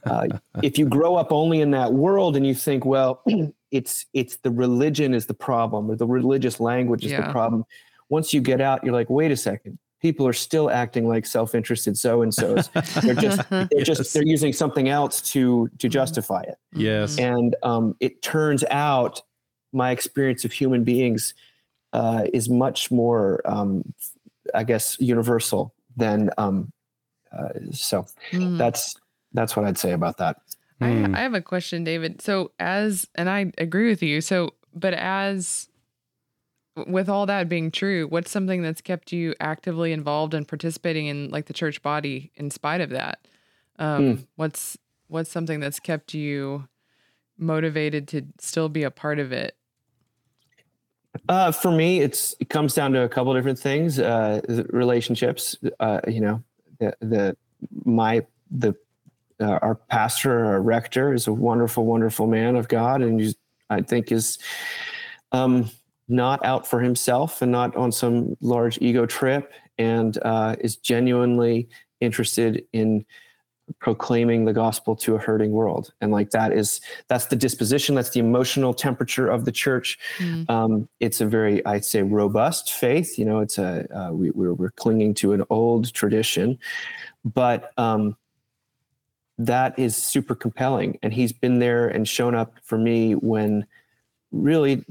uh, 0.05 0.29
if 0.63 0.79
you 0.79 0.87
grow 0.87 1.17
up 1.17 1.33
only 1.33 1.61
in 1.61 1.71
that 1.73 1.93
world 1.93 2.37
and 2.37 2.47
you 2.47 2.55
think, 2.55 2.85
well, 2.85 3.23
it's 3.71 4.07
it's 4.13 4.37
the 4.37 4.51
religion 4.51 5.13
is 5.13 5.27
the 5.27 5.35
problem 5.35 5.91
or 5.91 5.97
the 5.97 6.07
religious 6.07 6.61
language 6.61 7.05
is 7.05 7.13
yeah. 7.13 7.27
the 7.27 7.33
problem. 7.33 7.65
Once 8.09 8.33
you 8.33 8.41
get 8.41 8.61
out, 8.61 8.85
you're 8.85 8.95
like, 8.95 9.11
wait 9.11 9.33
a 9.33 9.37
second 9.37 9.79
people 10.01 10.27
are 10.27 10.33
still 10.33 10.71
acting 10.71 11.09
like 11.09 11.27
self-interested 11.27 11.97
so 11.97 12.23
and 12.23 12.33
so's. 12.33 12.69
they're 13.03 13.15
just 13.15 13.49
they're 13.51 13.69
yes. 13.73 13.87
just 13.87 14.15
they're 14.15 14.27
using 14.27 14.53
something 14.53 14.89
else 14.89 15.21
to 15.21 15.69
to 15.79 15.87
mm-hmm. 15.87 15.93
justify 15.93 16.43
it. 16.43 16.57
Yes. 16.73 17.19
And 17.19 17.57
um, 17.63 17.97
it 18.01 18.23
turns 18.23 18.65
out 18.71 19.23
my 19.73 19.91
experience 19.91 20.45
of 20.45 20.53
human 20.53 20.85
beings 20.85 21.35
uh, 21.93 22.25
is 22.33 22.49
much 22.49 22.91
more, 22.91 23.41
um, 23.45 23.95
I 24.55 24.65
guess, 24.65 24.97
universal 25.01 25.75
than. 25.97 26.31
Um, 26.39 26.73
uh, 27.37 27.49
so 27.73 28.07
mm. 28.31 28.59
that's 28.59 28.97
that's 29.33 29.57
what 29.57 29.67
I'd 29.67 29.79
say 29.79 29.93
about 29.93 30.19
that. 30.19 30.37
I, 30.81 30.87
mm. 30.87 31.17
I 31.17 31.21
have 31.21 31.35
a 31.35 31.41
question, 31.41 31.85
David. 31.85 32.21
So 32.21 32.53
as 32.59 33.07
and 33.15 33.29
I 33.31 33.53
agree 33.59 33.89
with 33.89 34.03
you. 34.03 34.21
So, 34.21 34.55
but 34.75 34.95
as 34.95 35.69
with 36.87 37.09
all 37.09 37.27
that 37.27 37.49
being 37.49 37.71
true, 37.71 38.07
what's 38.09 38.31
something 38.31 38.63
that's 38.63 38.81
kept 38.81 39.13
you 39.13 39.35
actively 39.41 39.93
involved 39.93 40.35
and 40.35 40.47
participating 40.47 41.07
in 41.07 41.31
like 41.31 41.47
the 41.47 41.53
church 41.53 41.83
body 41.83 42.31
in 42.35 42.51
spite 42.51 42.81
of 42.81 42.91
that? 42.91 43.27
Um, 43.79 44.03
mm. 44.03 44.27
What's 44.37 44.77
what's 45.09 45.31
something 45.31 45.61
that's 45.61 45.81
kept 45.81 46.15
you 46.15 46.69
motivated 47.39 48.09
to 48.09 48.23
still 48.39 48.69
be 48.69 48.83
a 48.83 48.91
part 48.91 49.19
of 49.19 49.33
it? 49.33 49.57
Uh, 51.29 51.51
for 51.51 51.71
me, 51.71 52.01
it's 52.01 52.35
it 52.41 52.51
comes 52.51 52.75
down 52.75 52.93
to 52.93 53.03
a 53.03 53.09
couple 53.09 53.33
different 53.35 53.59
things. 53.59 53.99
Uh, 53.99 54.41
relationships. 54.71 55.57
Uh, 55.81 56.01
you 56.07 56.21
know, 56.21 56.43
the 56.79 56.95
the 57.01 57.37
my 57.85 58.25
the 58.51 58.75
uh, 59.41 59.59
our 59.63 59.75
pastor, 59.75 60.45
our 60.45 60.61
rector, 60.61 61.13
is 61.13 61.27
a 61.27 61.33
wonderful, 61.33 61.85
wonderful 61.85 62.27
man 62.27 62.57
of 62.57 62.69
God, 62.69 63.03
and 63.03 63.35
I 63.71 63.83
think 63.83 64.13
is 64.13 64.39
um, 65.33 65.71
not 66.09 66.45
out 66.45 66.67
for 66.67 66.81
himself 66.81 67.43
and 67.43 67.51
not 67.51 67.75
on 67.77 67.91
some 67.91 68.37
large 68.41 68.79
ego 68.81 69.07
trip 69.07 69.53
and 69.79 70.19
uh, 70.23 70.57
is 70.61 70.77
genuinely 70.77 71.69
interested 72.01 72.65
in 72.73 73.05
proclaiming 73.81 74.45
the 74.45 74.53
gospel 74.53 74.95
to 74.95 75.17
a 75.17 75.19
hurting 75.19 75.51
world. 75.51 75.93
And 76.01 76.13
like 76.13 76.31
that 76.31 76.53
is 76.53 76.81
that's 77.09 77.27
the 77.27 77.35
disposition 77.35 77.97
that's 77.97 78.11
the 78.11 78.21
emotional 78.21 78.73
temperature 78.73 79.29
of 79.29 79.45
the 79.45 79.51
church. 79.51 79.99
Mm. 80.19 80.49
um, 80.49 80.89
it's 81.01 81.21
a 81.21 81.27
very 81.27 81.65
i'd 81.67 81.85
say 81.85 82.03
robust 82.03 82.73
faith 82.73 83.19
you 83.19 83.25
know 83.25 83.41
it's 83.41 83.59
a 83.59 83.87
uh, 83.97 84.13
we, 84.13 84.31
we're, 84.31 84.55
we're 84.55 84.71
clinging 84.71 85.15
to 85.15 85.33
an 85.33 85.43
old 85.51 85.93
tradition. 85.93 86.59
But 87.25 87.73
um, 87.77 88.17
that 89.39 89.79
is 89.79 89.97
super 89.97 90.35
compelling. 90.35 90.99
And 91.03 91.13
he's 91.13 91.33
been 91.33 91.59
there 91.59 91.89
and 91.89 92.09
shown 92.09 92.35
up 92.35 92.55
for 92.63 92.79
me 92.79 93.15
when 93.15 93.67
really 94.33 94.85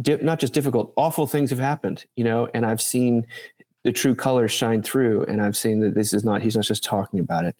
di- 0.00 0.16
not 0.16 0.38
just 0.38 0.52
difficult, 0.52 0.92
awful 0.96 1.26
things 1.26 1.50
have 1.50 1.58
happened, 1.58 2.04
you 2.16 2.24
know, 2.24 2.48
and 2.54 2.64
I've 2.64 2.82
seen 2.82 3.26
the 3.82 3.92
true 3.92 4.14
colors 4.14 4.52
shine 4.52 4.82
through, 4.82 5.24
and 5.24 5.40
I've 5.40 5.56
seen 5.56 5.80
that 5.80 5.94
this 5.94 6.12
is 6.12 6.24
not 6.24 6.42
he's 6.42 6.56
not 6.56 6.64
just 6.64 6.84
talking 6.84 7.20
about 7.20 7.44
it. 7.44 7.56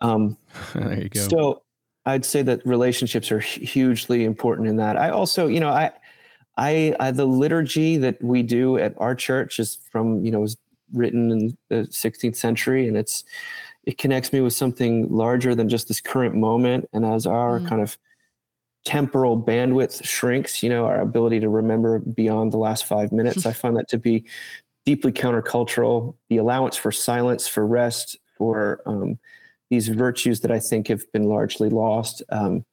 Um, 0.00 0.36
there 0.74 1.02
you 1.02 1.08
go. 1.08 1.20
So 1.28 1.62
I'd 2.04 2.24
say 2.24 2.42
that 2.42 2.64
relationships 2.64 3.30
are 3.32 3.40
hugely 3.40 4.24
important 4.24 4.68
in 4.68 4.76
that. 4.76 4.96
I 4.96 5.10
also, 5.10 5.46
you 5.46 5.60
know, 5.60 5.70
I, 5.70 5.90
I, 6.56 6.94
I, 7.00 7.10
the 7.10 7.26
liturgy 7.26 7.96
that 7.98 8.22
we 8.22 8.42
do 8.42 8.78
at 8.78 8.94
our 8.98 9.14
church 9.14 9.58
is 9.58 9.78
from, 9.90 10.24
you 10.24 10.30
know, 10.30 10.40
was 10.40 10.56
written 10.92 11.30
in 11.30 11.58
the 11.68 11.88
16th 11.88 12.36
century, 12.36 12.88
and 12.88 12.96
it's 12.96 13.24
it 13.84 13.98
connects 13.98 14.32
me 14.32 14.40
with 14.40 14.52
something 14.52 15.08
larger 15.08 15.54
than 15.54 15.68
just 15.68 15.86
this 15.88 16.00
current 16.00 16.34
moment. 16.34 16.88
And 16.92 17.04
as 17.04 17.24
our 17.26 17.60
mm. 17.60 17.68
kind 17.68 17.80
of 17.80 17.96
temporal 18.86 19.40
bandwidth 19.40 20.04
shrinks, 20.04 20.62
you 20.62 20.70
know, 20.70 20.86
our 20.86 21.00
ability 21.00 21.40
to 21.40 21.48
remember 21.48 21.98
beyond 21.98 22.52
the 22.52 22.56
last 22.56 22.86
five 22.86 23.10
minutes. 23.10 23.44
I 23.44 23.52
find 23.62 23.76
that 23.76 23.88
to 23.88 23.98
be 23.98 24.24
deeply 24.86 25.12
countercultural. 25.12 26.14
The 26.30 26.36
allowance 26.36 26.76
for 26.76 26.92
silence, 26.92 27.48
for 27.48 27.66
rest, 27.66 28.16
for 28.38 28.80
um, 28.86 29.18
these 29.70 29.88
virtues 29.88 30.40
that 30.40 30.52
I 30.52 30.60
think 30.60 30.86
have 30.86 31.10
been 31.12 31.24
largely 31.24 31.68
lost, 31.68 32.22
um, 32.30 32.64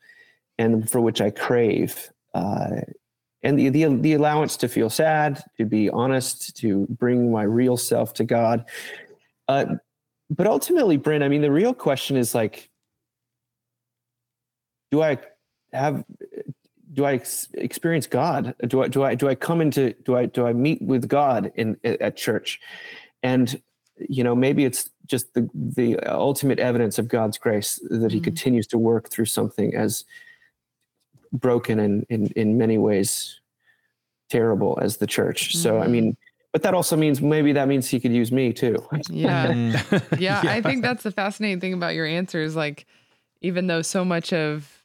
and 0.60 0.90
for 0.90 1.02
which 1.02 1.20
I 1.20 1.32
crave. 1.32 2.12
Uh, 2.36 2.82
and 3.42 3.58
the, 3.58 3.70
the 3.70 3.86
the 3.98 4.14
allowance 4.14 4.56
to 4.58 4.70
feel 4.70 4.92
sad, 4.92 5.44
to 5.58 5.66
be 5.66 5.90
honest, 5.90 6.56
to 6.58 6.86
bring 6.92 7.32
my 7.32 7.44
real 7.44 7.76
self 7.76 8.14
to 8.14 8.24
God. 8.24 8.66
Uh, 9.48 9.66
but 10.30 10.46
ultimately, 10.46 10.98
Bryn, 10.98 11.24
I 11.24 11.28
mean, 11.28 11.42
the 11.42 11.52
real 11.52 11.74
question 11.74 12.18
is 12.18 12.36
like, 12.36 12.70
do 14.92 15.02
I 15.02 15.18
have 15.74 16.04
do 16.94 17.06
I 17.06 17.14
ex- 17.14 17.50
experience 17.56 18.08
God? 18.08 18.56
Do 18.68 18.84
I 18.84 18.88
do 18.88 19.04
I 19.04 19.16
do 19.16 19.28
I 19.28 19.36
come 19.36 19.62
into 19.62 19.94
do 20.06 20.16
I 20.16 20.26
do 20.26 20.46
I 20.46 20.54
meet 20.54 20.82
with 20.82 21.08
God 21.08 21.52
in 21.56 21.78
at 21.84 22.16
church? 22.16 22.60
And 23.24 23.62
you 23.98 24.24
know, 24.24 24.36
maybe 24.36 24.66
it's 24.66 24.90
just 25.06 25.34
the 25.34 25.50
the 25.54 26.00
ultimate 26.08 26.60
evidence 26.60 27.00
of 27.00 27.08
God's 27.08 27.38
grace 27.38 27.80
that 27.90 28.12
He 28.12 28.18
mm-hmm. 28.18 28.24
continues 28.24 28.68
to 28.68 28.78
work 28.78 29.10
through 29.10 29.26
something 29.26 29.76
as 29.76 30.06
broken 31.32 31.80
and 31.80 32.06
in 32.10 32.28
in 32.36 32.58
many 32.58 32.78
ways 32.78 33.40
terrible 34.30 34.78
as 34.82 34.98
the 34.98 35.08
church. 35.08 35.50
Mm-hmm. 35.50 35.60
So 35.60 35.80
I 35.80 35.88
mean, 35.88 36.12
mm-hmm. 36.12 36.50
but 36.52 36.62
that 36.64 36.74
also 36.74 36.96
means 36.96 37.22
maybe 37.22 37.54
that 37.54 37.68
means 37.68 37.90
He 37.90 38.00
could 38.00 38.14
use 38.14 38.32
me 38.32 38.54
too. 38.54 38.78
Yeah, 39.10 39.52
yeah. 39.52 40.00
yeah. 40.20 40.42
I 40.44 40.62
think 40.62 40.82
that's 40.84 41.04
the 41.04 41.12
fascinating 41.12 41.60
thing 41.60 41.74
about 41.74 41.96
your 41.96 42.06
answers. 42.06 42.56
Like, 42.56 42.86
even 43.42 43.66
though 43.68 43.82
so 43.82 44.06
much 44.06 44.32
of 44.32 44.83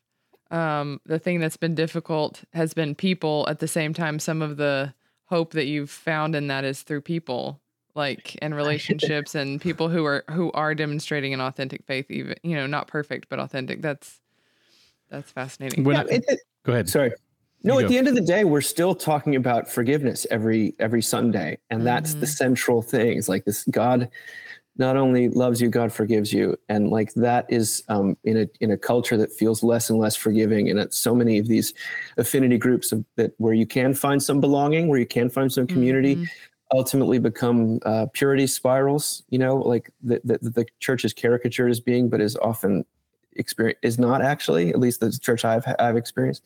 um, 0.51 1.01
the 1.07 1.19
thing 1.19 1.41
that's 1.41 1.57
been 1.57 1.75
difficult 1.75 2.43
has 2.53 2.75
been 2.75 2.95
people. 2.95 3.47
At 3.49 3.59
the 3.59 3.69
same 3.69 3.93
time, 3.95 4.19
some 4.19 4.41
of 4.43 4.57
the 4.57 4.95
hope 5.27 5.53
that 5.53 5.67
you've 5.67 5.91
found 5.91 6.35
in 6.35 6.47
that 6.49 6.65
is 6.65 6.83
through 6.83 7.03
people. 7.03 7.61
like 7.95 8.37
and 8.43 8.55
relationships 8.55 9.35
and 9.35 9.61
people 9.69 9.89
who 9.89 10.05
are 10.05 10.23
who 10.31 10.53
are 10.53 10.73
demonstrating 10.75 11.35
an 11.35 11.41
authentic 11.41 11.85
faith 11.85 12.09
even 12.11 12.37
you 12.45 12.55
know 12.55 12.67
not 12.67 12.87
perfect 12.87 13.29
but 13.29 13.41
authentic 13.41 13.83
that's 13.83 14.21
that's 15.11 15.33
fascinating 15.33 15.83
When 15.85 15.97
Yeah, 15.97 16.05
it- 16.17 16.25
it- 16.29 16.41
go 16.65 16.73
ahead. 16.75 16.89
sorry. 16.89 17.13
No, 17.65 17.75
You 17.75 17.81
at 17.81 17.83
go. 17.85 17.89
the 17.89 17.99
end 17.99 18.07
of 18.09 18.15
the 18.15 18.21
day, 18.21 18.45
we're 18.45 18.61
still 18.61 18.95
talking 18.95 19.35
about 19.35 19.69
forgiveness 19.69 20.27
every 20.31 20.75
every 20.79 21.03
Sunday, 21.03 21.59
and 21.71 21.85
that's 21.85 22.15
the 22.15 22.27
Mhm. 22.27 22.37
central 22.37 22.83
thing. 22.83 23.19
It's 23.19 23.29
like 23.29 23.45
this: 23.45 23.65
God 23.65 24.09
not 24.79 24.97
only 24.97 25.29
loves 25.29 25.61
you, 25.61 25.69
God 25.69 25.93
forgives 25.93 26.33
you, 26.33 26.57
and 26.69 26.89
like 26.89 27.13
that 27.15 27.47
is 27.49 27.83
um, 27.89 28.17
in 28.25 28.37
a 28.39 28.47
in 28.61 28.71
a 28.71 28.79
culture 28.79 29.17
that 29.17 29.33
feels 29.33 29.63
less 29.63 29.91
and 29.91 29.99
less 29.99 30.17
forgiving, 30.17 30.71
and 30.71 30.79
at 30.79 30.95
so 30.95 31.15
many 31.15 31.39
of 31.39 31.49
these 31.49 31.75
affinity 32.17 32.57
groups 32.59 32.93
of, 32.93 33.05
that 33.17 33.33
where 33.39 33.55
you 33.55 33.67
can 33.67 33.93
find 33.93 34.23
some 34.23 34.41
belonging, 34.41 34.89
where 34.89 35.01
you 35.01 35.07
can 35.07 35.29
find 35.29 35.53
some 35.53 35.67
community, 35.67 36.17
Mhm. 36.17 36.29
ultimately 36.73 37.19
become 37.19 37.81
uh, 37.85 38.07
purity 38.13 38.47
spirals. 38.47 39.25
You 39.31 39.39
know, 39.41 39.57
like 39.57 39.91
the, 40.03 40.21
the 40.25 40.39
the 40.41 40.67
church 40.79 41.05
is 41.05 41.13
caricatured 41.13 41.71
as 41.71 41.81
being, 41.81 42.09
but 42.09 42.21
is 42.21 42.37
often 42.37 42.85
experience 43.37 43.79
is 43.83 43.99
not 43.99 44.23
actually. 44.23 44.71
At 44.71 44.79
least 44.79 45.01
the 45.01 45.11
church 45.11 45.45
I've 45.45 45.67
I've 45.79 45.97
experienced. 45.97 46.45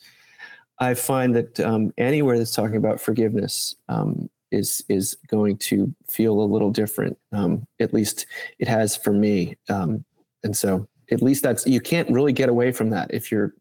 I 0.79 0.95
find 0.95 1.35
that 1.37 1.61
um, 1.61 1.93
anywhere 1.99 2.39
that's 2.39 2.55
talking 2.55 2.77
about 2.77 2.99
forgiveness 3.01 3.77
um, 3.89 4.29
is 4.53 4.85
is 4.89 5.17
going 5.27 5.57
to 5.59 5.93
feel 6.09 6.41
a 6.41 6.45
little 6.45 6.71
different. 6.71 7.19
Um, 7.33 7.67
at 7.81 7.93
least 7.93 8.27
it 8.59 8.69
has 8.69 8.97
for 8.97 9.13
me, 9.13 9.57
um, 9.69 10.05
and 10.45 10.57
so 10.57 10.87
at 11.11 11.23
least 11.23 11.43
that's 11.43 11.67
you 11.67 11.81
can't 11.81 12.09
really 12.11 12.33
get 12.33 12.49
away 12.49 12.73
from 12.73 12.91
that 12.91 13.13
if 13.13 13.33
you're 13.33 13.55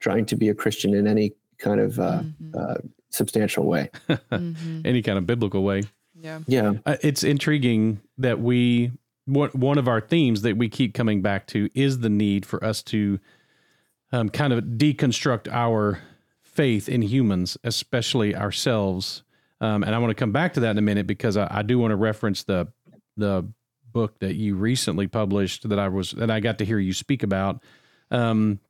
trying 0.00 0.24
to 0.26 0.36
be 0.36 0.48
a 0.48 0.54
Christian 0.54 0.94
in 0.94 1.06
any 1.06 1.32
kind 1.58 1.80
of 1.80 1.98
uh, 1.98 2.22
Mhm. 2.22 2.54
uh, 2.54 2.74
substantial 3.10 3.64
way. 3.66 3.90
Mhm. 4.08 4.82
Any 4.86 5.00
kind 5.02 5.16
of 5.18 5.26
biblical 5.26 5.62
way. 5.64 5.82
yeah 6.20 6.40
Yeah. 6.46 6.74
Uh, 6.84 6.96
it's 7.02 7.24
intriguing 7.24 8.00
that 8.18 8.40
we 8.40 8.92
one 9.24 9.50
one 9.50 9.78
of 9.78 9.88
our 9.88 10.00
themes 10.00 10.42
that 10.42 10.56
we 10.58 10.68
keep 10.68 10.92
coming 10.94 11.22
back 11.22 11.46
to 11.48 11.68
is 11.74 12.00
the 12.00 12.10
need 12.10 12.44
for 12.46 12.62
us 12.62 12.82
to 12.84 13.18
um, 14.12 14.28
kind 14.28 14.52
of 14.52 14.64
deconstruct 14.64 15.48
our 15.50 15.98
faith 16.42 16.88
in 16.88 17.02
humans, 17.02 17.56
especially 17.64 18.34
ourselves. 18.36 19.22
Um, 19.60 19.82
and 19.82 19.94
I 19.94 19.98
want 19.98 20.10
to 20.10 20.14
come 20.14 20.32
back 20.32 20.54
to 20.54 20.60
that 20.60 20.72
in 20.72 20.78
a 20.78 20.82
minute 20.82 21.06
because 21.06 21.36
I, 21.36 21.48
I 21.50 21.62
do 21.62 21.78
want 21.78 21.92
to 21.92 21.96
reference 21.96 22.42
the 22.44 22.68
the 23.16 23.48
book 23.92 24.18
that 24.18 24.34
you 24.34 24.56
recently 24.56 25.06
published 25.06 25.68
that 25.68 25.78
I 25.78 25.88
was 25.88 26.10
that 26.12 26.30
I 26.30 26.40
got 26.40 26.58
to 26.58 26.64
hear 26.64 26.78
you 26.78 26.92
speak 26.92 27.22
about. 27.22 27.62
Um, 28.10 28.60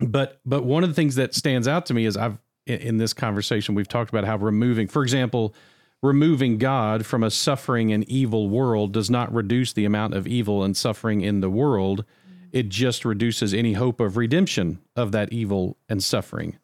but 0.00 0.40
but 0.46 0.64
one 0.64 0.82
of 0.82 0.90
the 0.90 0.94
things 0.94 1.16
that 1.16 1.34
stands 1.34 1.68
out 1.68 1.86
to 1.86 1.94
me 1.94 2.06
is 2.06 2.16
I've 2.16 2.38
in, 2.66 2.78
in 2.80 2.96
this 2.96 3.12
conversation 3.12 3.74
we've 3.74 3.88
talked 3.88 4.10
about 4.10 4.24
how 4.24 4.36
removing, 4.36 4.88
for 4.88 5.02
example, 5.02 5.54
removing 6.02 6.58
God 6.58 7.06
from 7.06 7.22
a 7.22 7.30
suffering 7.30 7.92
and 7.92 8.08
evil 8.08 8.48
world 8.48 8.92
does 8.92 9.10
not 9.10 9.32
reduce 9.32 9.72
the 9.72 9.84
amount 9.84 10.14
of 10.14 10.26
evil 10.26 10.64
and 10.64 10.76
suffering 10.76 11.20
in 11.20 11.40
the 11.40 11.50
world. 11.50 12.04
It 12.50 12.68
just 12.68 13.04
reduces 13.04 13.54
any 13.54 13.74
hope 13.74 14.00
of 14.00 14.16
redemption 14.16 14.80
of 14.96 15.12
that 15.12 15.32
evil 15.32 15.76
and 15.88 16.02
suffering. 16.02 16.58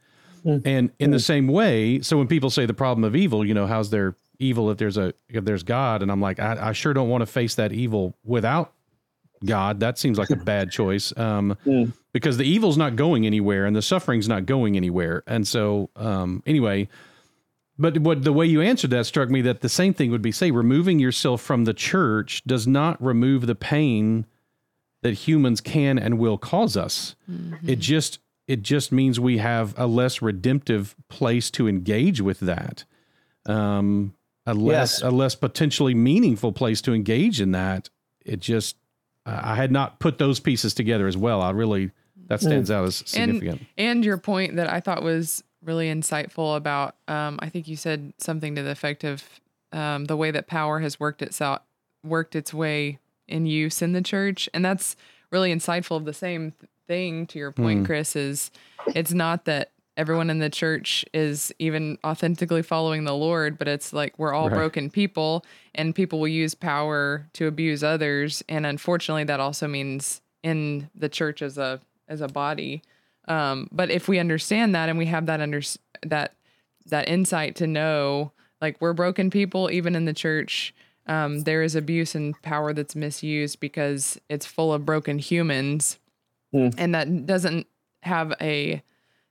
And 0.65 0.91
in 0.99 1.11
the 1.11 1.21
same 1.21 1.49
way, 1.49 2.01
so 2.01 2.17
when 2.19 2.27
people 2.27 2.51
say 2.51 2.67
the 2.67 2.75
problem 2.75 3.05
of 3.05 3.15
evil, 3.17 3.45
you 3.45 3.55
know, 3.55 3.67
how's 3.67 3.91
there 3.91 4.17
evil 4.39 4.71
if 4.71 4.79
there's 4.79 4.97
a 4.97 5.13
if 5.29 5.45
there's 5.45 5.63
God? 5.63 6.03
And 6.03 6.11
I'm 6.11 6.21
like, 6.21 6.39
I, 6.41 6.69
I 6.69 6.73
sure 6.73 6.93
don't 6.95 7.09
want 7.09 7.23
to 7.23 7.27
face 7.27 7.55
that 7.57 7.73
evil 7.73 8.15
without 8.25 8.73
God. 9.45 9.81
That 9.81 9.99
seems 9.99 10.19
like 10.19 10.31
a 10.31 10.37
bad 10.53 10.71
choice. 10.71 11.17
Um, 11.17 11.57
Mm. 11.67 11.93
because 12.13 12.37
the 12.39 12.45
evil's 12.45 12.77
not 12.77 12.97
going 12.97 13.27
anywhere 13.27 13.67
and 13.67 13.77
the 13.77 13.83
suffering's 13.83 14.29
not 14.29 14.47
going 14.47 14.77
anywhere. 14.77 15.23
And 15.27 15.47
so, 15.47 15.91
um, 15.97 16.43
anyway, 16.47 16.89
but 17.79 17.99
what 17.99 18.25
the 18.25 18.33
way 18.33 18.47
you 18.47 18.61
answered 18.61 18.91
that 18.91 19.07
struck 19.07 19.31
me 19.31 19.41
that 19.43 19.61
the 19.61 19.69
same 19.69 19.95
thing 19.95 20.11
would 20.11 20.23
be 20.23 20.33
say 20.33 20.51
removing 20.51 20.99
yourself 20.99 21.41
from 21.41 21.65
the 21.65 21.75
church 21.75 22.43
does 22.45 22.67
not 22.67 23.01
remove 23.03 23.47
the 23.47 23.55
pain 23.55 24.27
that 25.03 25.13
humans 25.13 25.61
can 25.61 25.97
and 25.97 26.19
will 26.19 26.39
cause 26.39 26.77
us. 26.77 27.15
Mm-hmm. 27.31 27.69
It 27.69 27.79
just 27.79 28.19
it 28.49 28.63
just 28.63 28.91
means 28.91 29.21
we 29.21 29.39
have 29.39 29.75
a 29.79 29.87
less 29.87 30.21
redemptive 30.21 30.97
place 31.09 31.51
to 31.53 31.69
engage 31.69 32.21
with 32.21 32.41
that. 32.41 32.85
Um, 33.47 34.15
a 34.47 34.55
less 34.55 35.01
Yes. 35.01 35.03
a 35.03 35.11
less 35.11 35.35
potentially 35.35 35.95
meaningful 35.95 36.53
place 36.53 36.81
to 36.83 36.95
engage 36.95 37.41
in 37.41 37.53
that. 37.53 37.91
It 38.25 38.41
just 38.41 38.77
I 39.27 39.53
I 39.53 39.55
had 39.55 39.71
not 39.71 40.01
put 40.01 40.19
those 40.19 40.41
pieces 40.41 40.75
together 40.75 41.07
as 41.07 41.17
well. 41.17 41.43
I 41.43 41.51
really 41.51 41.91
that 42.29 42.41
stands 42.41 42.71
out 42.71 42.85
as 42.87 42.97
significant. 43.07 43.63
And 43.77 44.05
your 44.05 44.19
point 44.19 44.57
that 44.57 44.71
I 44.71 44.81
thought 44.81 45.03
was 45.03 45.43
really 45.63 45.89
insightful 45.89 46.57
about, 46.57 46.95
um, 47.09 47.39
I 47.41 47.49
think 47.49 47.69
you 47.69 47.77
said 47.77 48.13
something 48.19 48.55
to 48.55 48.63
the 48.63 48.71
effect 48.71 49.03
of 49.05 49.25
um, 49.73 50.05
the 50.07 50.17
way 50.17 50.31
that 50.31 50.47
power 50.47 50.81
has 50.81 51.01
worked 51.01 51.21
itself, 51.23 51.61
worked 52.05 52.37
its 52.37 52.53
way 52.55 52.99
in 53.27 53.45
use 53.47 53.83
in 53.83 53.93
the 53.93 54.03
church, 54.03 54.49
and 54.55 54.65
that's 54.65 54.95
really 55.31 55.55
insightful. 55.55 55.97
Of 55.97 56.05
the 56.07 56.13
same 56.15 56.53
th- 56.53 56.71
thing 56.89 57.27
to 57.29 57.39
your 57.39 57.53
point, 57.53 57.81
Hmm. 57.81 57.85
Chris, 57.85 58.17
is 58.17 58.51
it's 58.95 59.13
not 59.13 59.45
that 59.45 59.71
everyone 59.97 60.31
in 60.31 60.39
the 60.39 60.51
church 60.51 61.05
is 61.13 61.53
even 61.59 61.99
authentically 62.05 62.63
following 62.63 63.05
the 63.05 63.15
Lord, 63.15 63.59
but 63.59 63.69
it's 63.69 63.93
like 63.93 64.19
we're 64.19 64.33
all 64.33 64.49
Right. 64.49 64.57
broken 64.57 64.91
people, 64.91 65.45
and 65.75 65.95
people 65.95 66.19
will 66.19 66.29
use 66.29 66.55
power 66.55 67.29
to 67.35 67.47
abuse 67.47 67.85
others, 67.85 68.43
and 68.49 68.67
unfortunately, 68.67 69.25
that 69.25 69.39
also 69.41 69.69
means 69.69 70.21
in 70.43 70.89
the 70.95 71.09
church 71.09 71.43
as 71.43 71.59
a 71.59 71.81
as 72.09 72.21
a 72.23 72.29
body. 72.29 72.83
Um, 73.27 73.69
but 73.71 73.91
if 73.91 74.09
we 74.09 74.19
understand 74.19 74.75
that 74.75 74.89
and 74.89 74.99
we 74.99 75.07
have 75.07 75.27
that 75.27 75.41
under 75.41 75.61
that 76.07 76.35
that 76.87 77.07
insight 77.09 77.55
to 77.57 77.67
know, 77.67 78.33
like 78.63 78.81
we're 78.81 78.95
broken 78.95 79.29
people, 79.31 79.71
even 79.71 79.95
in 79.95 80.07
the 80.07 80.15
church, 80.15 80.75
um, 81.07 81.41
there 81.41 81.63
is 81.63 81.75
abuse 81.75 82.15
and 82.15 82.41
power 82.41 82.73
that's 82.73 82.97
misused 82.97 83.61
because 83.61 84.19
it's 84.31 84.47
full 84.47 84.73
of 84.73 84.87
broken 84.87 85.19
humans, 85.19 85.99
Mm. 86.55 86.75
and 86.79 86.95
that 86.95 87.27
doesn't 87.27 87.67
have 88.03 88.33
a 88.41 88.83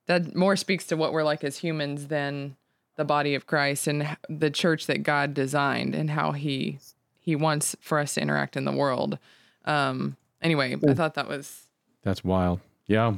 that 0.05 0.35
more 0.35 0.55
speaks 0.55 0.85
to 0.87 0.97
what 0.97 1.13
we're 1.13 1.23
like 1.23 1.43
as 1.43 1.57
humans 1.57 2.07
than 2.07 2.55
the 2.95 3.05
body 3.05 3.35
of 3.35 3.45
Christ 3.45 3.87
and 3.87 4.17
the 4.29 4.49
church 4.49 4.87
that 4.87 5.03
God 5.03 5.33
designed 5.33 5.95
and 5.95 6.09
how 6.09 6.31
he 6.31 6.79
he 7.21 7.35
wants 7.35 7.75
for 7.81 7.99
us 7.99 8.15
to 8.15 8.21
interact 8.21 8.55
in 8.55 8.65
the 8.65 8.71
world. 8.71 9.19
Um, 9.65 10.15
anyway, 10.41 10.75
I 10.87 10.93
thought 10.93 11.15
that 11.15 11.27
was 11.27 11.63
That's 12.03 12.23
wild. 12.23 12.59
Yeah, 12.87 13.15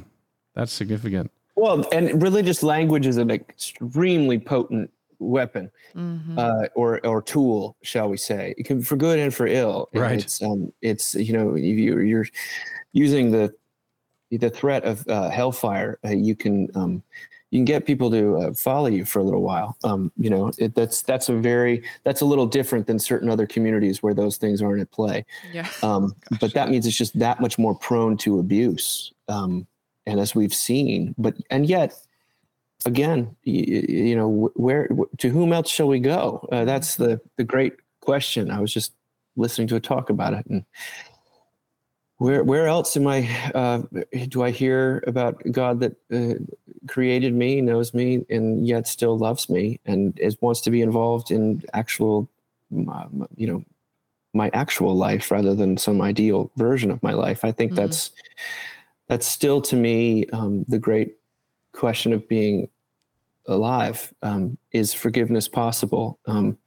that's 0.54 0.72
significant. 0.72 1.30
Well, 1.56 1.86
and 1.92 2.22
religious 2.22 2.62
language 2.62 3.06
is 3.06 3.18
an 3.18 3.30
extremely 3.30 4.38
potent 4.38 4.90
weapon 5.18 5.70
mhm. 5.94 6.38
uh, 6.38 6.68
or 6.74 7.04
or 7.06 7.22
tool, 7.22 7.76
shall 7.82 8.08
we 8.08 8.16
say? 8.16 8.54
It 8.58 8.64
can 8.64 8.82
for 8.82 8.96
good 8.96 9.18
and 9.18 9.32
for 9.32 9.46
ill. 9.46 9.88
Right. 9.94 10.20
It's 10.20 10.42
um, 10.42 10.72
it's 10.82 11.14
you 11.14 11.32
know, 11.32 11.54
if 11.54 11.62
you, 11.62 12.00
you're 12.00 12.26
using 12.92 13.30
the 13.30 13.54
the 14.38 14.50
threat 14.50 14.84
of 14.84 15.06
uh, 15.08 15.30
hellfire. 15.30 15.98
Uh, 16.04 16.10
you 16.10 16.34
can 16.34 16.68
um, 16.74 17.02
you 17.50 17.58
can 17.58 17.64
get 17.64 17.84
people 17.84 18.10
to 18.10 18.36
uh, 18.36 18.52
follow 18.54 18.86
you 18.86 19.04
for 19.04 19.18
a 19.18 19.22
little 19.22 19.42
while. 19.42 19.76
Um, 19.82 20.12
you 20.16 20.30
know, 20.30 20.52
it, 20.58 20.74
that's 20.74 21.02
that's 21.02 21.28
a 21.28 21.34
very 21.34 21.82
that's 22.04 22.20
a 22.20 22.24
little 22.24 22.46
different 22.46 22.86
than 22.86 22.98
certain 22.98 23.28
other 23.28 23.46
communities 23.46 24.02
where 24.02 24.14
those 24.14 24.36
things 24.36 24.62
aren't 24.62 24.80
at 24.80 24.90
play. 24.90 25.24
yeah. 25.52 25.68
Um, 25.82 26.14
but 26.40 26.52
that 26.54 26.68
means 26.68 26.86
it's 26.86 26.96
just 26.96 27.18
that 27.18 27.40
much 27.40 27.58
more 27.58 27.74
prone 27.74 28.16
to 28.18 28.38
abuse. 28.38 29.12
Um, 29.28 29.66
and 30.06 30.20
as 30.20 30.34
we've 30.34 30.54
seen, 30.54 31.14
but 31.18 31.34
and 31.50 31.66
yet, 31.66 31.94
again, 32.84 33.34
you, 33.42 33.84
you 33.88 34.16
know, 34.16 34.50
where 34.54 34.88
to 35.18 35.28
whom 35.28 35.52
else 35.52 35.68
shall 35.68 35.88
we 35.88 35.98
go? 35.98 36.46
Uh, 36.52 36.64
that's 36.64 36.96
the 36.96 37.20
the 37.36 37.44
great 37.44 37.74
question. 38.00 38.50
I 38.50 38.60
was 38.60 38.72
just 38.72 38.92
listening 39.36 39.68
to 39.68 39.76
a 39.76 39.80
talk 39.80 40.10
about 40.10 40.34
it, 40.34 40.46
and 40.46 40.64
where 42.20 42.44
where 42.44 42.66
else 42.66 42.98
am 42.98 43.06
I? 43.06 43.26
Uh, 43.54 43.80
do 44.28 44.42
I 44.42 44.50
hear 44.50 45.02
about 45.06 45.42
God 45.50 45.80
that 45.80 45.96
uh, 46.12 46.34
created 46.86 47.34
me, 47.34 47.62
knows 47.62 47.94
me, 47.94 48.26
and 48.28 48.66
yet 48.66 48.86
still 48.86 49.16
loves 49.16 49.48
me, 49.48 49.80
and 49.86 50.18
is 50.18 50.36
wants 50.42 50.60
to 50.62 50.70
be 50.70 50.82
involved 50.82 51.30
in 51.30 51.62
actual, 51.72 52.28
you 52.70 53.46
know, 53.46 53.64
my 54.34 54.50
actual 54.52 54.94
life 54.94 55.30
rather 55.30 55.54
than 55.54 55.78
some 55.78 56.02
ideal 56.02 56.50
version 56.56 56.90
of 56.90 57.02
my 57.02 57.14
life. 57.14 57.42
I 57.42 57.52
think 57.52 57.72
Mhm. 57.72 57.76
that's 57.76 58.10
that's 59.08 59.26
still 59.26 59.62
to 59.62 59.76
me 59.76 60.26
um, 60.26 60.66
the 60.68 60.78
great 60.78 61.16
question 61.72 62.12
of 62.12 62.28
being 62.28 62.68
alive. 63.46 64.12
Um, 64.22 64.58
is 64.72 64.92
forgiveness 64.92 65.48
possible? 65.48 66.18
Um, 66.26 66.58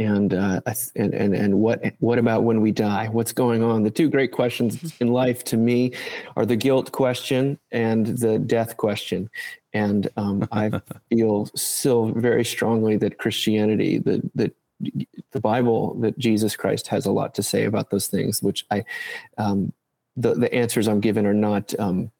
and, 0.00 0.32
uh, 0.32 0.60
and 0.96 1.12
and 1.12 1.34
and 1.34 1.60
what 1.60 1.84
what 1.98 2.18
about 2.18 2.42
when 2.44 2.62
we 2.62 2.72
die? 2.72 3.08
What's 3.08 3.32
going 3.32 3.62
on? 3.62 3.82
The 3.82 3.90
two 3.90 4.08
great 4.08 4.32
questions 4.32 4.94
in 4.98 5.08
life 5.08 5.44
to 5.44 5.58
me 5.58 5.92
are 6.36 6.46
the 6.46 6.56
guilt 6.56 6.90
question 6.90 7.58
and 7.70 8.06
the 8.06 8.38
death 8.38 8.78
question. 8.78 9.28
And 9.74 10.08
um, 10.16 10.48
I 10.50 10.70
feel 11.10 11.50
still 11.54 12.12
very 12.12 12.46
strongly 12.46 12.96
that 12.96 13.18
Christianity, 13.18 13.98
that 13.98 14.22
that 14.34 14.56
the 15.32 15.40
Bible, 15.40 15.94
that 16.00 16.18
Jesus 16.18 16.56
Christ 16.56 16.88
has 16.88 17.04
a 17.04 17.12
lot 17.12 17.34
to 17.34 17.42
say 17.42 17.64
about 17.64 17.90
those 17.90 18.06
things, 18.06 18.42
which 18.42 18.64
I, 18.70 18.84
um, 19.36 19.70
the 20.16 20.34
the 20.34 20.52
answers 20.54 20.88
I'm 20.88 21.00
given 21.00 21.26
are 21.26 21.34
not 21.34 21.78
um, 21.78 22.10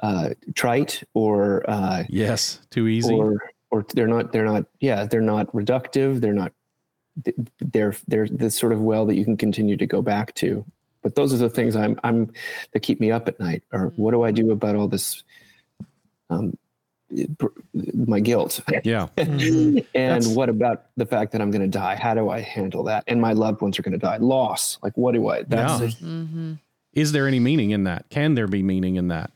uh, 0.00 0.30
trite 0.54 1.02
or 1.12 1.68
uh, 1.68 2.04
Yes, 2.08 2.60
too 2.70 2.88
easy. 2.88 3.12
or 3.12 3.52
or 3.70 3.84
they're 3.92 4.08
not 4.08 4.32
they're 4.32 4.46
not 4.46 4.64
yeah 4.80 5.04
they're 5.04 5.20
not 5.20 5.52
reductive 5.52 6.20
they're 6.20 6.32
not 6.32 6.52
they're 7.60 7.94
they're 8.08 8.28
the 8.28 8.50
sort 8.50 8.72
of 8.72 8.80
well 8.80 9.06
that 9.06 9.14
you 9.16 9.24
can 9.24 9.36
continue 9.36 9.76
to 9.76 9.86
go 9.86 10.02
back 10.02 10.34
to. 10.36 10.64
But 11.02 11.14
those 11.14 11.32
are 11.32 11.36
the 11.38 11.48
things 11.50 11.76
I'm 11.76 11.98
I'm 12.04 12.32
that 12.72 12.80
keep 12.80 13.00
me 13.00 13.10
up 13.10 13.28
at 13.28 13.38
night. 13.40 13.62
Or 13.72 13.92
what 13.96 14.10
do 14.10 14.22
I 14.22 14.30
do 14.30 14.50
about 14.50 14.76
all 14.76 14.88
this? 14.88 15.22
Um, 16.30 16.56
my 17.94 18.18
guilt. 18.20 18.60
Yeah. 18.84 19.06
and 19.16 19.76
That's- 19.94 20.26
what 20.26 20.48
about 20.48 20.86
the 20.96 21.06
fact 21.06 21.30
that 21.32 21.40
I'm 21.40 21.50
going 21.52 21.62
to 21.62 21.68
die? 21.78 21.94
How 21.94 22.14
do 22.14 22.28
I 22.30 22.40
handle 22.40 22.82
that? 22.84 23.04
And 23.06 23.20
my 23.20 23.32
loved 23.32 23.60
ones 23.60 23.78
are 23.78 23.82
going 23.82 23.92
to 23.92 23.98
die. 23.98 24.16
Loss. 24.16 24.78
Like, 24.82 24.96
what 24.96 25.14
do 25.14 25.28
I? 25.28 25.42
That's 25.44 25.80
Yeah. 25.80 25.86
a- 25.86 25.90
Mm-hmm. 25.90 26.52
Is 26.94 27.12
there 27.12 27.28
any 27.28 27.38
meaning 27.38 27.70
in 27.70 27.84
that? 27.84 28.06
Can 28.10 28.34
there 28.34 28.48
be 28.48 28.62
meaning 28.62 28.96
in 28.96 29.08
that? 29.08 29.30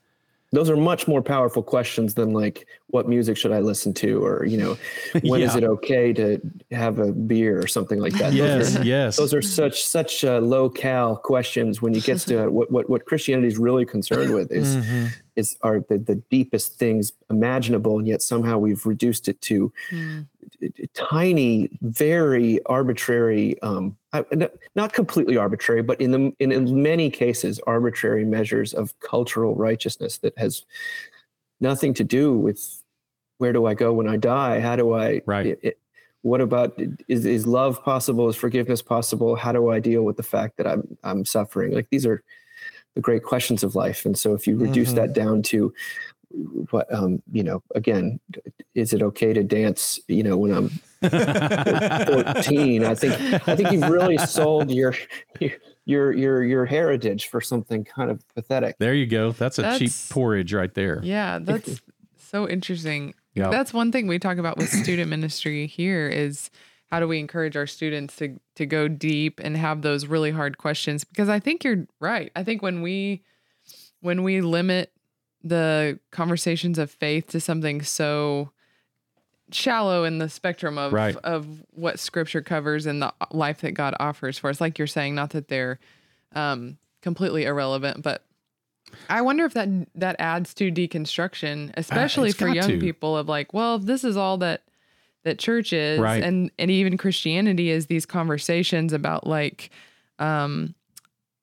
Those 0.53 0.69
are 0.69 0.77
much 0.77 1.07
more 1.07 1.23
powerful 1.23 1.63
questions 1.63 2.15
than 2.15 2.33
like, 2.33 2.67
what 2.89 3.09
music 3.09 3.37
should 3.37 3.53
I 3.53 3.61
listen 3.61 3.95
to? 3.95 4.25
Or, 4.25 4.45
you 4.45 4.57
know, 4.57 4.77
when 5.23 5.43
is 5.43 5.53
Yeah. 5.55 5.59
it 5.59 5.65
okay 5.65 6.13
to 6.15 6.41
have 6.73 6.99
a 6.99 7.13
beer 7.13 7.61
or 7.63 7.69
something 7.69 8.01
like 8.01 8.15
that? 8.15 8.31
Those 8.31 8.35
Yes, 8.35 8.77
are- 8.77 8.85
yes. 8.85 9.17
those 9.17 9.33
are 9.33 9.43
such 9.43 9.85
such 9.85 10.25
uh, 10.25 10.41
low 10.41 10.69
cal 10.69 11.15
questions 11.17 11.81
when 11.81 11.95
you 11.95 12.01
get 12.01 12.19
to 12.21 12.49
what 12.51 12.71
what 12.73 12.91
what 12.91 13.05
Christianity 13.07 13.47
is 13.47 13.59
really 13.59 13.87
concerned 13.87 14.35
with 14.35 14.51
is 14.51 14.77
Mm-hmm. 14.77 15.07
is 15.37 15.57
are 15.63 15.81
the, 15.89 15.99
the 15.99 16.17
deepest 16.31 16.79
things 16.79 17.13
imaginable, 17.31 17.99
and 17.99 18.09
yet 18.09 18.21
somehow 18.21 18.59
we've 18.59 18.85
reduced 18.87 19.29
it 19.29 19.41
to 19.43 19.73
Mm. 19.93 20.27
Tiny, 20.95 21.71
very 21.83 22.63
arbitrary, 22.67 23.61
um, 23.63 23.97
not 24.75 24.93
completely 24.93 25.37
arbitrary, 25.37 25.83
but 25.83 26.01
in 26.01 26.11
the 26.11 26.33
in, 26.39 26.53
in 26.53 26.83
many 26.83 27.11
cases 27.11 27.61
arbitrary 27.67 28.25
measures 28.25 28.75
of 28.75 28.99
cultural 29.01 29.55
righteousness 29.55 30.19
that 30.19 30.37
has 30.39 30.65
nothing 31.61 31.95
to 31.95 32.05
do 32.05 32.33
with 32.37 32.83
where 33.39 33.53
do 33.53 33.67
I 33.67 33.75
go 33.75 33.93
when 33.93 34.09
I 34.09 34.17
die? 34.17 34.61
How 34.61 34.77
do 34.77 34.95
I 34.95 35.23
Right. 35.27 35.47
it- 35.47 35.61
it- 35.63 35.79
what 36.23 36.43
about 36.43 36.79
is 37.09 37.25
is 37.25 37.47
love 37.47 37.83
possible? 37.83 38.29
Is 38.29 38.37
forgiveness 38.37 38.83
possible? 38.83 39.37
How 39.37 39.53
do 39.53 39.71
I 39.71 39.81
deal 39.81 40.03
with 40.03 40.19
the 40.19 40.23
fact 40.23 40.59
that 40.59 40.67
I'm 40.67 40.99
I'm 41.03 41.25
suffering? 41.25 41.73
Like 41.73 41.89
these 41.91 42.05
are 42.05 42.23
the 42.95 43.01
great 43.01 43.23
questions 43.23 43.63
of 43.63 43.75
life. 43.75 44.05
And 44.05 44.19
so 44.19 44.35
if 44.35 44.47
you 44.47 44.57
reduce 44.57 44.93
Mhm. 44.93 44.97
that 44.97 45.13
down 45.15 45.43
to 45.45 45.73
what 46.71 46.93
um 46.95 47.21
you 47.33 47.43
know 47.43 47.63
again 47.75 48.21
is 48.75 48.93
it 48.93 49.03
okay 49.03 49.33
to 49.33 49.43
dance 49.43 49.99
you 50.07 50.23
know 50.23 50.37
when 50.37 50.53
i'm 50.53 50.69
14 51.01 52.85
i 52.85 52.95
think 52.95 53.49
i 53.49 53.57
think 53.57 53.73
you've 53.73 53.89
really 53.89 54.17
sold 54.19 54.71
your 54.71 54.95
your 55.87 56.13
your 56.13 56.45
your 56.45 56.65
heritage 56.65 57.27
for 57.27 57.41
something 57.41 57.85
kind 57.85 58.11
of 58.11 58.23
pathetic 58.35 58.77
there 58.79 58.95
you 58.95 59.07
go. 59.07 59.33
That's 59.33 59.59
a 59.59 59.79
cheap 59.79 59.93
porridge 60.09 60.55
right 60.55 60.73
there. 60.75 61.01
Yeah, 61.03 61.39
that's 61.43 61.81
so 62.19 62.49
interesting. 62.49 63.15
Yeah. 63.35 63.51
That's 63.51 63.73
one 63.73 63.93
thing 63.93 64.07
we 64.07 64.19
talk 64.19 64.39
about 64.39 64.57
with 64.57 64.69
student 64.69 65.11
ministry 65.11 65.67
here 65.67 66.09
is 66.09 66.51
how 66.91 66.99
do 67.01 67.07
we 67.07 67.19
encourage 67.19 67.57
our 67.57 67.67
students 67.67 68.17
to 68.17 68.41
to 68.57 68.67
go 68.67 68.89
deep 68.89 69.41
and 69.43 69.57
have 69.57 69.83
those 69.83 70.07
really 70.07 70.31
hard 70.31 70.59
questions 70.59 71.05
because 71.05 71.29
I 71.29 71.41
think 71.41 71.65
you're 71.65 71.87
right. 72.01 72.31
I 72.35 72.45
think 72.45 72.63
when 72.63 72.83
we 72.83 73.23
when 74.01 74.23
we 74.23 74.41
limit 74.41 74.93
the 75.43 75.99
conversations 76.11 76.79
of 76.79 76.91
faith 76.91 77.27
to 77.29 77.41
something 77.41 77.83
so 77.83 78.51
shallow 79.53 80.05
in 80.05 80.19
the 80.19 80.29
spectrum 80.29 80.79
of 80.79 80.93
Right. 80.93 81.17
of 81.25 81.47
what 81.71 81.99
scripture 81.99 82.41
covers 82.41 82.87
and 82.87 83.03
the 83.03 83.13
life 83.33 83.63
that 83.63 83.73
God 83.73 83.95
offers 83.99 84.39
for 84.39 84.49
us 84.51 84.61
like 84.61 84.79
you're 84.79 84.87
saying 84.87 85.15
not 85.15 85.31
that 85.31 85.49
they're 85.49 85.79
um 86.35 86.79
completely 87.03 87.45
irrelevant 87.45 88.03
but 88.03 88.25
I 89.09 89.23
wonder 89.23 89.45
if 89.45 89.55
that 89.55 89.69
that 89.97 90.17
adds 90.19 90.53
to 90.55 90.71
deconstruction, 90.71 91.73
especially 91.77 92.31
it's 92.31 92.39
for 92.39 92.49
young 92.49 92.71
to. 92.71 92.79
people 92.81 93.17
of 93.17 93.29
like, 93.29 93.55
well, 93.55 93.79
this 93.79 94.03
is 94.03 94.17
all 94.17 94.37
that 94.39 94.63
that 95.23 95.39
church 95.39 95.73
is 95.73 96.01
Right. 96.01 96.23
and 96.25 96.51
and 96.59 96.71
even 96.73 96.97
Christianity 96.97 97.71
is 97.71 97.87
these 97.87 98.05
conversations 98.05 98.93
about 98.93 99.27
like 99.27 99.71
um 100.19 100.75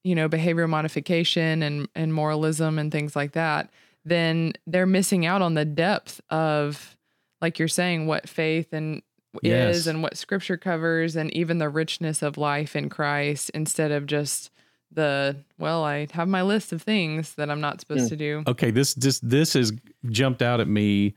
you 0.04 0.14
know, 0.14 0.28
behavior 0.28 0.68
modification 0.68 1.62
and 1.62 1.88
and 1.94 2.12
moralism 2.12 2.78
and 2.78 2.92
things 2.92 3.16
like 3.16 3.32
that, 3.32 3.70
then 4.04 4.52
they're 4.66 4.86
missing 4.86 5.26
out 5.26 5.42
on 5.42 5.54
the 5.54 5.64
depth 5.64 6.20
of 6.30 6.96
like 7.40 7.58
you're 7.58 7.68
saying 7.68 8.06
what 8.06 8.28
faith 8.28 8.72
and 8.72 9.02
Yes. 9.42 9.76
is 9.76 9.86
and 9.86 10.02
what 10.02 10.16
scripture 10.16 10.56
covers 10.56 11.14
and 11.14 11.32
even 11.34 11.58
the 11.58 11.68
richness 11.68 12.22
of 12.22 12.38
life 12.38 12.74
in 12.74 12.88
Christ 12.88 13.50
instead 13.50 13.92
of 13.92 14.06
just 14.06 14.50
the 14.90 15.36
well 15.58 15.84
I 15.84 16.08
have 16.12 16.26
my 16.28 16.40
list 16.42 16.72
of 16.72 16.80
things 16.82 17.34
that 17.34 17.50
I'm 17.50 17.60
not 17.60 17.78
supposed 17.80 18.06
Mm. 18.06 18.08
to 18.08 18.16
do. 18.16 18.42
Okay, 18.48 18.70
this 18.70 18.94
this 18.94 19.20
this 19.20 19.52
has 19.52 19.72
jumped 20.08 20.40
out 20.42 20.60
at 20.60 20.66
me. 20.68 21.14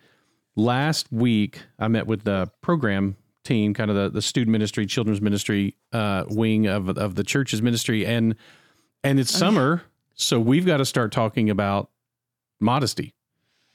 Last 0.57 1.09
week, 1.11 1.61
I 1.79 1.87
met 1.87 2.05
with 2.05 2.25
the 2.25 2.51
program 2.61 3.15
team, 3.45 3.73
kind 3.73 3.89
of 3.89 3.95
the, 3.95 4.09
the 4.09 4.21
student 4.21 4.51
ministry, 4.51 4.85
children's 4.85 5.21
ministry 5.21 5.75
uh, 5.93 6.25
wing 6.27 6.67
of 6.67 6.89
of 6.89 7.15
the 7.15 7.23
church's 7.23 7.61
ministry, 7.61 8.05
and 8.05 8.35
and 9.05 9.21
it's 9.21 9.31
summer, 9.31 9.83
so 10.15 10.37
we've 10.41 10.65
got 10.65 10.77
to 10.77 10.85
start 10.85 11.13
talking 11.13 11.49
about 11.49 11.89
modesty 12.61 13.13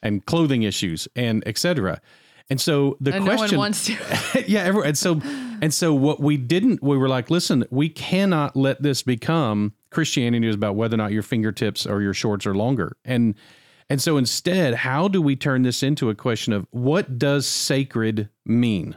and 0.02 0.24
clothing 0.26 0.62
issues 0.62 1.08
and 1.16 1.46
etc. 1.46 2.00
And 2.48 2.60
so 2.60 2.96
the 3.00 3.14
and 3.14 3.24
no 3.24 3.36
question, 3.36 3.58
one 3.58 3.66
wants 3.66 3.86
to. 3.86 4.44
yeah, 4.46 4.60
everyone, 4.60 4.88
and 4.88 4.98
so 4.98 5.20
and 5.60 5.74
so 5.74 5.92
what 5.94 6.20
we 6.20 6.36
didn't, 6.36 6.82
we 6.82 6.96
were 6.96 7.08
like, 7.08 7.28
listen, 7.28 7.64
we 7.70 7.88
cannot 7.88 8.54
let 8.56 8.82
this 8.82 9.02
become 9.02 9.72
Christianity 9.90 10.46
is 10.46 10.54
about 10.54 10.76
whether 10.76 10.94
or 10.94 10.98
not 10.98 11.12
your 11.12 11.22
fingertips 11.22 11.86
or 11.86 12.02
your 12.02 12.14
shorts 12.14 12.46
are 12.46 12.54
longer, 12.54 12.96
and 13.04 13.34
and 13.90 14.00
so 14.00 14.16
instead, 14.16 14.74
how 14.74 15.08
do 15.08 15.20
we 15.20 15.34
turn 15.34 15.62
this 15.62 15.82
into 15.82 16.10
a 16.10 16.14
question 16.14 16.52
of 16.52 16.66
what 16.70 17.18
does 17.18 17.46
sacred 17.46 18.28
mean? 18.44 18.96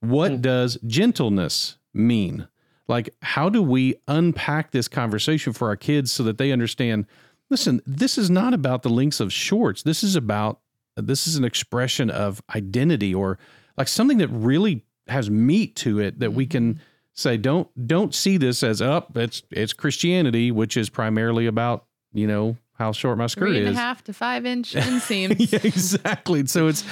What 0.00 0.32
hmm. 0.32 0.40
does 0.40 0.78
gentleness 0.86 1.78
mean? 1.92 2.46
Like, 2.88 3.10
how 3.20 3.48
do 3.48 3.62
we 3.62 3.96
unpack 4.06 4.70
this 4.70 4.86
conversation 4.86 5.52
for 5.52 5.68
our 5.68 5.76
kids 5.76 6.12
so 6.12 6.22
that 6.22 6.38
they 6.38 6.52
understand? 6.52 7.06
Listen, 7.50 7.80
this 7.86 8.18
is 8.18 8.30
not 8.30 8.54
about 8.54 8.82
the 8.82 8.88
lengths 8.88 9.20
of 9.20 9.32
shorts. 9.32 9.82
This 9.82 10.02
is 10.02 10.16
about 10.16 10.60
this 10.96 11.26
is 11.26 11.36
an 11.36 11.44
expression 11.44 12.10
of 12.10 12.42
identity 12.54 13.14
or 13.14 13.38
like 13.76 13.88
something 13.88 14.18
that 14.18 14.28
really 14.28 14.84
has 15.08 15.30
meat 15.30 15.76
to 15.76 16.00
it 16.00 16.18
that 16.18 16.32
we 16.32 16.46
can 16.46 16.74
mm-hmm. 16.74 16.82
say 17.14 17.36
don't 17.36 17.68
don't 17.86 18.14
see 18.14 18.38
this 18.38 18.62
as 18.62 18.80
up 18.80 19.16
it's 19.16 19.42
it's 19.50 19.72
Christianity 19.72 20.50
which 20.50 20.76
is 20.76 20.88
primarily 20.88 21.46
about 21.46 21.84
you 22.12 22.26
know 22.26 22.56
how 22.78 22.92
short 22.92 23.18
my 23.18 23.26
skirt 23.26 23.48
Three 23.48 23.58
and 23.58 23.68
a 23.68 23.70
is 23.70 23.76
half 23.76 24.04
to 24.04 24.12
five 24.12 24.44
inch 24.44 24.72
inseams. 24.74 25.36
yeah, 25.52 25.60
exactly. 25.62 26.46
So 26.46 26.68
it's 26.68 26.82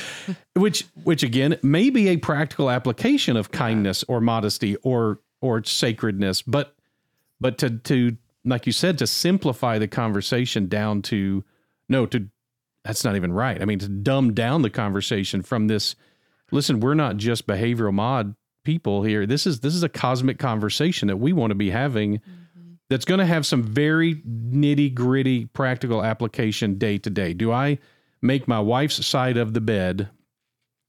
which 0.54 0.86
which 1.02 1.22
again 1.22 1.58
may 1.62 1.90
be 1.90 2.08
a 2.08 2.16
practical 2.16 2.70
application 2.70 3.36
of 3.36 3.50
kindness 3.50 4.04
or 4.08 4.20
modesty 4.20 4.76
or 4.76 5.20
or 5.40 5.62
sacredness, 5.64 6.42
but 6.42 6.74
but 7.40 7.58
to 7.58 7.70
to 7.78 8.16
like 8.44 8.66
you 8.66 8.72
said 8.72 8.98
to 8.98 9.06
simplify 9.06 9.78
the 9.78 9.88
conversation 9.88 10.66
down 10.66 11.02
to 11.02 11.44
no 11.88 12.06
to 12.06 12.28
that's 12.84 13.04
not 13.04 13.16
even 13.16 13.32
right. 13.32 13.60
I 13.60 13.64
mean 13.64 13.78
to 13.80 13.88
dumb 13.88 14.34
down 14.34 14.62
the 14.62 14.70
conversation 14.70 15.42
from 15.42 15.68
this 15.68 15.96
listen, 16.50 16.80
we're 16.80 16.94
not 16.94 17.16
just 17.16 17.46
behavioral 17.46 17.92
mod 17.92 18.34
people 18.64 19.02
here. 19.02 19.26
This 19.26 19.46
is 19.46 19.60
this 19.60 19.74
is 19.74 19.82
a 19.82 19.88
cosmic 19.88 20.38
conversation 20.38 21.08
that 21.08 21.18
we 21.18 21.32
want 21.32 21.50
to 21.50 21.54
be 21.54 21.70
having 21.70 22.18
mm-hmm. 22.18 22.74
that's 22.88 23.04
going 23.04 23.20
to 23.20 23.26
have 23.26 23.46
some 23.46 23.62
very 23.62 24.16
nitty 24.16 24.94
gritty 24.94 25.46
practical 25.46 26.02
application 26.02 26.78
day 26.78 26.98
to 26.98 27.10
day. 27.10 27.34
Do 27.34 27.52
I 27.52 27.78
make 28.22 28.48
my 28.48 28.60
wife's 28.60 29.04
side 29.06 29.36
of 29.36 29.54
the 29.54 29.60
bed 29.60 30.08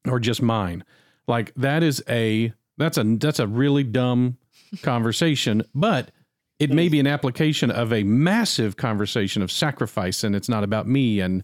or 0.07 0.19
just 0.19 0.41
mine? 0.41 0.83
Like 1.27 1.53
that 1.55 1.83
is 1.83 2.03
a 2.09 2.53
that's 2.77 2.97
a 2.97 3.03
that's 3.03 3.39
a 3.39 3.47
really 3.47 3.83
dumb 3.83 4.37
conversation, 4.81 5.63
but 5.73 6.11
it 6.59 6.71
may 6.71 6.87
be 6.87 6.99
an 7.01 7.07
application 7.07 7.69
of 7.69 7.91
a 7.91 8.03
massive 8.03 8.77
conversation 8.77 9.41
of 9.41 9.51
sacrifice 9.51 10.23
and 10.23 10.35
it's 10.35 10.47
not 10.47 10.63
about 10.63 10.87
me 10.87 11.19
and 11.19 11.43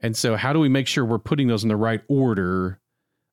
and 0.00 0.16
so 0.16 0.34
how 0.36 0.52
do 0.52 0.58
we 0.58 0.68
make 0.68 0.86
sure 0.88 1.04
we're 1.04 1.18
putting 1.18 1.46
those 1.48 1.62
in 1.62 1.68
the 1.68 1.76
right 1.76 2.00
order? 2.08 2.80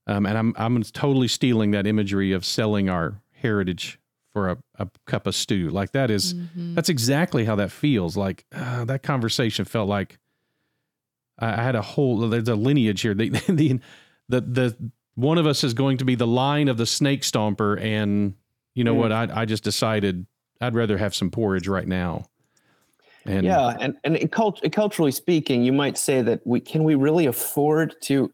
Um, 0.05 0.25
and 0.25 0.37
I'm 0.37 0.53
I'm 0.57 0.83
totally 0.83 1.27
stealing 1.27 1.71
that 1.71 1.87
imagery 1.87 2.31
of 2.33 2.45
selling 2.45 2.87
our 2.89 3.21
heritage 3.41 3.99
for 4.33 4.49
a, 4.49 4.57
a 4.77 4.87
cup 5.05 5.25
of 5.27 5.33
stew. 5.35 5.69
Like 5.69 5.91
that 5.93 6.11
is- 6.11 6.33
Mhm. 6.35 6.75
that's 6.75 6.89
exactly 6.89 7.45
how 7.45 7.55
that 7.55 7.71
feels. 7.71 8.15
Like 8.15 8.45
uh, 8.53 8.85
that 8.85 9.01
conversation 9.03 9.65
felt 9.65 9.89
like 9.89 10.19
I, 11.39 11.59
I 11.59 11.63
had 11.63 11.75
a 11.75 11.81
whole 11.81 12.29
there's 12.29 12.47
a 12.47 12.55
lineage 12.55 13.01
here. 13.01 13.13
The, 13.17 13.29
the 13.29 13.79
the 14.29 14.41
the 14.41 14.91
one 15.15 15.37
of 15.39 15.47
us 15.47 15.63
is 15.63 15.73
going 15.73 15.97
to 15.97 16.05
be 16.05 16.13
the 16.15 16.27
line 16.27 16.67
of 16.67 16.77
the 16.77 16.85
snake 16.85 17.21
stomper, 17.23 17.79
and 17.81 18.35
you 18.75 18.83
know 18.83 18.93
Mm. 18.93 18.97
what? 18.99 19.11
I 19.11 19.27
I 19.41 19.45
just 19.45 19.63
decided 19.63 20.27
I'd 20.61 20.75
rather 20.75 20.97
have 20.97 21.13
some 21.15 21.29
porridge 21.31 21.67
right 21.67 21.87
now. 21.87 22.25
And 23.25 23.45
yeah 23.45 23.75
and 23.81 23.97
and 24.05 24.31
cult- 24.31 24.61
culturally 24.71 25.11
speaking 25.11 25.61
you 25.61 25.73
might 25.73 25.97
say 25.97 26.21
that 26.21 26.39
we 26.47 26.61
can 26.61 26.85
we 26.85 26.95
really 26.95 27.25
afford 27.25 27.93
to 28.03 28.31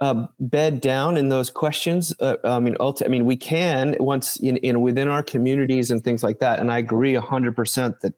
uh, 0.00 0.26
bed 0.38 0.80
down 0.80 1.16
in 1.16 1.28
those 1.28 1.50
questions 1.50 2.14
uh, 2.20 2.36
i 2.44 2.60
mean 2.60 2.74
ulti- 2.76 3.04
i 3.04 3.08
mean 3.08 3.24
we 3.24 3.36
can 3.36 3.96
once 3.98 4.36
in, 4.36 4.58
in 4.58 4.80
within 4.80 5.08
our 5.08 5.24
communities 5.24 5.90
and 5.90 6.04
things 6.04 6.22
like 6.22 6.38
that 6.38 6.60
and 6.60 6.70
i 6.70 6.78
agree 6.78 7.14
100% 7.14 7.98
that 8.00 8.14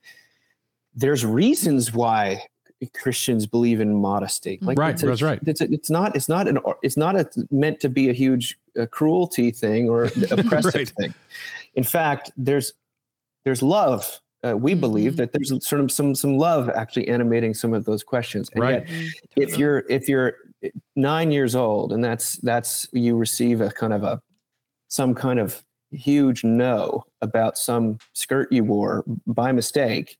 there's 0.94 1.24
reasons 1.24 1.94
why 1.94 2.42
Christians 2.92 3.46
believe 3.46 3.80
in 3.80 3.94
modesty. 3.94 4.58
Like 4.60 4.78
Right, 4.78 5.02
a- 5.02 5.06
that's 5.06 5.22
right. 5.22 5.40
It's, 5.46 5.62
a, 5.62 5.72
it's 5.72 5.88
not. 5.88 6.14
It's 6.14 6.28
not 6.28 6.46
an. 6.48 6.58
It's 6.82 6.98
not 6.98 7.16
a, 7.16 7.26
meant 7.50 7.80
to 7.80 7.88
be 7.88 8.10
a 8.10 8.12
huge 8.12 8.58
uh, 8.78 8.84
cruelty 8.86 9.50
thing 9.52 9.88
or 9.88 10.04
oppressive 10.30 10.74
Right. 10.74 10.88
thing. 10.90 11.14
In 11.76 11.84
fact, 11.84 12.30
there's 12.36 12.74
there's 13.44 13.62
love. 13.62 14.20
Uh, 14.46 14.56
we 14.56 14.74
believe 14.74 15.12
Mhm. 15.14 15.16
that 15.16 15.32
there's 15.32 15.48
sort 15.66 15.80
of 15.80 15.90
some 15.90 16.14
some 16.14 16.36
love 16.36 16.68
actually 16.68 17.08
animating 17.08 17.54
some 17.54 17.72
of 17.72 17.84
those 17.86 18.02
questions. 18.02 18.50
And 18.52 18.60
Right. 18.62 18.74
yet, 18.74 18.86
Mm, 18.88 19.12
if 19.36 19.58
you're 19.58 19.84
if 19.88 20.08
you're 20.08 20.34
nine 20.96 21.30
years 21.30 21.54
old 21.54 21.92
and 21.92 22.02
that's 22.02 22.36
that's 22.36 22.86
you 22.92 23.16
receive 23.16 23.60
a 23.60 23.70
kind 23.70 23.92
of 23.92 24.02
a 24.02 24.20
some 24.88 25.14
kind 25.14 25.38
of 25.38 25.62
huge 25.90 26.42
no 26.44 27.04
about 27.20 27.56
some 27.58 27.98
skirt 28.14 28.50
you 28.50 28.64
wore 28.64 29.04
by 29.26 29.52
mistake 29.52 30.18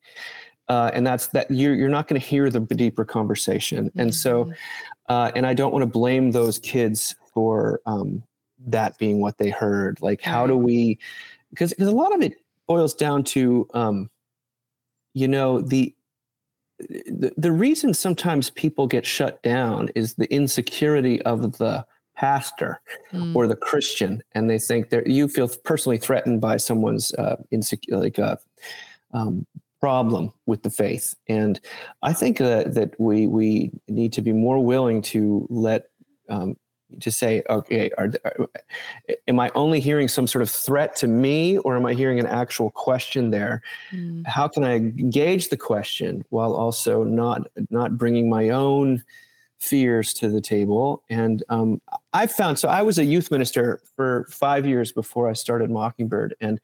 uh, 0.68 0.90
and 0.94 1.06
that's 1.06 1.28
that 1.28 1.50
you're, 1.50 1.74
you're 1.74 1.88
not 1.88 2.06
going 2.08 2.20
to 2.20 2.26
hear 2.26 2.50
the 2.50 2.60
deeper 2.60 3.04
conversation 3.04 3.90
and 3.96 4.14
so 4.14 4.44
Mhm. 4.44 4.54
uh, 5.08 5.32
and 5.34 5.46
i 5.46 5.54
don't 5.54 5.72
want 5.72 5.82
to 5.82 5.86
blame 5.86 6.30
those 6.30 6.58
kids 6.58 7.14
for 7.32 7.80
um, 7.86 8.22
that 8.66 8.96
being 8.98 9.20
what 9.20 9.38
they 9.38 9.48
heard 9.50 10.00
like 10.02 10.20
how 10.20 10.46
do 10.46 10.56
we 10.58 10.98
because 11.50 11.70
because 11.70 11.88
a 11.88 11.92
lot 11.92 12.14
of 12.14 12.20
it 12.20 12.34
boils 12.66 12.94
down 12.94 13.24
to 13.24 13.68
um, 13.74 14.10
you 15.14 15.28
know 15.28 15.60
the 15.60 15.94
the, 16.78 17.32
the 17.36 17.52
reason 17.52 17.94
sometimes 17.94 18.50
people 18.50 18.86
get 18.86 19.06
shut 19.06 19.42
down 19.42 19.90
is 19.94 20.14
the 20.14 20.32
insecurity 20.32 21.22
of 21.22 21.58
the 21.58 21.86
pastor 22.16 22.80
Mm, 23.12 23.34
or 23.34 23.46
the 23.46 23.56
Christian, 23.56 24.22
and 24.32 24.50
they 24.50 24.58
think 24.58 24.90
that 24.90 25.06
you 25.06 25.28
feel 25.28 25.48
personally 25.64 25.98
threatened 25.98 26.40
by 26.40 26.56
someone's 26.56 27.12
uh, 27.14 27.36
insecure, 27.50 27.98
like 27.98 28.18
a 28.18 28.38
um, 29.12 29.46
problem 29.80 30.32
with 30.46 30.62
the 30.62 30.70
faith. 30.70 31.14
And 31.28 31.60
I 32.02 32.12
think 32.12 32.38
that 32.38 32.74
that 32.74 32.98
we 32.98 33.26
we 33.26 33.70
need 33.88 34.12
to 34.14 34.22
be 34.22 34.32
more 34.32 34.64
willing 34.64 35.02
to 35.02 35.46
let 35.50 35.84
um, 36.28 36.56
to 37.00 37.10
say, 37.10 37.42
okay, 37.48 37.90
are, 37.98 38.10
are, 38.24 38.48
am 39.28 39.40
I 39.40 39.50
only 39.54 39.80
hearing 39.80 40.08
some 40.08 40.26
sort 40.26 40.42
of 40.42 40.50
threat 40.50 40.96
to 40.96 41.08
me, 41.08 41.58
or 41.58 41.76
am 41.76 41.86
I 41.86 41.94
hearing 41.94 42.20
an 42.20 42.26
actual 42.26 42.70
question 42.70 43.30
there? 43.30 43.62
mm, 43.92 44.26
how 44.26 44.48
can 44.48 44.64
I 44.64 44.74
engage 44.76 45.48
the 45.48 45.56
question 45.56 46.24
while 46.30 46.54
also 46.54 47.04
not 47.04 47.46
not 47.70 47.98
bringing 47.98 48.28
my 48.28 48.50
own 48.50 49.02
fears 49.58 50.14
to 50.14 50.28
the 50.28 50.40
table? 50.40 51.02
And 51.10 51.42
um, 51.48 51.80
I 52.12 52.26
found 52.26 52.58
so 52.58 52.68
I 52.68 52.82
was 52.82 52.98
a 52.98 53.04
youth 53.04 53.30
minister 53.30 53.80
for 53.96 54.26
five 54.30 54.66
years 54.66 54.92
before 54.92 55.28
I 55.28 55.32
started 55.32 55.70
Mockingbird, 55.70 56.34
and 56.40 56.60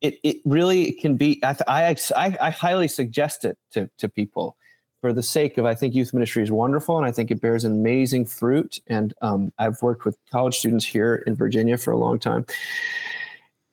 it 0.00 0.18
it 0.22 0.38
really 0.44 0.92
can 0.92 1.16
be. 1.16 1.40
I 1.42 1.56
I, 1.68 1.96
I 2.16 2.36
I 2.40 2.50
highly 2.50 2.88
suggest 2.88 3.44
it 3.44 3.58
to 3.72 3.88
to 3.98 4.08
people 4.08 4.56
for 5.00 5.12
the 5.12 5.22
sake 5.22 5.58
of 5.58 5.64
I 5.64 5.74
think 5.74 5.94
youth 5.94 6.12
ministry 6.12 6.42
is 6.42 6.50
wonderful, 6.50 6.98
and 6.98 7.06
I 7.06 7.12
think 7.12 7.30
it 7.30 7.40
bears 7.40 7.64
amazing 7.64 8.26
fruit. 8.26 8.80
And 8.86 9.14
um, 9.22 9.52
I've 9.58 9.80
worked 9.82 10.04
with 10.04 10.16
college 10.30 10.58
students 10.58 10.84
here 10.84 11.16
in 11.26 11.34
Virginia 11.34 11.78
for 11.78 11.92
a 11.92 11.96
long 11.96 12.18
time. 12.18 12.46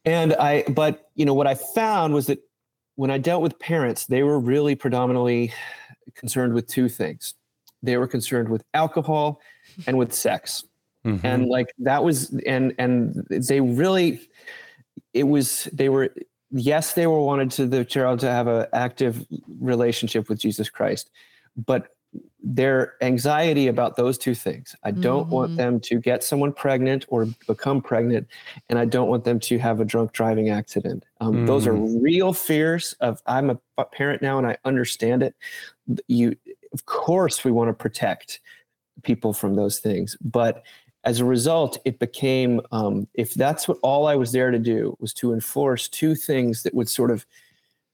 And 0.06 0.34
I, 0.36 0.64
but 0.70 1.10
you 1.16 1.26
know, 1.26 1.34
what 1.34 1.48
I 1.48 1.56
found 1.56 2.14
was 2.14 2.28
that 2.28 2.40
when 2.96 3.12
I 3.12 3.18
dealt 3.18 3.42
with 3.42 3.60
parents, 3.60 4.06
they 4.06 4.24
were 4.24 4.40
really 4.40 4.74
predominantly 4.76 5.54
concerned 6.16 6.54
with 6.54 6.68
two 6.68 6.88
things. 6.88 7.34
They 7.84 7.98
were 7.98 8.08
concerned 8.08 8.50
with 8.50 8.64
alcohol 8.74 9.42
and 9.86 9.98
with 9.98 10.14
sex. 10.14 10.64
Mhm. 11.06 11.20
And 11.24 11.46
like 11.48 11.68
that 11.80 12.04
was 12.04 12.34
and 12.46 12.74
and 12.80 13.26
they 13.30 13.62
really 13.62 14.22
it 15.14 15.24
was 15.24 15.66
they 15.72 15.90
were 15.90 16.14
yes, 16.52 16.93
they 16.93 17.08
were 17.08 17.22
wanted 17.22 17.52
to 17.52 17.66
the 17.68 17.84
child 17.86 18.20
to 18.22 18.28
have 18.30 18.48
an 18.48 18.66
active 18.74 19.26
relationship 19.60 20.30
with 20.30 20.39
Jesus 20.39 20.70
Christ, 20.70 21.10
but 21.66 21.89
their 22.41 22.93
anxiety 23.02 23.68
about 23.68 23.98
those 23.98 24.18
two 24.18 24.34
things. 24.34 24.76
I 24.84 24.91
don't 24.91 25.30
want 25.30 25.52
Mhm. 25.52 25.56
them 25.58 25.80
to 25.82 26.00
get 26.00 26.24
someone 26.24 26.54
pregnant 26.54 27.06
or 27.10 27.26
become 27.48 27.82
pregnant, 27.82 28.28
and 28.70 28.80
I 28.80 28.86
don't 28.86 29.10
want 29.10 29.26
them 29.26 29.39
to 29.41 29.58
have 29.60 29.82
a 29.82 29.86
drunk 29.86 30.14
driving 30.14 30.50
accident. 30.50 31.04
Um, 31.20 31.45
Those 31.45 31.68
are 31.68 31.74
real 31.74 32.32
fears. 32.34 32.93
Of 33.02 33.22
I'm 33.26 33.60
a 33.78 33.86
parent 33.86 34.22
now, 34.22 34.38
and 34.38 34.48
I 34.48 34.58
understand 34.64 35.22
it. 35.22 35.36
You, 36.08 36.36
of 36.72 36.86
course, 36.86 37.43
we 37.43 37.52
want 37.52 37.70
to 37.70 37.74
protect 37.74 38.39
people 39.04 39.34
from 39.34 39.56
those 39.56 39.80
things, 39.80 40.18
but 40.22 40.64
as 41.08 41.22
a 41.22 41.26
result, 41.26 41.78
it 41.86 41.99
became 41.99 42.60
um, 42.74 43.08
if 43.14 43.34
that's 43.34 43.66
what 43.66 43.78
all 43.82 44.08
I 44.08 44.16
was 44.16 44.34
there 44.34 44.51
to 44.51 44.60
do 44.60 44.97
was 44.99 45.14
to 45.16 45.32
enforce 45.32 45.88
two 45.88 46.16
things 46.16 46.64
that 46.64 46.74
would 46.74 46.89
sort 46.89 47.12
of 47.12 47.26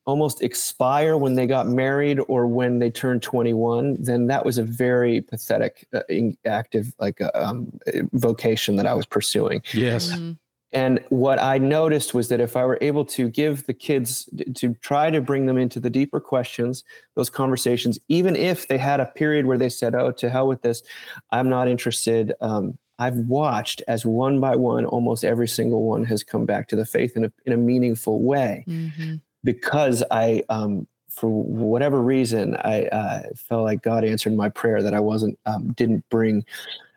almost 0.05 0.41
expire 0.41 1.15
when 1.15 1.35
they 1.35 1.45
got 1.45 1.67
married 1.67 2.19
or 2.27 2.47
when 2.47 2.79
they 2.79 2.89
turned 2.89 3.21
21 3.21 3.95
then 3.99 4.27
that 4.27 4.43
was 4.43 4.57
a 4.57 4.63
very 4.63 5.21
pathetic 5.21 5.87
uh, 5.93 6.01
active 6.45 6.93
like 6.99 7.21
uh, 7.21 7.31
um, 7.35 7.71
vocation 8.11 8.75
that 8.75 8.85
i 8.85 8.93
was 8.93 9.05
pursuing. 9.05 9.61
Yes. 9.73 10.11
mm, 10.11 10.37
and 10.73 10.99
what 11.07 11.39
i 11.39 11.57
noticed 11.57 12.13
was 12.13 12.27
that 12.27 12.41
if 12.41 12.57
i 12.57 12.65
were 12.65 12.77
able 12.81 13.05
to 13.05 13.29
give 13.29 13.65
the 13.65 13.73
kids 13.73 14.27
to 14.55 14.73
try 14.81 15.09
to 15.09 15.21
bring 15.21 15.45
them 15.45 15.57
into 15.57 15.79
the 15.79 15.89
deeper 15.89 16.19
questions 16.19 16.83
those 17.15 17.29
conversations 17.29 17.97
even 18.09 18.35
if 18.35 18.67
they 18.67 18.77
had 18.77 18.99
a 18.99 19.05
period 19.05 19.45
where 19.45 19.57
they 19.57 19.69
said 19.69 19.95
oh 19.95 20.11
to 20.11 20.29
hell 20.29 20.49
with 20.49 20.61
this. 20.63 20.83
I'm 21.31 21.47
not 21.47 21.69
interested 21.69 22.33
um, 22.41 22.77
i've 22.99 23.17
watched 23.17 23.81
as 23.87 24.05
one 24.05 24.39
by 24.39 24.55
one 24.55 24.85
almost 24.85 25.23
every 25.25 25.47
single 25.47 25.83
one 25.83 26.03
has 26.03 26.23
come 26.23 26.45
back 26.45 26.67
to 26.67 26.75
the 26.75 26.85
faith 26.85 27.15
in 27.17 27.25
a, 27.25 27.31
in 27.45 27.53
a 27.53 27.57
meaningful 27.57 28.21
way 28.21 28.63
mhm. 28.67 29.19
because 29.43 30.03
I, 30.09 30.43
um, 30.49 30.87
for 31.09 31.29
whatever 31.29 32.01
reason, 32.01 32.55
I 32.57 32.85
uh, 32.87 33.23
felt 33.35 33.63
like 33.63 33.83
God 33.83 34.03
answered 34.03 34.33
my 34.33 34.49
prayer 34.49 34.81
that 34.81 34.93
I 34.93 34.99
wasn't, 34.99 35.37
um, 35.45 35.73
didn't 35.73 36.03
bring, 36.09 36.43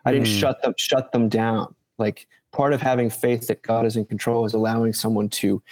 I 0.04 0.12
didn't 0.12 0.28
Mm. 0.28 0.40
shut 0.40 0.62
them, 0.62 0.72
shut 0.78 1.12
them 1.12 1.28
down. 1.28 1.74
Like 1.98 2.26
part 2.52 2.72
of 2.72 2.80
having 2.80 3.10
faith 3.10 3.46
that 3.48 3.62
God 3.62 3.84
is 3.84 3.96
in 3.96 4.04
control 4.06 4.46
is 4.46 4.54
allowing 4.54 4.92
someone 4.94 5.28
to 5.30 5.62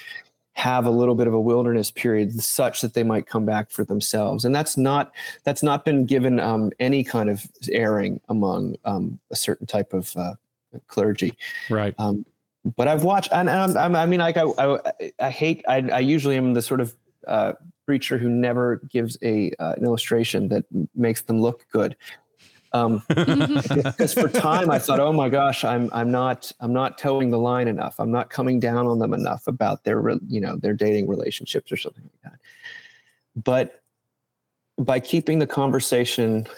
have 0.54 0.86
a 0.86 0.90
little 0.90 1.14
bit 1.14 1.26
of 1.26 1.34
a 1.34 1.40
wilderness 1.40 1.90
period 1.90 2.40
such 2.42 2.80
that 2.80 2.94
they 2.94 3.02
might 3.02 3.26
come 3.26 3.44
back 3.44 3.70
for 3.70 3.84
themselves. 3.84 4.44
And 4.44 4.54
that's 4.54 4.76
not, 4.76 5.12
that's 5.44 5.62
not 5.62 5.84
been 5.84 6.06
given 6.06 6.40
um, 6.40 6.70
any 6.78 7.04
kind 7.04 7.28
of 7.28 7.46
airing 7.70 8.20
among 8.28 8.76
um, 8.84 9.18
a 9.30 9.36
certain 9.36 9.66
type 9.66 9.92
of 9.92 10.16
uh, 10.16 10.34
clergy 10.88 11.36
Right. 11.68 11.94
um, 11.98 12.24
but 12.76 12.88
I've 12.88 13.04
watched, 13.04 13.30
and, 13.32 13.48
and 13.48 13.76
I'm, 13.76 13.94
I 13.94 14.06
mean, 14.06 14.20
like 14.20 14.36
I, 14.36 14.44
I, 14.44 15.12
I 15.20 15.30
hate. 15.30 15.64
I, 15.68 15.86
I 15.92 15.98
usually 15.98 16.36
am 16.36 16.54
the 16.54 16.62
sort 16.62 16.80
of 16.80 16.94
uh, 17.26 17.52
preacher 17.84 18.16
who 18.16 18.28
never 18.28 18.76
gives 18.88 19.18
a 19.22 19.52
uh, 19.58 19.74
an 19.76 19.84
illustration 19.84 20.48
that 20.48 20.64
makes 20.94 21.22
them 21.22 21.40
look 21.40 21.66
good. 21.70 21.94
Um, 22.74 23.04
because 23.08 24.12
for 24.12 24.28
time 24.28 24.68
I 24.68 24.80
thought, 24.80 24.98
oh 24.98 25.12
my 25.12 25.28
gosh, 25.28 25.64
I'm 25.64 25.88
I'm 25.92 26.10
not 26.10 26.50
I'm 26.60 26.72
not 26.72 26.98
toeing 26.98 27.30
the 27.30 27.38
line 27.38 27.68
enough. 27.68 27.94
I'm 28.00 28.10
not 28.10 28.30
coming 28.30 28.58
down 28.58 28.88
on 28.88 28.98
them 28.98 29.14
enough 29.14 29.46
about 29.46 29.84
their 29.84 30.02
you 30.26 30.40
know 30.40 30.56
their 30.56 30.74
dating 30.74 31.08
relationships 31.08 31.70
or 31.70 31.76
something 31.76 32.02
like 32.02 32.32
that. 32.32 32.40
But 33.36 33.80
by 34.76 34.98
keeping 34.98 35.38
the 35.38 35.46
conversation 35.46 36.48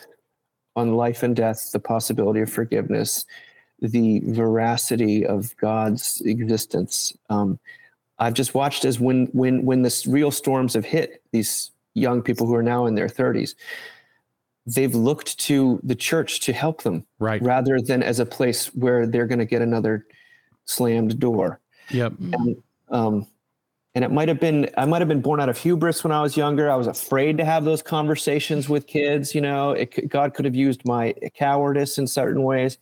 on 0.75 0.95
life 0.95 1.23
and 1.23 1.37
death, 1.37 1.71
the 1.73 1.79
possibility 1.79 2.41
of 2.41 2.51
forgiveness, 2.51 3.27
the 3.81 4.21
veracity 4.25 5.27
of 5.27 5.55
God's 5.59 6.23
existence. 6.23 7.17
Um, 7.29 7.59
I've 8.19 8.35
just 8.35 8.55
watched 8.55 8.87
as 8.87 8.99
when 8.99 9.27
when 9.27 9.67
when 9.67 9.83
the 9.83 10.05
real 10.09 10.31
storms 10.31 10.73
have 10.73 10.87
hit 10.87 11.23
these 11.33 11.73
young 11.93 12.23
people 12.23 12.47
who 12.47 12.55
are 12.55 12.63
now 12.63 12.87
in 12.87 12.95
their 12.95 13.09
30s, 13.09 13.55
they've 14.67 14.95
looked 14.95 15.39
to 15.39 15.81
the 15.85 15.95
church 15.95 16.41
to 16.41 16.53
help 16.53 16.83
them 16.83 17.05
Right. 17.19 17.41
rather 17.43 17.81
than 17.81 18.03
as 18.03 18.19
a 18.19 18.27
place 18.27 18.67
where 18.75 19.07
they're 19.07 19.27
going 19.27 19.39
to 19.39 19.45
get 19.45 19.63
another 19.63 20.07
slammed 20.65 21.19
door. 21.21 21.61
Yep. 21.91 22.15
And, 22.33 22.57
um, 22.91 23.27
and 23.95 24.05
it 24.05 24.11
might 24.11 24.29
have 24.29 24.41
been 24.41 24.69
I 24.77 24.85
might 24.85 25.01
have 25.01 25.09
been 25.09 25.23
born 25.23 25.41
out 25.41 25.49
of 25.49 25.57
hubris 25.57 26.05
when 26.05 26.13
I 26.13 26.21
was 26.21 26.37
younger. 26.37 26.71
I 26.71 26.75
was 26.77 26.87
afraid 26.87 27.39
to 27.39 27.45
have 27.47 27.65
those 27.65 27.81
conversations 27.81 28.69
with 28.69 28.87
kids. 28.87 29.35
You 29.35 29.41
know, 29.41 29.71
it, 29.71 30.09
God 30.09 30.35
could 30.35 30.45
have 30.45 30.55
used 30.55 30.85
my 30.85 31.15
cowardice 31.35 31.97
in 31.97 32.07
certain 32.07 32.43
ways, 32.43 32.77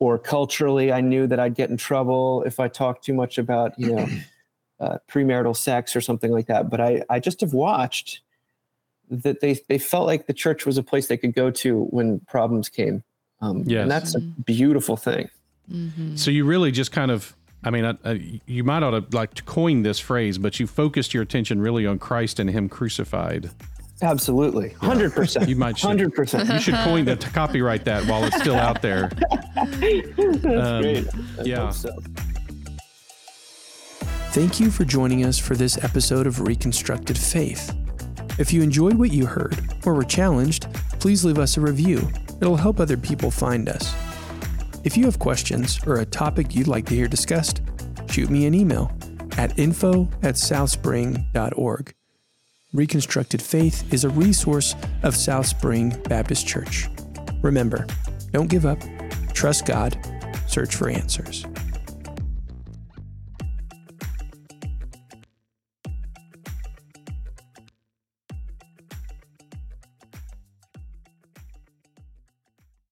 or 0.00 0.18
culturally, 0.18 0.92
I 0.92 1.00
knew 1.00 1.28
that 1.28 1.38
I'd 1.38 1.54
get 1.54 1.70
in 1.70 1.76
trouble 1.76 2.42
if 2.44 2.58
I 2.58 2.66
talked 2.66 3.04
too 3.04 3.14
much 3.14 3.38
about 3.38 3.78
you 3.78 3.94
know 3.94 4.08
uh, 4.80 4.98
premarital 5.08 5.56
sex 5.56 5.94
or 5.94 6.00
something 6.00 6.32
like 6.32 6.46
that. 6.46 6.70
But 6.70 6.80
I 6.80 7.04
I 7.08 7.20
just 7.20 7.40
have 7.42 7.52
watched 7.52 8.22
that 9.10 9.40
they 9.40 9.58
they 9.68 9.78
felt 9.78 10.06
like 10.06 10.26
the 10.26 10.32
church 10.34 10.66
was 10.66 10.78
a 10.78 10.82
place 10.82 11.06
they 11.08 11.16
could 11.16 11.34
go 11.34 11.50
to 11.50 11.84
when 11.90 12.20
problems 12.20 12.68
came. 12.68 13.02
Um, 13.40 13.62
Yes. 13.66 13.82
and 13.82 13.90
that's 13.90 14.14
a 14.14 14.20
beautiful 14.20 14.96
thing. 14.96 15.28
Mhm. 15.72 16.18
So 16.18 16.30
you 16.30 16.44
really 16.44 16.70
just 16.72 16.90
kind 16.92 17.10
of, 17.10 17.36
I 17.62 17.70
mean, 17.70 17.84
I, 17.84 17.94
I, 18.04 18.40
you 18.46 18.64
might 18.64 18.82
ought 18.82 18.90
to 19.10 19.16
like 19.16 19.34
to 19.34 19.42
coin 19.44 19.82
this 19.82 19.98
phrase, 19.98 20.38
but 20.38 20.58
you 20.58 20.66
focused 20.66 21.14
your 21.14 21.22
attention 21.22 21.60
really 21.60 21.86
on 21.86 21.98
Christ 21.98 22.40
and 22.40 22.48
Him 22.50 22.68
crucified. 22.68 23.50
Absolutely, 24.00 24.70
hundred 24.80 25.12
percent. 25.12 25.48
You 25.48 25.56
might 25.56 25.76
should, 25.78 25.88
hundred 25.88 26.14
percent. 26.14 26.48
you 26.48 26.60
should 26.60 26.74
coin 26.76 27.04
that 27.06 27.20
to 27.20 27.30
copyright 27.30 27.84
that 27.84 28.04
while 28.06 28.22
it's 28.24 28.38
still 28.40 28.54
out 28.54 28.80
there. 28.80 29.10
That's 29.56 30.44
Um, 30.46 30.82
great. 30.82 31.06
I 31.38 31.42
yeah. 31.44 31.56
hope 31.66 31.72
so. 31.74 31.90
Thank 34.30 34.60
you 34.60 34.70
for 34.70 34.84
joining 34.84 35.24
us 35.24 35.38
for 35.38 35.56
this 35.56 35.82
episode 35.82 36.26
of 36.26 36.40
Reconstructed 36.40 37.18
Faith. 37.18 37.74
If 38.38 38.52
you 38.52 38.62
enjoyed 38.62 38.94
what 38.94 39.12
you 39.12 39.26
heard 39.26 39.58
or 39.84 39.94
were 39.94 40.04
challenged, 40.04 40.72
please 41.00 41.24
leave 41.24 41.38
us 41.38 41.56
a 41.56 41.60
review. 41.60 42.08
It'll 42.40 42.56
help 42.56 42.78
other 42.78 42.96
people 42.96 43.30
find 43.30 43.68
us. 43.68 43.94
If 44.84 44.96
you 44.96 45.04
have 45.06 45.18
questions 45.18 45.80
or 45.86 45.96
a 45.96 46.06
topic 46.06 46.54
you'd 46.54 46.68
like 46.68 46.86
to 46.86 46.94
hear 46.94 47.08
discussed, 47.08 47.60
shoot 48.08 48.30
me 48.30 48.46
an 48.46 48.54
email 48.54 48.92
at 49.36 49.58
info 49.58 50.08
at 50.22 50.36
southspring.org. 50.36 51.94
Reconstructed 52.72 53.42
Faith 53.42 53.92
is 53.92 54.04
a 54.04 54.08
resource 54.08 54.74
of 55.02 55.16
South 55.16 55.46
Spring 55.46 56.00
Baptist 56.08 56.46
Church. 56.46 56.86
Remember, 57.42 57.86
don't 58.32 58.48
give 58.48 58.66
up, 58.66 58.78
trust 59.32 59.66
God, 59.66 59.98
search 60.46 60.76
for 60.76 60.88
answers. 60.88 61.44